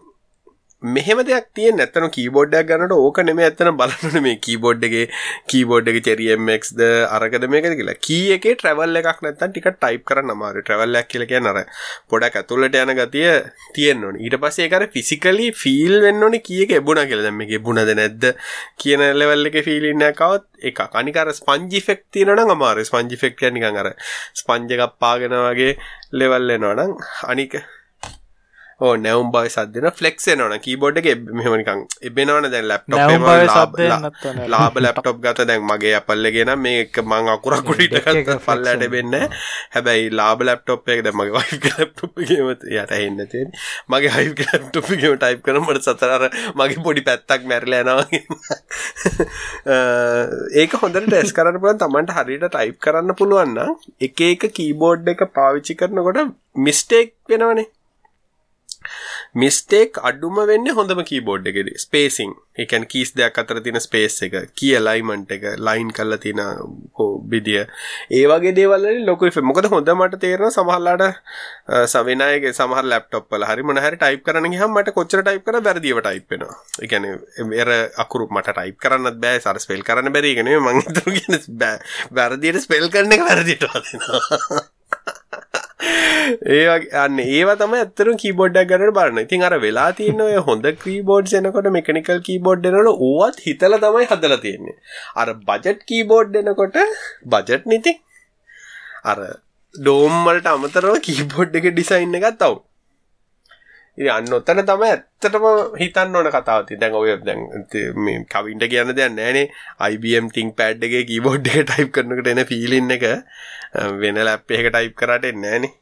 [0.84, 5.04] මෙහෙම දෙයක් තියෙන ඇත්තන කීබෝඩ්ඩයක් ගන්නට ඕක නෙම ඇත්තන බලන්න මේ කීබෝඩ්ඩගේ
[5.50, 7.96] කීබෝඩ් එක චෙරියම්ක්ද අරකද මේක කියලා.
[8.06, 11.60] කිය එක ට්‍රවල් එකක් නැත්තන් ටික ටයිප් කරන්න අමාරු ට්‍රවල්ලක් කියල කිය නර
[12.10, 13.28] පොඩක් ඇතුළට යන ගතිය
[13.76, 17.24] තියෙන්න්නන ඊට පස්සේ කර ෆිසිකලි ෆිල් වෙන්න ඕනි කියක එබුණ කියල.
[17.24, 18.28] දැම එක බුණද නැද්ද
[18.76, 23.94] කියන ලෙවල් එක ෆිලින්න කවත් එක කනිකර ස්පංජි ෆෙක් තියනන අමාර ස්පංජි ෆෙක්ට නිකන් අර
[24.42, 25.72] ස්පංජකක් පාගෙන වගේ
[26.12, 26.94] ලෙවල්ලෙනවනම්
[27.32, 27.56] අනික
[28.80, 32.50] ඕ නැවම් බයි සදන ෆලෙක්ේ නොන කීබෝඩ් එක මෙහමනිකං එබෙනවන.
[32.50, 33.78] දැන් ලැප්ටොප්
[34.48, 38.08] ලාබ ලැප්ටොප් ගත දැන් මගේ අපල්ලගෙන මේ එක මං අකුරකුඩිට
[38.40, 39.14] පල්ලට වෙන්න
[39.74, 43.46] හැබැයි ලාබ ලැප්ටොප් එක මගේ වයි ලැප්ටොප්ගේමත යට එන්න තිය
[43.88, 48.22] මගේ හයි ලැප්ටොප්ගේම ටයිප් කරමට සතරර මගේ පොඩි පැත්තක් මැරලෑනවාගේ
[50.62, 55.78] ඒක හොඳට ටෙස් කරන්න පුළන් තමන්ට හරිට ටයිප් කරන්න පුළුවන්න එක එක කීබෝඩ් එක පාවිච්චි
[55.80, 57.66] කරනකොට මිස්ටේක් වෙනවනේ
[59.34, 61.68] මිස්ටේක් අඩුම වෙන්න හොඳම කීබෝඩ් එකෙද.
[61.76, 64.34] ස්පේසිං එකන් කීස් දෙයක් අතර තින ස්පේස් එක.
[64.54, 66.42] කිය ලයිමන්ට් එක ලයින් කල්ල තින
[66.94, 67.64] හෝ බිදිය
[68.12, 71.04] ඒවගේ දේවල් ලොක මොකද හොඳ මට තේරන සමහල්ලාට
[71.86, 76.46] සවෙනයගේ සමහ ලප්ටොප්ල හරි මනහරි ටයිප් කරන හමට කොච්චර ටයිප් කර බැරදිව ටයිප්ෙන
[76.80, 77.10] එකන
[77.54, 80.82] එර අකුරු මට ටයිප් කරන්න බෑ සර ස්පෙල් කරන්න බැරිගෙන මං
[81.58, 81.78] බෑ.
[82.12, 85.40] වැරදියට ස්පෙල් කරන එක වැරදිට ඒ
[87.02, 89.22] අන්න ඒවා තම ඇත්තර කීබෝඩ්ඩක් ගන්නට බලන්න.
[89.26, 94.36] ඉතින් අර වෙලා තියන්න ඔය හොඳ කීබෝඩ් එනකොට මෙකනිකල් කීබෝඩ් එනට ඕවත් හිතල තමයි හදල
[94.44, 94.76] තියෙන්නේ.
[95.16, 96.78] අර බජට් කීබෝඩ් එනකොට
[97.26, 97.96] බජට් නිති
[99.04, 99.18] අර
[99.74, 102.62] ඩෝම්මලට අමතරව කීබෝඩ් එක ඩිසයින්න එකත් තව්
[103.98, 105.44] අන්න ඔත්තන තම ඇත්තටම
[105.80, 107.42] හිතන්න ඕන කතාවති දැන් ඔය දැන්
[108.26, 109.44] කවින්ට කියන්න දෙයක් නෑනේ
[109.88, 113.04] IBM ටිං පැඩ් එක කීබෝඩ් එක ටයිප් කරනකට එන ෆිලින් එක.
[114.02, 115.72] වෙන ලැප් එක ටයිප් කරට එන්නෑනේ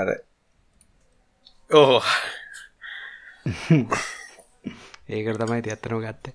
[0.00, 0.08] අර
[1.70, 2.02] ඕහෝ.
[5.08, 6.34] ඒකට තමයි ඇත්තනෝ ගත්තේ.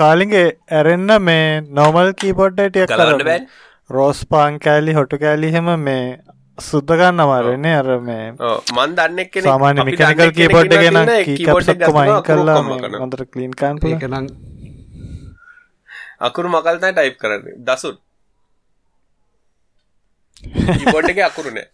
[0.00, 0.46] කාලිගේ
[0.78, 1.46] ඇරෙන්න්න මේ
[1.78, 3.40] නොමල් කීපොඩ්ඩටිය කරන්න බෑ.
[3.90, 6.04] රෝස් පාන් කෑලි හොටු කෑලි හෙම මේ
[6.58, 8.24] සුද්දගන්න අමාරන්නේ අර මේ
[8.76, 9.18] මන් දන්න
[9.48, 12.62] සාමාන්‍ය මිකනිකල් කීපොඩ් ගෙන කීපොඩ්මයින් කරලා
[13.02, 14.26] හොඳට කලීන් කාන් කනම්
[16.20, 17.44] අකුරු මකල්තයි ටයිප් කරන්න.
[17.66, 17.98] දසුත්
[20.92, 21.66] පොඩ් එක අකුරුනේ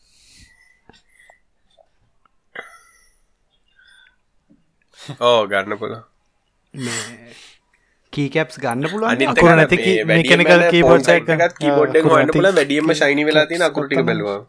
[5.22, 5.94] ඕ ගන්න පුල
[8.12, 13.46] කීකැප්ස් ගන්න පුළුව අකුර නැති මේකනිකල් කීබෝඩ් එකත් කීබෝඩ් එක හොන්න පුල වැඩියම ශයිනි වෙලා
[13.50, 14.40] තියෙන අකුරටික බැලවා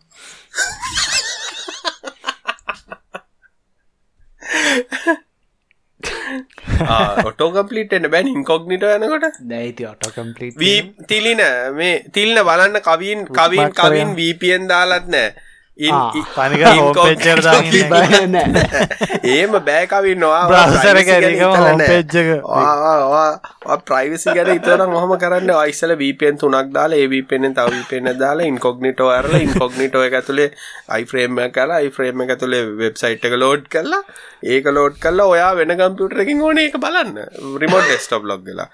[4.89, 5.34] ඔටෝකම්පලිට
[7.93, 9.41] එන්න බැන් ඉන්කොග්නිට යනකොට.
[9.47, 10.61] දැයිති ඔටෝකම්පලිට
[11.07, 11.43] තිලින
[11.73, 15.33] මේ තිල්න බලන්න කවින් කවින් කවින් වීපියෙන් දාලත් නෑ
[19.29, 20.43] ඒම බෑකවින් නවා
[21.81, 22.29] පෙච්චක
[23.83, 29.09] ප්‍රයිවිසි ගැන ඉතර මොහම කරන්න අයිසල වීපෙන් තුනක් දාලා ඒ වීපෙන්ෙන් තව වීපෙන දාලා ඉන්කොග්නිටෝ
[29.11, 30.49] අරල ඉන්කොග්නිටෝ එක ඇතුළේ
[30.89, 34.01] අයිෆ්‍රේම් කලා අයිෆ්‍රේම් එක තුළේ වෙබ්සයිට් එක ලෝඩ් කරලා
[34.45, 37.19] ඒක ලෝඩ් කරලා ඔයා වෙන කම්පියුටරකින් ඕන එක බලන්න.
[37.59, 38.69] රිමෝට් ඩෙස්ටොප් ලොග් වෙලා.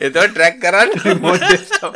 [0.00, 1.94] එතව ට්‍රැක් කරන්න රිමෝට් ඩෙස්ටොප්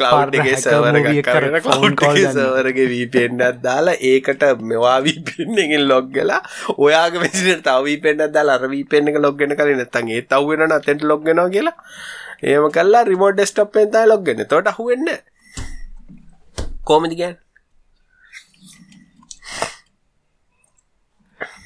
[0.00, 6.40] කලව්ගේ සවරගේ සවරගේ වීපෙන්ඩත් දාලා ඒකට මෙවාවී පෙන්නෙකින් ලොග්ගලා
[6.78, 11.76] ඔයාගේ වෙසිට තවී පෙන්ඩ දා අරවී පෙන්න්න ලොග්ගෙන කල නැතන් ඒ තව්වෙන අතෙන්ට ලොග්ගෙනවා කියලා.
[12.42, 15.08] ඒම කල්ලා රිමෝඩ් ස්ටප් පෙන්තා ලොග්ගෙන තොට හුවෙන්න
[16.84, 17.34] කෝමදිගන්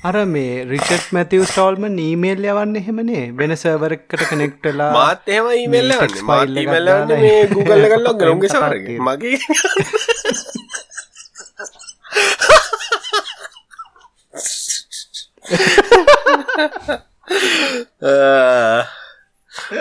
[0.03, 5.93] අර මේ රිචට් මැතිව ස්ටෝල්ම නීමේල් යවන්න එහෙමනේ වෙන සර්වරකට කනෙක්ටලා මාත් එහම ඊමල්ල
[6.31, 9.39] මාල් ඊමල්ල මේ Google කල්ලක් ගරුන්ගේ සවරගේ මගේ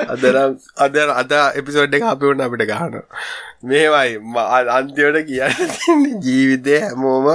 [0.06, 2.96] අදනම් අද අද එපිසෝඩ් එක අපි වුණ අපිට ගහන
[3.64, 4.18] මේවයි
[4.76, 7.28] අන්තිවට කියන්න ජීවිතය හැමෝම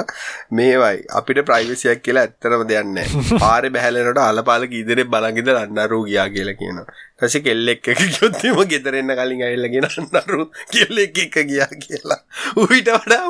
[0.51, 0.99] මේවයි.
[1.19, 3.01] අපිට ප්‍රයිවසියක් කියලා ඇත්තරම දෙයන්න
[3.43, 6.79] පාර බැහලනට අලපාලක ඉදිරෙ බලගිද අන්නරු ගියා කියලා කියන
[7.19, 12.21] කසි කෙල්ලෙක් එක යොත්තම ගෙතරෙන්න කලින් අල්ලගෙන අන්නරු කෙල්ලෙක් එක ගියා කියලා.
[12.57, 13.25] උහිට වඩා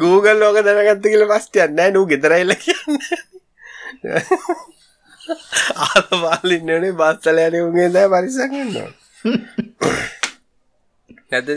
[0.00, 2.98] Google ලෝක දැනගත්ත කියල පස්ටයන්න නූ ගෙතරයිල්ල කියන්න
[5.86, 8.72] ආලපාලින්නනේ බස්සල යන උගේ දෑ පරිසගන්න
[11.30, 11.50] නැතද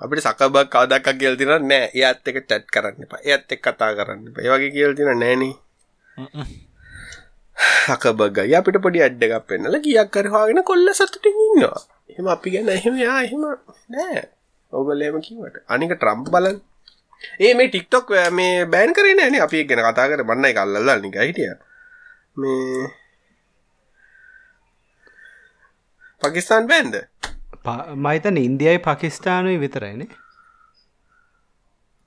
[0.00, 3.20] අපිට සකබක් කවදක් කියල් තින නෑ ඒත් එක ටැට් කරන්න එපා.
[3.24, 5.42] ඒත් එක් කතා කරන්න ඒ වගේ කියල් තින නෑන
[7.90, 11.80] හකබගයි අපිට පොඩි අඩ්ඩ එකක් පෙන්නල කියක් කරවාගෙන කොල්ල සතුටින් ඉන්නවා.
[12.10, 13.42] එහෙම අපි ගැන එහෙම යා එහෙම
[13.94, 14.22] නෑ
[14.72, 16.58] ඔබලේම කිවට අනික ට්‍රම්ප් බලන්
[17.40, 20.22] ඒ මේ ටික්ටොක් මේ බෑන් කරේ නෑනේ අපි ගැන කතා කර.
[20.24, 21.52] බන්නයි කල්ලල්ලා නික හිටිය.
[22.36, 22.88] මේ
[26.22, 26.94] පකිස්ාන් බෑන්ද
[27.98, 30.08] මයිතන ඉන්දියයි පකිස්ථානුයි විතරයිනේ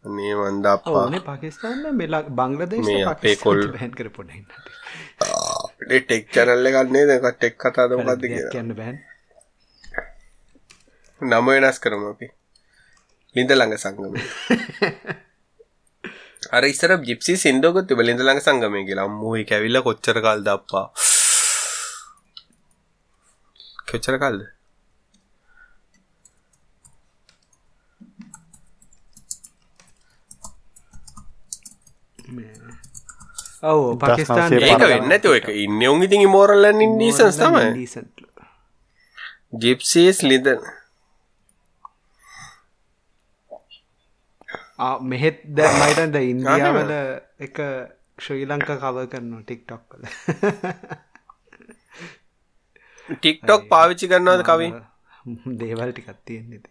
[0.06, 4.30] මේ වන්දපා ඕනේ පකිස්ාන්න මෙලා බංගලදේශ මේ අපේ කොල්- බැන් කර පොඩ
[6.00, 8.96] ටෙක් චැනල්ල ගන්නේ දෙක ටෙක් කතාද මොකක්ද කියන්න බැන්.
[11.22, 12.28] නම වෙනස් කරම අපි
[13.36, 14.16] ලිඳ ළඟ සංගම
[16.52, 19.08] අර ඉස්සර ජිප්සි සිින්දෝකොත් තිබ ලිඳ ළඟ සංගමය කියලා.
[19.20, 20.88] මුහයි කැවිල්ල කොච්චර කල් දප්පා
[23.90, 24.42] කොච්චර කල්ද?
[33.64, 37.68] ඔව පකිස්ාන් ඒක වෙන්න ඇති එක ඉන්න උන් ඉතින් මෝරල්ලන් ඉන්ඩීසන්ස් තමයි.
[39.56, 40.48] ජිප්සීස් ලිද
[45.12, 46.92] මෙහෙත් ද මයිටන්ද ඉන්දියාවල
[47.48, 47.58] එක
[48.24, 50.04] ශ්‍රී ලංක කව කරනවා ටික්ටොක් කල
[53.10, 54.74] ටික්ටොක් පාවිච්චි කරනවද කවින්
[55.60, 56.62] දේවල් ටිකත් තියෙන්නේ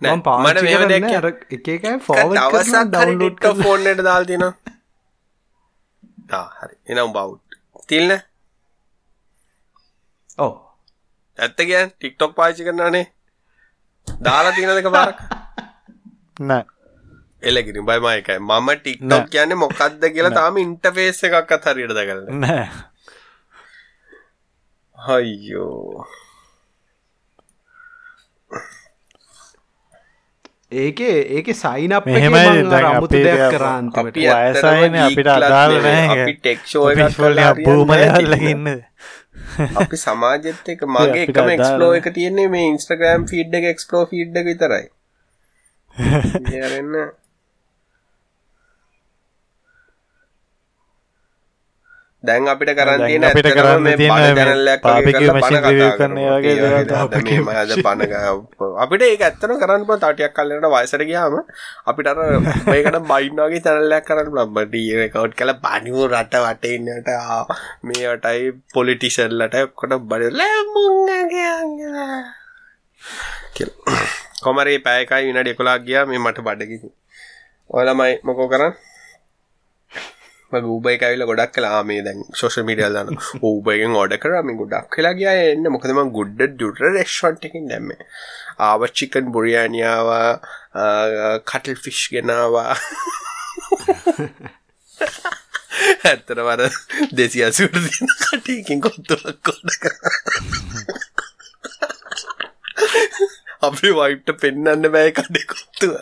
[0.00, 3.36] නෑ, මම පාවිච්චි මට මෙහෙම කරන්නේ දෙයක් අර එක එකයි ෆෝවර්ඩ් කරනවා දවසක් හරි ඩවුන්ලෝඩ්
[3.36, 4.50] ටික්ටොක් ෆෝන් එකට දාලා
[6.30, 6.74] ආ හරි.
[6.90, 7.44] එනම් බවුට්
[7.88, 8.10] තිල්න
[10.38, 10.52] ඔව්.
[11.38, 13.06] ඇත්ත කියන් ටික්ටොක් පාවිච්චි කරනනේ
[14.06, 15.18] දාලා තියෙනදක පාරක්?
[16.48, 16.64] නෑ.
[17.42, 22.66] එලකිරි බයි මයකයි මම ටික්ටොක් කියන්නේ මොකක්ද කියලා තාම ඉන්ටෆේස් එකක් අත්හරියට දකරන්න නෑ.
[24.98, 26.04] හයියෝ
[30.72, 35.30] ඒකේ ඒක සයිනප් මෙහෙමයි අමුතු දෙයක් වයසයින ඇත්තටම අපිට
[35.68, 35.80] නෙවෙයි.
[35.80, 36.20] නෑ.
[36.22, 36.60] අපි tech
[39.76, 41.96] අපි සමාජෙත් එක මගේ එකම නෑ.
[41.96, 44.86] එක තියෙන්නේ මේ ඉන්ස්ට්‍රග්‍රම් ෆීඩ් එක එක්ස්පලෝ ෆීඩ් එක විතරයි
[52.28, 55.60] දැන් අපිට කරන්න තියෙන අපිට කරන්න තියෙන පණ මේ channel එකක් barbecue වගේ කරලා machine
[55.60, 56.54] පණ review කතා කරන වගේ.
[56.60, 56.84] දේවල්
[57.40, 57.50] මම
[57.86, 58.02] පණ
[58.84, 61.34] අපිට ඒක ඇත්තටම කරන්න පුළුවන් තව ටිකක් කල්ලකට වයසට ගියාම
[61.92, 62.18] අපිට අර
[62.68, 64.52] මේකට බයින් වගේ channel එකක් කරන්න පුළුවන්.
[64.58, 67.08] බඩි රෙකෝඩ් කරලා බණිමු රට වටේ ඉන්නට
[67.88, 72.20] මේවටයි පොලිටිෂන්ලට ඔක්කොට බඩ ලැමුංගගේ කියලා.
[74.44, 76.88] කොමරේ පැයකයි විනාඩි 11ක් ගියා මේ මට බඩගිනි
[77.70, 78.89] ඔයාලමයි මොකෝ කරන්නේ
[80.52, 85.14] මගේ ඌබයි කැවිල ගොඩක් කලා මේ දැන් ශෝෂ මිඩියල් දන්න ඌබයිගෙන් ඔඩ කරම ගොඩක් කලා
[85.14, 85.64] ගිය එන්න.
[85.70, 87.90] මොකදම ගුඩ්ඩ ඩුට රෙස්්වන්ටකින් දැම්ම.
[88.60, 90.30] ආව චිකන් බුරියානියාවා
[91.44, 92.74] කටල් ෆිෂ් ගෙනවා
[96.04, 96.62] ඇත්තර වර
[97.12, 97.76] දෙසි අසුට
[98.24, 99.68] කටයකින් කොත්තුවක් කොඩ
[103.62, 105.92] අපි වයිට්ට පෙන්න්න බෑ කඩෙ කොත්තුව.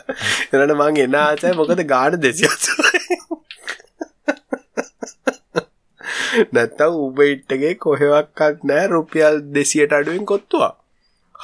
[0.53, 2.88] එනට මං එන ආචය මොකද ගාඩ දෙසි අසුයි
[6.53, 10.75] නැත්තම් උබයිට්ටගේ කොහෙවක්කත් නෑ රුපියල් දෙසියට අඩුවෙන් කොත්තුවා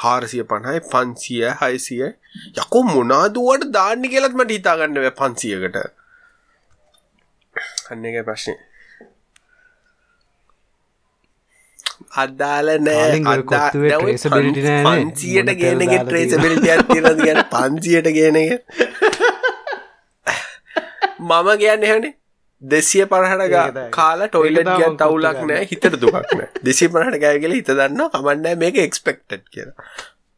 [0.02, 2.04] හාරසිය පණහයි පන්සිය හයිසිය.
[2.60, 5.76] යකෝ මොනාදුවට දාන්න කියලත් මට හිතාගන්න වැ පන්සියකට.
[7.90, 8.56] අන්න එක ප්‍රශ්නය
[12.22, 13.38] අදාල නෑනේ.
[14.86, 18.52] පන්සියට තෙල් දාලා ට්‍රේසබිලිටියක් තියෙනද ගැන පන්සියට ගේන එක.
[21.20, 22.14] මම කියන්න හැනේ
[22.70, 23.04] දෙසිය
[23.70, 23.90] තමයි.
[23.90, 26.48] කාලා ටොයිලට් මම තවුලක් නෑ හිතට දුකක් නෑ.
[26.66, 29.76] දෙසිය පරහට ගෑගල හිත දන්න කමන්නෑ මේක එක්ස්පෙක්ටඩ් කියලා.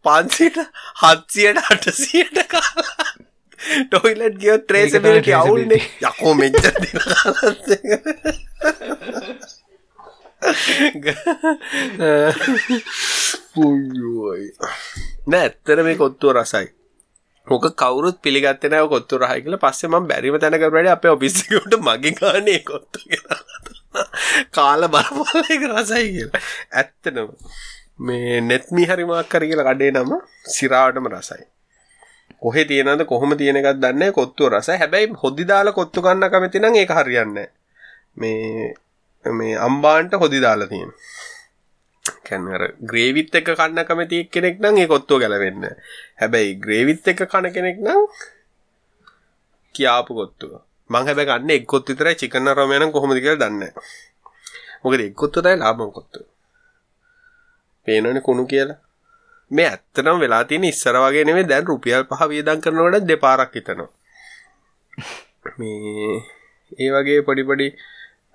[0.04, 0.58] පන්සියට
[1.02, 3.06] හත්සියට අටසියට කාලා
[3.86, 6.64] ටොයිලට් ගිය ට්‍රේසබිලිට අවුල්න්නේ යකෝ මෙච්ච
[13.54, 14.48] පුයෝයි
[15.26, 16.66] නෑ ඇත්තර මේ කොත්තුව රසයි
[17.46, 19.62] මොක කවුරුත් පිළිගත්තේ නෑ ඔය කොත්තු රහයි කියලා.
[19.64, 23.40] පස්සේ මම බැරිම තැනක වැඩි අපේ ඔෆිස් එකට මගේ ගානේ කොත්තු කියලා.
[24.56, 26.42] කාලා බලපල්ල එක රසයි කියලා.
[26.72, 27.28] ඇත්තටම
[27.98, 30.10] මේ නෙත්මි හරි මොකක් හරි කියලා කඩේ නම
[30.56, 31.44] සිරාවටම රසයි.
[32.42, 34.78] කොහෙ තියෙනද කොහොම තියෙන එකක් දන්නේ නැහැ, කොත්තුව රසයි.
[34.78, 37.54] හැබැයි හොදි දාලා කොත්තු ගන්න කැමති නම් ඒක හරියන්නේ නැහැ.
[38.16, 38.74] මේ
[39.24, 40.92] මේ අම්බාන්ට හොදි දාලා තියෙන
[42.26, 45.82] කියන්නේ අර ග්‍රේවිත් එක කන්න කැමති කෙනෙක් නම් ඒ කොත්තුව ගැලවෙන්නේ නැහැ.
[46.20, 48.02] හැබැයි ග්‍රේවිත් එක කන කෙනෙක් නම්
[49.74, 50.52] කියාපු කොත්තුව
[50.90, 53.84] මං හැබැයි කන්නේ එක් කොත්තු විතරයි චිකන් අරෝමයා නම් කොහොමද කියලා දන්නේ නැහැ.
[54.82, 56.24] මොකද එක් කොත්තුව තමයි ලාභම කොත්තුව.
[57.86, 58.78] පේනවනේ කුණු කියලා.
[59.50, 63.90] මේ ඇත්තටම වෙලා තියෙන ඉස්සර වගේ නෙමෙයි දැන් රුපියල් 5 වියදම් කරනකොට දෙපාරක් හිතනවා.
[65.58, 66.16] මේ
[66.78, 67.66] ඒ වගේ පොඩිපොඩි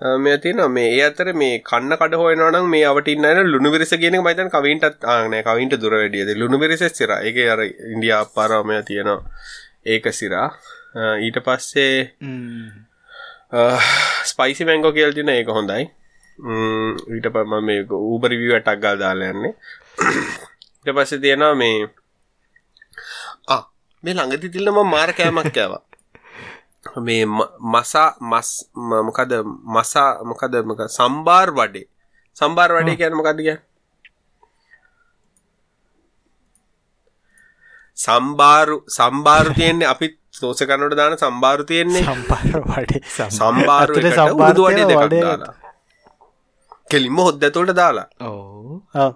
[0.02, 4.50] මේ තින මේ ඒ අතර මේ කන්න කඩ හොයනනම් මේ අවටින්න ලුණු විරිස කියන මයිතන්
[4.50, 7.12] කවින්ටත් ආන කවින්ට දුර වැඩියද ලුණු විරිස සිර.
[7.22, 7.62] එක අර
[7.94, 9.22] ඉන්ඩියා පාරාමය තියෙනවා.
[9.86, 10.48] ඒක සිරා.
[11.26, 11.96] ඊට පස්සේ
[14.26, 15.84] ස්පයිසි මැංගෝ කියල් තින ඒක හොඳයි.
[16.40, 19.54] ඊට පම මේ ඌබරිවිව ටක් ගල් දාලයන්නේ
[20.86, 21.78] ඊට පස්සේ තියෙනවා මේ
[24.04, 25.84] මේ ළඟති තිල්ලම මාර කෑමක් කෑවා
[27.06, 27.26] මේ
[27.74, 28.50] මසා මස්
[29.08, 29.32] මොකද
[29.76, 31.88] මසා මොකද මොක සම්බාර් වඩේ.
[32.38, 33.58] සම්බාර් වඩේ කියන මොකක්ද කිය
[38.04, 42.04] සම්බාරු සම්බාරු තියෙන්නේ අපි සෝස කනට දාන සම්බාරු තියෙන්නේ.
[42.04, 43.02] සම්පාර වඩේ.
[43.40, 45.54] සම්බාරු සම්බාර වඩේ දෙකක් දාලා.
[46.92, 48.08] කෙලින්ම හොද්ද ඇතුළට දාලා.
[48.28, 49.12] ඕ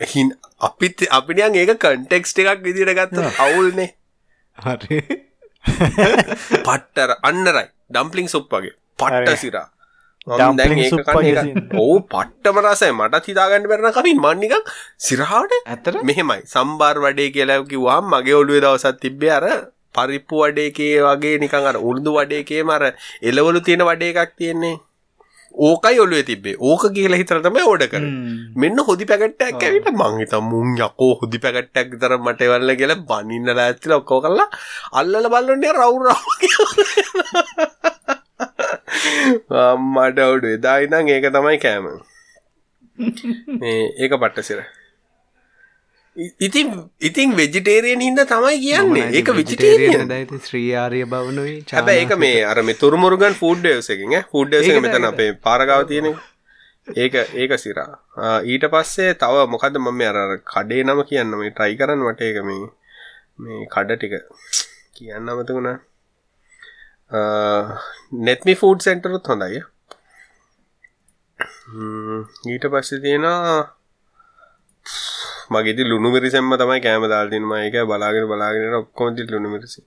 [0.00, 0.28] හින්
[0.66, 3.90] අපිත් අපිනියන් ඒක කන්ටෙක්ස්ට එකක් විදිට ගත්ත අවුල්නේ.
[4.58, 4.98] හරි
[6.66, 7.66] පට්ටර අන්නරයි.
[7.90, 8.74] ඩම්පලිින් සුප් වගේ.
[8.98, 9.38] පට්ට.
[9.38, 9.66] සිරා.
[11.78, 12.92] ඕ පට්ටම රසයි.
[12.92, 14.70] මට හිතාගන්න බැරන කවින් මන්නිකක්
[15.00, 16.40] සිරහාට ඇතර මෙහෙමයි.
[16.46, 19.46] සම්බාර් වඩේ කියලා කිව්වාම් මගේ ඔළුවේ දවසත් තිබ්බේ අර
[19.94, 22.84] පරිප්පු වඩේකේ වගේ නිකන් අර උරුදු වඩේකේ මර
[23.22, 24.76] එලවලු තියෙන වඩේ එකක් තියෙන්නේ
[25.54, 26.56] ඕකයි ඔළුවේ තිබ්බේ.
[26.60, 28.04] ඕක කියලා හිතර තමයි ඕඩ කර.
[28.56, 33.96] මෙන්න හොදි පැකට්ටක් ඇවිට මංහිත මුන් යකෝ හොදි පැකට්ටක් තර මට වල්ල කියල බනින්න ලඇත්තිල
[33.98, 34.48] ඔක්කෝ කරලා
[34.92, 36.24] අල්ලල බල්ලොන්නේ රවුරාව
[39.64, 41.86] අම්මට ඔඩු එදායිනම් ඒක තමයි කෑම.
[44.02, 44.60] ඒක පට්ටසිර
[46.46, 46.70] ඉතින්
[47.08, 49.06] ඉතින් වෙජිටේරියන් හින්ද තමයි කියන්නේ.
[49.18, 54.68] ඒක විජිටේරියන් දයිති ශ්‍රීආරය බවනුයි හැබැ ඒක මේ අර මේ තුරමුරුගන් ෆුඩ් ඩේසකින් ෆුඩ් ඩේස
[54.70, 55.08] ඒක මෙතන.
[55.10, 56.08] අපේ පාරගාව තියෙන
[56.96, 57.92] ඒක ඒක සිරා.
[58.52, 60.18] ඊට පස්සේ තව මොකද මම අර
[60.54, 62.64] කඩේ නම කියන්න මේ ට්‍රයි කරන්න මට ඒක මේ
[63.44, 64.14] මේ කඩ ටික
[64.96, 65.78] කියන්න අමතකුණා.
[68.26, 69.60] නෙත්මි ෆූඩ් සෙන්ටරුත් හොඳයි
[72.52, 73.60] ඊට පස්සේ තියෙනවා
[75.50, 79.80] මගේති ලුණු මිරිසෙන්ම තමයි කෑම දාල්තින ඒක බලාගෙන බලාගෙන ඔක්කොමති ලුණු මිරිසි.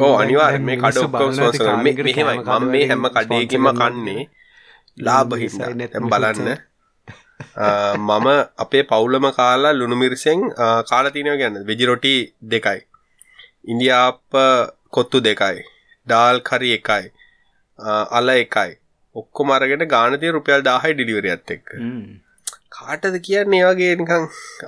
[0.00, 2.38] ඕ අනිවාර්යෙන් මේ කඩ ඔක්කොම කරන මේ මෙහෙමයි.
[2.40, 4.22] මම මේ හැම කඩේකින්ම කන්නේ
[4.98, 5.70] ලාභ හින්දා.
[5.80, 6.50] දැන් බලන්න.
[8.00, 10.44] මම අපේ පවුලම කාලා ලුණු මිරිසෙන්
[10.90, 12.14] කාලා තියෙනවා කියන්නේ වෙජි රොටි
[12.46, 12.80] දෙකයි.
[13.64, 14.38] ඉන්දියාප්ප
[14.90, 15.66] කොත්තු දෙකයි.
[16.06, 17.04] ඩාල් කරි එකයි.
[18.10, 18.81] අල එකයි
[19.16, 21.66] ඔක්කොම අරගෙන ගාන තියෙන රුපියල් 1000යි ඩිලිවරියත් එක්ක.
[22.76, 24.24] කාටද කියන්නේ ඒ වගේ නිකන්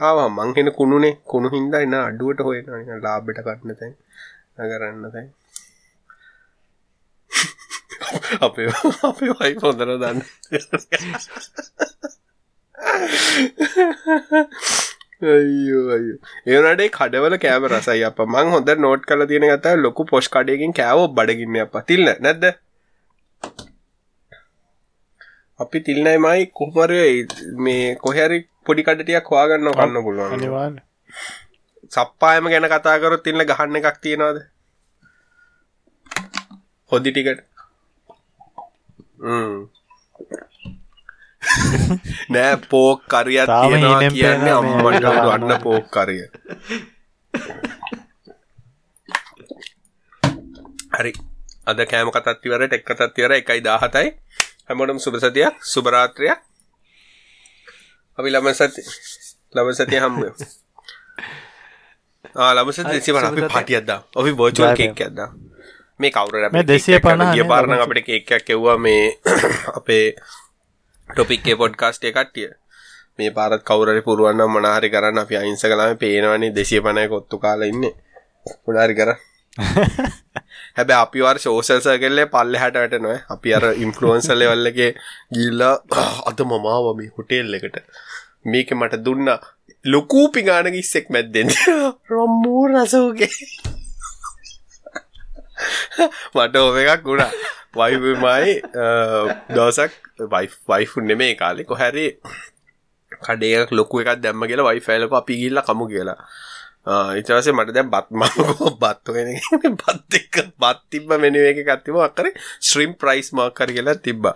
[0.08, 1.14] ආවා මං හෙන කුණුනේ.
[1.32, 2.80] කුණු හින්දා එන අඩුවට හොයනවා.
[2.80, 3.94] නිකන් ලාභයට ගන්න තැන්
[4.58, 5.28] නගරන්න තැන්.
[8.46, 8.68] අපේ
[9.02, 10.20] අපේ වයි පොදර දන්න.
[15.24, 16.18] අයියෝ අයියෝ.
[16.48, 21.08] ඒනටේ කඩවල කෑම රසයි අප මං හොඳ නෝට් කල තියෙන ගත ලොකු පොෂ් කඩයකින් කෑවෝ
[21.16, 22.44] බඩගින්න අප තිල්න්න නැද්ද
[25.64, 26.90] අපි තිල්නයි මයි කොහමර
[27.60, 30.82] මේ කොහැරි පොඩි කඩටියක් හවාගන්න කන්න පුළුවන් අනිවාර්ය
[31.86, 34.38] සප්පායම ගැන කතාකරොත් තිල්ල ගහන්න එකක් තියෙනවාද?
[36.90, 37.40] හොදි ටිකට.
[42.32, 45.04] නෑ පෝක් කරියත් තියෙනවා කියන්නේ අම්මට.
[45.34, 46.22] අන්න පෝක් කරිය.
[50.96, 51.12] හරි.
[51.66, 54.08] අද කෑම කතත් ඉවරට එක් කතත් ඉවර එකයි දාහතයි
[54.70, 56.40] හැමෝටම සුබ සතියක් සුබරාත්‍රයක්
[58.18, 58.82] අපි ලබන සති
[59.54, 60.22] ලබන සතිය හම්බ
[62.34, 63.52] ලබස දෙසි වන අපි සුබ සතියක්.
[63.52, 64.78] පටියද්දා අපි බෝචුවල් බාරය.
[64.80, 65.30] කෙක් ඇද්දා
[66.00, 69.20] මේ කවුර මේ 250 ගිය නේ පාරණ ලබන අපිට කෙක්කයක් එව්වා මේ
[69.78, 70.04] අපේ
[71.10, 72.48] ටොපික්ේ පොඩ්කාස්ටේ කට්ටිය.
[73.18, 75.18] මේ පාරත් කවුරරි පුරුවන්න මනාහරි කරන්න.
[75.18, 77.84] අපි අයින්ස කලාම පේනවනේ දෙසිය පනය කොත්තු කාල ඉන්න.
[78.64, 79.10] පුඩාරි කර
[80.76, 84.94] හැබැ අපි වර් ශෝසල්ස කෙල්ලේ පල්ල හැට වැට නොය අපි අර ඉන්ෆලුවන්සල්ල වල්ලගේ
[85.34, 85.78] ගිල්ලා
[86.26, 87.78] අද මමාවම හොටේල් එකට.
[88.46, 89.28] මේක මට දුන්න
[89.86, 91.48] ලොකූ පිගාන ඉස්සෙක් මැද්දෙන්.
[92.10, 93.30] රොම්මූ රසෝගේ.
[96.34, 97.30] මට ඔව එකක් ගුණා
[97.74, 98.62] වයිමයි
[99.50, 99.92] දවසක්
[100.68, 101.64] වයිෆු නෙමේ කාලෙ.
[101.64, 102.20] කොහැරි
[103.22, 106.18] කඩේක් ලොකු එකක් දැම්ම කියලා වයිෆයිලක අපි ගිල්ල කමු කියලා.
[106.86, 109.30] ඉතවසේ මට දැ බත්මකෝ බත්වෙන
[109.80, 112.28] බත් එක්ක බත් තිබ්බ මෙනුව එක කත්තිම අකර
[112.60, 114.28] ශ්‍රීම් ප්‍රයිස් මාකර කියලා තිබ්බ.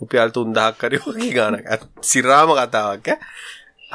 [0.00, 1.58] උපියල් තුන්දහක් කරයෝකි ගාන
[2.02, 3.18] සිරාම කතාවක් ඈ.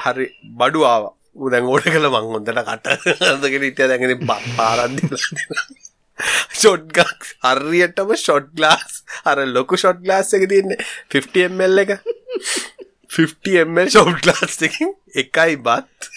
[0.04, 0.28] හරි
[0.58, 1.12] බඩු ආව.
[1.36, 5.08] උදැන් ඕඩ කළ මං හොඳට කට අදගෙන ඉතිය දැගෙන බත් පාරන්දි
[6.52, 10.80] ෂොට්ගක් හරියටම ෂොට් ගලාස් අර ලොකු ෂොට් ගලාස් එක තියන්නේ
[11.16, 11.96] 50මල් එක.
[13.16, 14.92] 50මල් ෂොට් ගලාස් එකින්
[15.24, 16.12] එකයි බත්.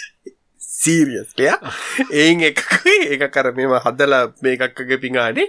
[0.84, 1.50] සීරියස්ලය
[2.20, 2.62] එයින් එක
[2.92, 5.48] ඒක කර මෙම හදලා මේකක්කගේ පිඟානේ.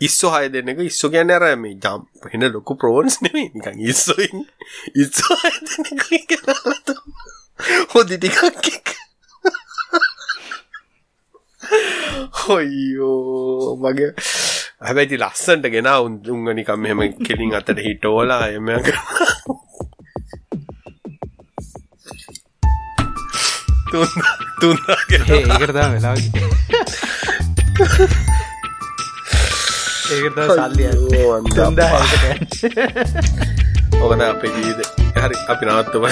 [0.00, 4.46] ඉස්සෝ හය දෙන්නක ඉස්සෝ ගැන අර මේ ජම් හෙන ලොකු ප්‍රෝන්ස් නෙමේ නිකන් ඉස්සොයින්
[5.02, 6.06] ඉස්සෝ හය දෙනෙක
[6.46, 6.94] කරලතු
[7.94, 8.94] හොදි ටිකක් එක.
[12.40, 14.12] හොයියෝ මගේ.
[14.80, 18.70] හැබැයිති ලස්සන්ට ගෙන උන් උන්ග නිකම් මෙම කෙලින් අතට හිටෝලා එම
[25.50, 26.14] ඒකරතා වෙලා
[30.08, 30.92] ඒකට සල්ලිය
[34.00, 36.04] ඕකන අපේ ජීවිත හරි අපි නවත්තම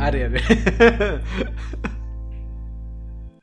[0.00, 0.20] හරි